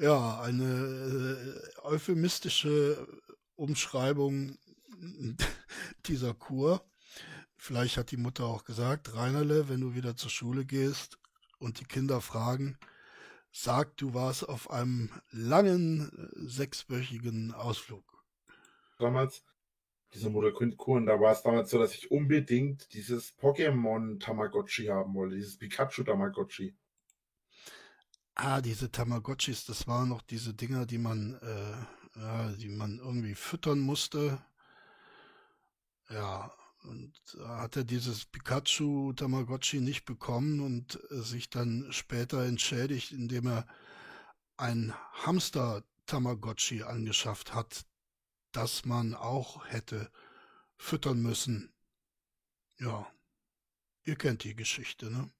Ja, 0.00 0.40
eine 0.40 0.64
äh, 0.64 1.80
euphemistische 1.82 3.06
Umschreibung 3.62 4.58
dieser 6.06 6.34
Kur. 6.34 6.84
Vielleicht 7.56 7.96
hat 7.96 8.10
die 8.10 8.16
Mutter 8.16 8.44
auch 8.44 8.64
gesagt, 8.64 9.14
Reinerle, 9.14 9.68
wenn 9.68 9.80
du 9.80 9.94
wieder 9.94 10.16
zur 10.16 10.30
Schule 10.30 10.64
gehst 10.64 11.18
und 11.58 11.78
die 11.78 11.84
Kinder 11.84 12.20
fragen, 12.20 12.76
sag, 13.52 13.96
du 13.98 14.14
warst 14.14 14.48
auf 14.48 14.70
einem 14.70 15.10
langen 15.30 16.10
sechswöchigen 16.34 17.54
Ausflug. 17.54 18.04
Damals, 18.98 19.44
diese 20.12 20.28
Mutter-Kind-Kuren, 20.28 21.06
da 21.06 21.20
war 21.20 21.32
es 21.32 21.42
damals 21.42 21.70
so, 21.70 21.78
dass 21.78 21.94
ich 21.94 22.10
unbedingt 22.10 22.92
dieses 22.94 23.38
Pokémon 23.38 24.18
Tamagotchi 24.18 24.86
haben 24.86 25.14
wollte, 25.14 25.36
dieses 25.36 25.56
Pikachu 25.56 26.02
Tamagotchi. 26.02 26.74
Ah, 28.34 28.60
diese 28.60 28.90
Tamagotchis, 28.90 29.66
das 29.66 29.86
waren 29.86 30.08
noch 30.08 30.22
diese 30.22 30.52
Dinger, 30.52 30.84
die 30.84 30.98
man 30.98 31.34
äh, 31.34 32.01
ja, 32.16 32.52
die 32.52 32.68
man 32.68 32.98
irgendwie 32.98 33.34
füttern 33.34 33.80
musste. 33.80 34.42
Ja, 36.10 36.52
und 36.84 37.12
da 37.34 37.60
hat 37.60 37.76
er 37.76 37.84
dieses 37.84 38.24
Pikachu 38.24 39.12
Tamagotchi 39.12 39.80
nicht 39.80 40.04
bekommen 40.04 40.60
und 40.60 40.98
äh, 41.10 41.20
sich 41.20 41.48
dann 41.48 41.92
später 41.92 42.44
entschädigt, 42.44 43.12
indem 43.12 43.46
er 43.46 43.66
ein 44.56 44.92
Hamster 45.24 45.84
Tamagotchi 46.06 46.82
angeschafft 46.82 47.54
hat, 47.54 47.86
das 48.50 48.84
man 48.84 49.14
auch 49.14 49.64
hätte 49.66 50.10
füttern 50.76 51.22
müssen. 51.22 51.72
Ja, 52.78 53.06
ihr 54.04 54.16
kennt 54.16 54.44
die 54.44 54.56
Geschichte, 54.56 55.10
ne? 55.10 55.30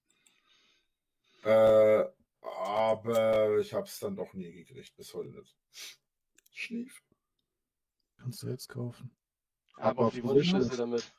Äh, 1.43 2.05
aber 2.41 3.59
ich 3.59 3.73
hab's 3.73 3.99
dann 3.99 4.15
doch 4.15 4.33
nie 4.33 4.51
gekriegt, 4.51 4.95
bis 4.95 5.13
heute 5.13 5.29
nicht 5.31 6.02
schlief. 6.73 7.03
Kannst 8.17 8.43
du 8.43 8.47
jetzt 8.47 8.69
kaufen. 8.69 9.15
Aber 9.75 10.05
auf 10.05 10.13
die 10.13 10.23
Wunschliste 10.23 10.77
damit. 10.77 11.11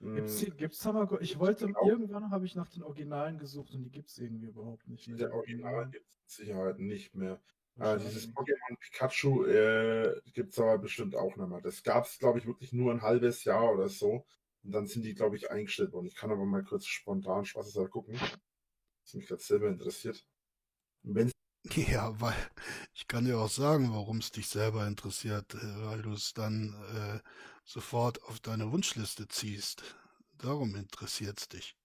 Gibt's, 0.00 0.38
die, 0.38 0.50
gibt's 0.50 0.78
Tamagotchi? 0.80 1.22
Ich 1.22 1.38
wollte, 1.38 1.66
Genau. 1.66 1.86
irgendwann 1.86 2.30
habe 2.30 2.44
ich 2.44 2.56
nach 2.56 2.68
den 2.68 2.82
Originalen 2.82 3.38
gesucht 3.38 3.72
und 3.74 3.84
die 3.84 3.90
gibt's 3.90 4.18
irgendwie 4.18 4.46
überhaupt 4.46 4.88
nicht 4.88 5.06
mehr. 5.06 5.16
Der 5.16 5.32
Original 5.32 5.88
gibt 5.90 6.04
es 6.04 6.38
mit 6.38 6.46
Sicherheit 6.46 6.78
nicht 6.80 7.14
mehr. 7.14 7.40
Äh, 7.78 7.98
dieses. 7.98 8.28
Pokémon 8.34 8.76
Pikachu 8.80 9.44
äh, 9.44 10.20
gibt 10.34 10.52
es 10.52 10.58
aber 10.58 10.78
bestimmt 10.78 11.14
auch 11.14 11.36
nicht 11.36 11.48
mehr. 11.48 11.60
Das 11.60 11.84
gab 11.84 12.06
es, 12.06 12.18
glaube 12.18 12.40
ich, 12.40 12.46
wirklich 12.46 12.72
nur 12.72 12.92
ein 12.92 13.02
halbes 13.02 13.44
Jahr 13.44 13.72
oder 13.72 13.88
so. 13.88 14.26
Und 14.64 14.72
dann 14.72 14.86
sind 14.86 15.04
die, 15.04 15.14
glaube 15.14 15.36
ich, 15.36 15.50
eingestellt 15.50 15.92
worden. 15.92 16.06
Ich 16.06 16.16
kann 16.16 16.32
aber 16.32 16.44
mal 16.44 16.64
kurz 16.64 16.86
spontan 16.86 17.44
spaßeshalber 17.44 17.88
gucken. 17.88 18.18
Was 19.04 19.14
mich 19.14 19.26
gerade 19.26 19.42
selber 19.42 19.68
interessiert. 19.68 20.26
Wenn 21.02 21.30
Ja, 21.76 22.20
weil 22.20 22.34
ich 22.94 23.06
kann 23.08 23.24
dir 23.24 23.38
auch 23.38 23.50
sagen, 23.50 23.92
warum 23.92 24.18
es 24.18 24.30
dich 24.30 24.48
selber 24.48 24.86
interessiert, 24.86 25.54
äh, 25.54 25.84
weil 25.86 26.02
du 26.02 26.12
es 26.12 26.32
dann 26.34 26.74
äh, 26.94 27.20
sofort 27.64 28.22
auf 28.24 28.40
deine 28.40 28.70
Wunschliste 28.72 29.28
ziehst. 29.28 29.82
Darum 30.38 30.74
interessiert 30.74 31.38
es 31.40 31.48
dich. 31.48 31.76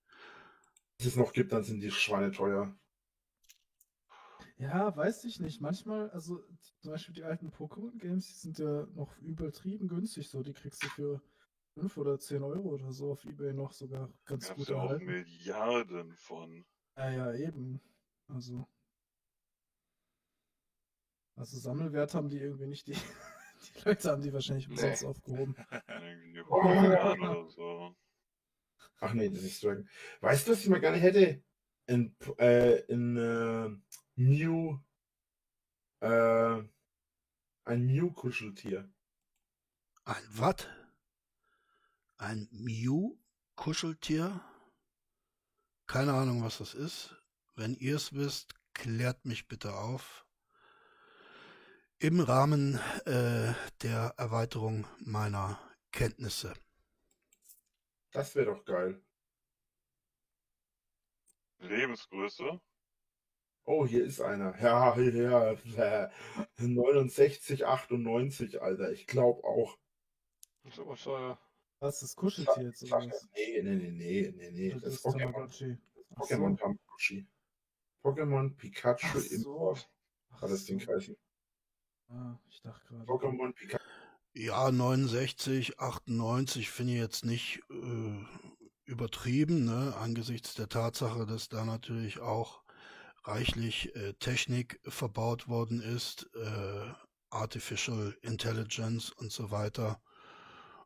es 0.99 1.07
es 1.07 1.15
noch 1.15 1.33
gibt, 1.33 1.51
dann 1.51 1.63
sind 1.63 1.81
die 1.81 1.89
Schweine 1.91 2.31
teuer. 2.31 2.75
Ja, 4.57 4.95
weiß 4.95 5.23
ich 5.25 5.39
nicht. 5.39 5.61
Manchmal, 5.61 6.09
also 6.11 6.43
zum 6.81 6.91
Beispiel 6.91 7.13
die 7.15 7.23
alten 7.23 7.49
Pokémon-Games, 7.49 8.27
die 8.27 8.33
sind 8.39 8.59
ja 8.59 8.87
noch 8.95 9.17
übertrieben 9.19 9.87
günstig. 9.87 10.29
So, 10.29 10.41
die 10.43 10.53
kriegst 10.53 10.83
du 10.83 10.87
für 10.89 11.21
5 11.75 11.95
oder 11.97 12.19
10 12.19 12.43
Euro 12.43 12.69
oder 12.69 12.91
so 12.91 13.11
auf 13.11 13.25
Ebay 13.25 13.53
noch 13.53 13.71
sogar 13.73 14.11
ganz 14.25 14.47
Gab's 14.47 14.57
gut 14.57 14.69
ja 14.69 14.75
auch 14.77 14.83
erhalten. 14.83 15.05
Milliarden 15.05 16.15
von. 16.15 16.65
Ja, 16.97 17.09
ja, 17.11 17.33
eben. 17.33 17.81
Also. 18.27 18.67
Also 21.37 21.59
Sammelwert 21.59 22.15
haben 22.15 22.29
die 22.29 22.39
irgendwie 22.39 22.65
nicht. 22.65 22.87
Die, 22.87 22.93
die 23.75 23.79
Leute 23.85 24.09
haben 24.09 24.23
die 24.23 24.33
wahrscheinlich 24.33 24.67
umsonst 24.67 25.05
aufgehoben. 25.05 25.55
Irgendwie 25.87 26.93
Jahren 26.93 27.21
oder 27.21 27.49
so. 27.49 27.95
Ach 28.99 29.13
nee, 29.13 29.29
das 29.29 29.43
ist 29.43 29.63
Dragon. 29.63 29.87
Weißt 30.21 30.47
du, 30.47 30.51
was 30.51 30.61
ich 30.61 30.69
mal 30.69 30.79
gerne 30.81 30.97
hätte? 30.97 31.43
In, 31.85 32.15
äh, 32.39 32.79
in 32.87 33.15
äh, 33.17 33.69
Mew. 34.15 34.79
Äh, 35.99 36.63
ein 37.65 37.85
Mew-Kuscheltier. 37.85 38.89
Ein 40.05 40.23
was? 40.29 40.67
Ein 42.17 42.47
Mew-Kuscheltier? 42.51 44.41
Keine 45.85 46.13
Ahnung, 46.13 46.43
was 46.43 46.57
das 46.57 46.73
ist. 46.73 47.15
Wenn 47.55 47.75
ihr 47.75 47.97
es 47.97 48.13
wisst, 48.13 48.55
klärt 48.73 49.25
mich 49.25 49.47
bitte 49.47 49.75
auf. 49.75 50.26
Im 51.99 52.19
Rahmen 52.19 52.75
äh, 53.05 53.53
der 53.81 54.13
Erweiterung 54.17 54.85
meiner 54.99 55.59
Kenntnisse. 55.91 56.53
Das 58.11 58.35
wäre 58.35 58.53
doch 58.53 58.63
geil. 58.65 59.01
Lebensgröße. 61.57 62.61
Oh, 63.65 63.87
hier 63.87 64.05
ist 64.05 64.21
einer. 64.21 64.55
Ja, 64.61 64.95
ja, 64.95 65.53
ja. 65.75 66.11
69, 66.57 67.65
98, 67.65 68.61
Alter. 68.61 68.91
Ich 68.91 69.07
glaube 69.07 69.43
auch. 69.43 69.75
Das 70.63 70.73
ist 70.73 70.79
aber 70.79 70.95
teuer. 70.95 71.39
Was, 71.79 71.99
das 72.01 72.15
Kuscheltier 72.15 72.63
jetzt 72.63 72.83
oder 72.83 73.07
was? 73.07 73.27
nee, 73.33 73.61
nee, 73.63 73.75
nee, 73.75 73.89
nee, 73.91 74.33
nee, 74.35 74.51
nee. 74.51 74.69
Das 74.69 74.83
Das 74.83 74.93
ist 74.93 75.05
Pokémon, 75.05 75.47
so. 75.47 75.65
Pokémon 76.15 76.57
Tamagotchi. 76.57 77.27
Pokémon 78.03 78.55
Pikachu 78.55 79.07
Ach 79.07 79.15
im 79.15 79.41
so. 79.41 79.75
Ach 80.29 80.41
Hat 80.43 80.51
das 80.51 80.65
Ding 80.65 80.79
so. 80.79 81.15
Ah, 82.09 82.37
ich 82.49 82.61
dachte 82.61 82.85
gerade. 82.87 83.03
Pokémon 83.03 83.53
Pikachu. 83.53 83.83
Ja, 84.33 84.71
69, 84.71 85.79
98 85.79 86.69
finde 86.69 86.93
ich 86.93 86.99
jetzt 86.99 87.25
nicht 87.25 87.59
äh, 87.71 88.25
übertrieben, 88.85 89.65
ne? 89.65 89.95
angesichts 89.97 90.53
der 90.53 90.69
Tatsache, 90.69 91.25
dass 91.25 91.49
da 91.49 91.65
natürlich 91.65 92.19
auch 92.19 92.61
reichlich 93.23 93.95
äh, 93.95 94.13
Technik 94.13 94.79
verbaut 94.83 95.47
worden 95.47 95.81
ist, 95.81 96.29
äh, 96.35 96.93
Artificial 97.29 98.15
Intelligence 98.21 99.11
und 99.11 99.31
so 99.31 99.51
weiter. 99.51 99.99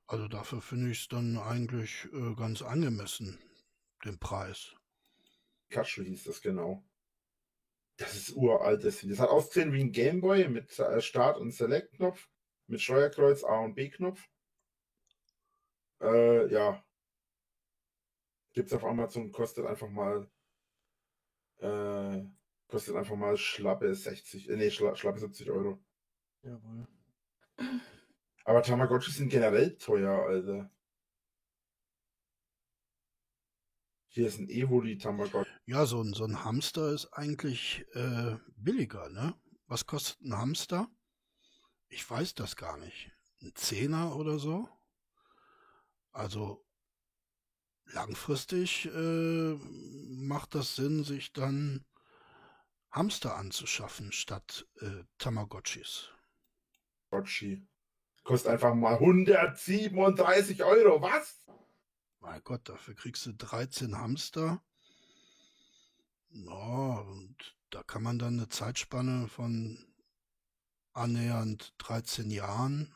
Also 0.08 0.28
dafür 0.28 0.62
finde 0.62 0.92
ich 0.92 1.02
es 1.02 1.08
dann 1.08 1.38
eigentlich 1.38 2.08
äh, 2.14 2.34
ganz 2.36 2.62
angemessen, 2.62 3.38
den 4.06 4.18
Preis. 4.18 4.74
Pikachu 5.68 6.04
hieß 6.04 6.24
das 6.24 6.42
genau. 6.42 6.84
Das 7.98 8.16
ist 8.16 8.36
uralt. 8.36 8.84
Das, 8.84 9.02
das 9.02 9.20
hat 9.20 9.30
ausgesehen 9.30 9.74
wie 9.74 9.82
ein 9.82 9.92
Gameboy 9.92 10.48
mit 10.48 10.78
äh, 10.80 11.02
Start- 11.02 11.38
und 11.38 11.52
Select-Knopf, 11.52 12.30
mit 12.68 12.82
Steuerkreuz 12.82 13.44
A 13.44 13.60
und 13.60 13.76
B-Knopf. 13.76 14.28
Äh, 16.02 16.52
ja. 16.52 16.84
Gibt's 18.54 18.74
auf 18.74 18.84
Amazon, 18.84 19.32
kostet 19.32 19.66
einfach 19.66 19.90
mal 19.90 20.30
äh, 21.62 22.26
kostet 22.68 22.96
einfach 22.96 23.16
mal 23.16 23.38
schlappe 23.38 23.94
60, 23.94 24.50
äh, 24.50 24.56
nee, 24.56 24.72
schla, 24.72 24.96
schlappe 24.96 25.20
70 25.20 25.50
Euro. 25.52 25.80
Jawohl. 26.42 26.88
Aber 28.46 28.64
Tamagotchi 28.64 29.12
sind 29.12 29.30
generell 29.30 29.78
teuer, 29.78 30.26
Alter. 30.26 30.72
Hier 34.08 34.28
ist 34.28 34.40
ein 34.40 34.50
Evoli 34.50 34.98
Tamagotchi. 34.98 35.51
Ja, 35.72 35.86
so 35.86 36.02
ein, 36.02 36.12
so 36.14 36.26
ein 36.26 36.44
Hamster 36.44 36.92
ist 36.92 37.14
eigentlich 37.14 37.86
äh, 37.94 38.36
billiger, 38.58 39.08
ne? 39.08 39.40
Was 39.68 39.86
kostet 39.86 40.20
ein 40.20 40.38
Hamster? 40.38 40.90
Ich 41.88 42.10
weiß 42.10 42.36
das 42.36 42.58
gar 42.58 42.76
nicht. 42.76 43.10
Ein 43.42 43.56
Zehner 43.56 44.18
oder 44.18 44.38
so? 44.38 44.68
Also 46.12 46.68
langfristig 47.86 48.88
äh, 48.88 49.54
macht 50.10 50.56
das 50.56 50.76
Sinn, 50.76 51.06
sich 51.06 51.32
dann 51.32 51.86
Hamster 52.90 53.38
anzuschaffen 53.38 54.12
statt 54.12 54.68
äh, 54.82 55.06
Tamagotchis. 55.20 56.10
Tamagotchi. 57.12 57.66
Kostet 58.26 58.52
einfach 58.52 58.76
mal 58.76 58.96
137 58.96 60.66
Euro. 60.66 61.02
Was? 61.02 61.50
Mein 62.20 62.44
Gott, 62.44 62.68
dafür 62.68 62.94
kriegst 62.94 63.26
du 63.26 63.32
13 63.32 63.98
Hamster. 63.98 64.62
Ja, 66.34 67.00
und 67.00 67.58
da 67.70 67.84
kann 67.84 68.04
man 68.04 68.18
dann 68.18 68.40
eine 68.40 68.48
Zeitspanne 68.48 69.28
von 69.28 69.86
annähernd 70.94 71.74
13 71.80 72.32
Jahren 72.32 72.94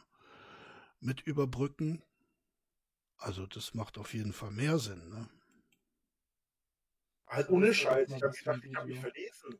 mit 1.00 1.22
überbrücken. 1.22 2.02
Also 3.18 3.46
das 3.46 3.74
macht 3.74 3.98
auf 3.98 4.14
jeden 4.14 4.34
Fall 4.34 4.52
mehr 4.52 4.80
Sinn. 4.80 5.10
Ne? 5.10 5.30
Halt 7.28 7.50
ohne 7.50 7.74
Scheiß. 7.74 8.10
Ich 8.10 8.24
habe 8.24 8.36
ich 8.36 8.76
habe 8.76 8.88
mich 8.88 9.00
verlesen. 9.00 9.60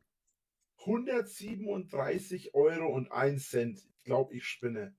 137 0.78 2.54
Euro 2.54 2.94
und 2.94 3.10
1 3.10 3.48
Cent. 3.48 3.88
Ich 3.98 4.04
glaube, 4.04 4.34
ich 4.34 4.46
spinne. 4.46 4.96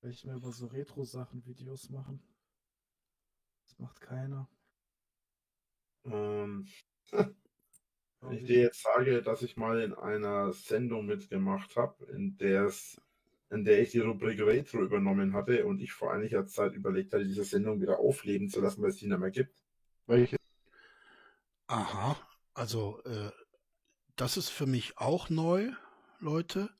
Will 0.00 0.10
ich 0.10 0.24
mir 0.24 0.34
über 0.34 0.50
so 0.50 0.66
Retro-Sachen 0.66 1.44
Videos 1.44 1.90
machen? 1.90 2.29
Macht 3.80 4.00
keiner. 4.00 4.48
Ähm, 6.04 6.66
wenn 7.10 8.32
ich 8.32 8.44
dir 8.44 8.60
jetzt 8.60 8.82
sage, 8.82 9.22
dass 9.22 9.42
ich 9.42 9.56
mal 9.56 9.80
in 9.80 9.94
einer 9.94 10.52
Sendung 10.52 11.06
mitgemacht 11.06 11.76
habe, 11.76 12.04
in 12.12 12.36
der 12.36 12.66
es 12.66 13.00
in 13.50 13.64
der 13.64 13.82
ich 13.82 13.90
die 13.90 13.98
Rubrik 13.98 14.40
Retro 14.40 14.80
übernommen 14.80 15.32
hatte 15.32 15.66
und 15.66 15.80
ich 15.80 15.92
vor 15.92 16.12
einiger 16.12 16.46
Zeit 16.46 16.74
überlegt 16.74 17.12
hatte, 17.12 17.24
diese 17.24 17.42
Sendung 17.42 17.80
wieder 17.80 17.98
aufleben 17.98 18.48
zu 18.48 18.60
lassen, 18.60 18.80
weil 18.80 18.90
es 18.90 18.96
die 18.96 19.08
nicht 19.08 19.18
mehr 19.18 19.32
gibt. 19.32 19.60
Welche? 20.06 20.36
Aha, 21.66 22.16
also 22.54 23.02
äh, 23.04 23.30
das 24.14 24.36
ist 24.36 24.50
für 24.50 24.66
mich 24.66 24.98
auch 24.98 25.30
neu, 25.30 25.72
Leute. 26.20 26.70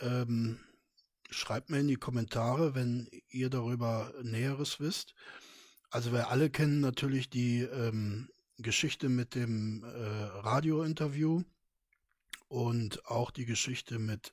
Ähm, 0.00 0.60
schreibt 1.30 1.70
mir 1.70 1.80
in 1.80 1.88
die 1.88 1.96
Kommentare, 1.96 2.74
wenn 2.74 3.08
ihr 3.30 3.48
darüber 3.48 4.12
Näheres 4.22 4.80
wisst. 4.80 5.14
Also 5.90 6.12
wir 6.12 6.30
alle 6.30 6.50
kennen 6.50 6.80
natürlich 6.80 7.30
die 7.30 7.62
ähm, 7.62 8.28
Geschichte 8.58 9.08
mit 9.08 9.34
dem 9.34 9.82
äh, 9.82 9.88
Radiointerview 9.88 11.42
und 12.48 13.06
auch 13.06 13.32
die 13.32 13.44
Geschichte 13.44 13.98
mit 13.98 14.32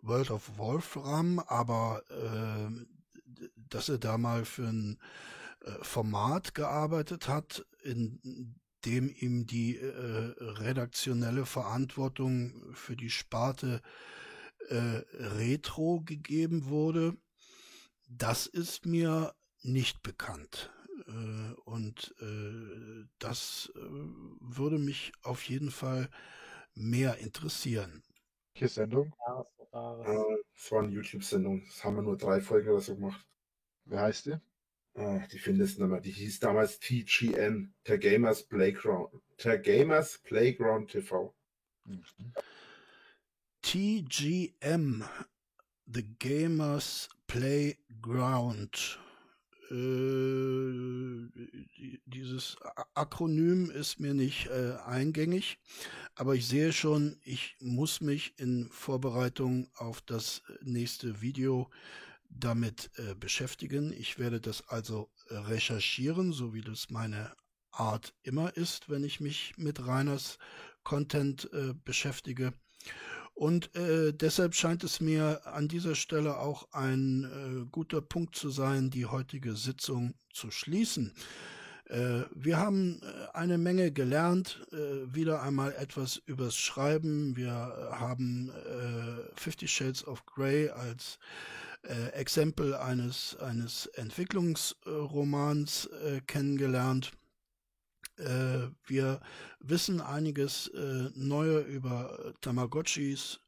World 0.00 0.30
of 0.30 0.58
Wolfram, 0.58 1.38
aber 1.38 2.02
äh, 2.10 3.48
dass 3.56 3.88
er 3.88 3.98
da 3.98 4.18
mal 4.18 4.44
für 4.44 4.66
ein 4.66 4.98
äh, 5.60 5.70
Format 5.82 6.54
gearbeitet 6.54 7.28
hat, 7.28 7.64
in 7.82 8.56
dem 8.84 9.08
ihm 9.08 9.46
die 9.46 9.76
äh, 9.76 10.34
redaktionelle 10.38 11.46
Verantwortung 11.46 12.74
für 12.74 12.96
die 12.96 13.10
Sparte 13.10 13.82
äh, 14.68 15.02
Retro 15.14 16.00
gegeben 16.00 16.66
wurde, 16.66 17.16
das 18.08 18.46
ist 18.46 18.86
mir 18.86 19.34
nicht 19.62 20.02
bekannt. 20.02 20.70
Äh, 21.08 21.54
und 21.64 22.14
äh, 22.20 23.06
das 23.18 23.72
äh, 23.74 23.80
würde 23.80 24.78
mich 24.78 25.12
auf 25.22 25.42
jeden 25.44 25.70
Fall 25.70 26.10
mehr 26.74 27.18
interessieren. 27.18 28.02
Welche 28.54 28.68
Sendung? 28.68 29.14
Rares. 29.72 30.06
Äh, 30.06 30.42
Das 30.54 30.72
war 30.72 30.82
eine 30.82 30.92
YouTube-Sendung. 30.92 31.64
Das 31.66 31.84
haben 31.84 31.96
wir 31.96 32.02
nur 32.02 32.16
drei 32.16 32.40
Folgen 32.40 32.70
oder 32.70 32.80
so 32.80 32.94
gemacht. 32.94 33.26
Wer 33.84 34.00
heißt 34.00 34.26
die? 34.26 34.36
Ah, 34.94 35.26
die 35.32 35.38
findest 35.38 35.78
du 35.78 35.82
nicht 35.82 35.90
mehr. 35.92 36.00
Die 36.00 36.10
hieß 36.10 36.40
damals 36.40 36.78
TGN, 36.80 37.72
der 37.86 37.98
Gamers 37.98 38.42
Playground. 38.42 39.12
Der 39.44 39.58
Gamers 39.58 40.18
Playground 40.18 40.90
TV. 40.90 41.34
Mhm. 41.84 42.02
TGM, 43.62 45.04
The 45.86 46.02
Gamers 46.18 47.08
Playground. 47.26 48.98
Äh, 49.70 49.74
die- 51.76 52.00
dieses 52.06 52.56
Akronym 52.94 53.70
ist 53.70 54.00
mir 54.00 54.14
nicht 54.14 54.46
äh, 54.46 54.76
eingängig, 54.84 55.58
aber 56.14 56.34
ich 56.34 56.46
sehe 56.46 56.72
schon, 56.72 57.18
ich 57.22 57.56
muss 57.60 58.00
mich 58.00 58.34
in 58.38 58.68
Vorbereitung 58.70 59.70
auf 59.74 60.00
das 60.00 60.42
nächste 60.62 61.20
Video 61.20 61.70
damit 62.30 62.90
äh, 62.96 63.14
beschäftigen. 63.14 63.92
Ich 63.92 64.18
werde 64.18 64.40
das 64.40 64.68
also 64.68 65.10
recherchieren, 65.30 66.32
so 66.32 66.54
wie 66.54 66.62
das 66.62 66.90
meine 66.90 67.32
Art 67.70 68.14
immer 68.22 68.56
ist, 68.56 68.88
wenn 68.88 69.04
ich 69.04 69.20
mich 69.20 69.54
mit 69.56 69.86
Reiners 69.86 70.38
Content 70.82 71.50
äh, 71.52 71.74
beschäftige. 71.84 72.52
Und 73.38 73.76
äh, 73.76 74.12
deshalb 74.12 74.56
scheint 74.56 74.82
es 74.82 75.00
mir 75.00 75.46
an 75.46 75.68
dieser 75.68 75.94
Stelle 75.94 76.38
auch 76.38 76.66
ein 76.72 77.22
äh, 77.22 77.66
guter 77.70 78.00
Punkt 78.00 78.34
zu 78.34 78.50
sein, 78.50 78.90
die 78.90 79.06
heutige 79.06 79.54
Sitzung 79.54 80.14
zu 80.32 80.50
schließen. 80.50 81.14
Äh, 81.84 82.22
wir 82.34 82.56
haben 82.56 83.00
äh, 83.00 83.36
eine 83.36 83.56
Menge 83.56 83.92
gelernt, 83.92 84.66
äh, 84.72 85.14
wieder 85.14 85.40
einmal 85.40 85.72
etwas 85.74 86.20
übers 86.26 86.56
Schreiben. 86.56 87.36
Wir 87.36 87.52
haben 87.92 88.50
äh, 88.50 89.30
Fifty 89.36 89.68
Shades 89.68 90.04
of 90.04 90.26
Grey 90.26 90.70
als 90.70 91.20
äh, 91.82 92.08
Exempel 92.14 92.74
eines, 92.74 93.36
eines 93.36 93.86
Entwicklungsromans 93.86 95.88
äh, 96.04 96.20
kennengelernt. 96.26 97.12
Äh, 98.18 98.68
wir 98.86 99.20
wissen 99.60 100.00
einiges 100.00 100.68
äh, 100.68 101.10
Neue 101.14 101.60
über 101.60 102.34
Tamagotchis 102.40 103.40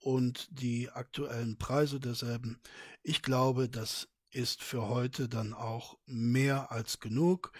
und 0.00 0.48
die 0.50 0.90
aktuellen 0.90 1.56
Preise 1.56 2.00
derselben. 2.00 2.58
Ich 3.02 3.22
glaube, 3.22 3.68
das 3.68 4.08
ist 4.30 4.62
für 4.62 4.88
heute 4.88 5.28
dann 5.28 5.54
auch 5.54 5.96
mehr 6.06 6.72
als 6.72 7.00
genug. 7.00 7.52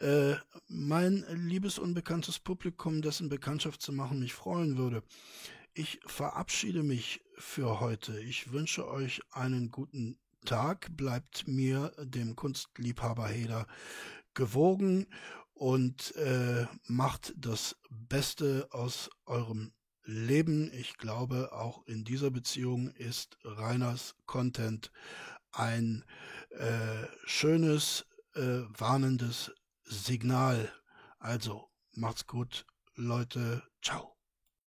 Äh, 0.00 0.34
mein 0.68 1.24
liebes 1.30 1.78
unbekanntes 1.78 2.38
Publikum, 2.38 3.02
dessen 3.02 3.28
Bekanntschaft 3.28 3.82
zu 3.82 3.92
machen 3.92 4.20
mich 4.20 4.34
freuen 4.34 4.76
würde. 4.76 5.02
Ich 5.74 6.00
verabschiede 6.04 6.82
mich 6.82 7.22
für 7.36 7.80
heute. 7.80 8.18
Ich 8.20 8.52
wünsche 8.52 8.88
euch 8.88 9.20
einen 9.30 9.70
guten 9.70 10.18
Tag. 10.44 10.88
Bleibt 10.96 11.46
mir, 11.46 11.92
dem 11.98 12.34
Kunstliebhaber 12.34 13.28
Heder, 13.28 13.66
gewogen 14.34 15.06
und 15.60 16.16
äh, 16.16 16.66
macht 16.86 17.34
das 17.36 17.76
Beste 17.90 18.66
aus 18.70 19.10
eurem 19.26 19.74
Leben. 20.04 20.72
Ich 20.72 20.96
glaube, 20.96 21.52
auch 21.52 21.86
in 21.86 22.02
dieser 22.02 22.30
Beziehung 22.30 22.88
ist 22.92 23.36
Reiners 23.44 24.16
Content 24.24 24.90
ein 25.52 26.02
äh, 26.48 27.06
schönes, 27.26 28.06
äh, 28.34 28.62
warnendes 28.78 29.52
Signal. 29.84 30.72
Also 31.18 31.68
macht's 31.92 32.26
gut, 32.26 32.64
Leute. 32.94 33.62
Ciao. 33.82 34.19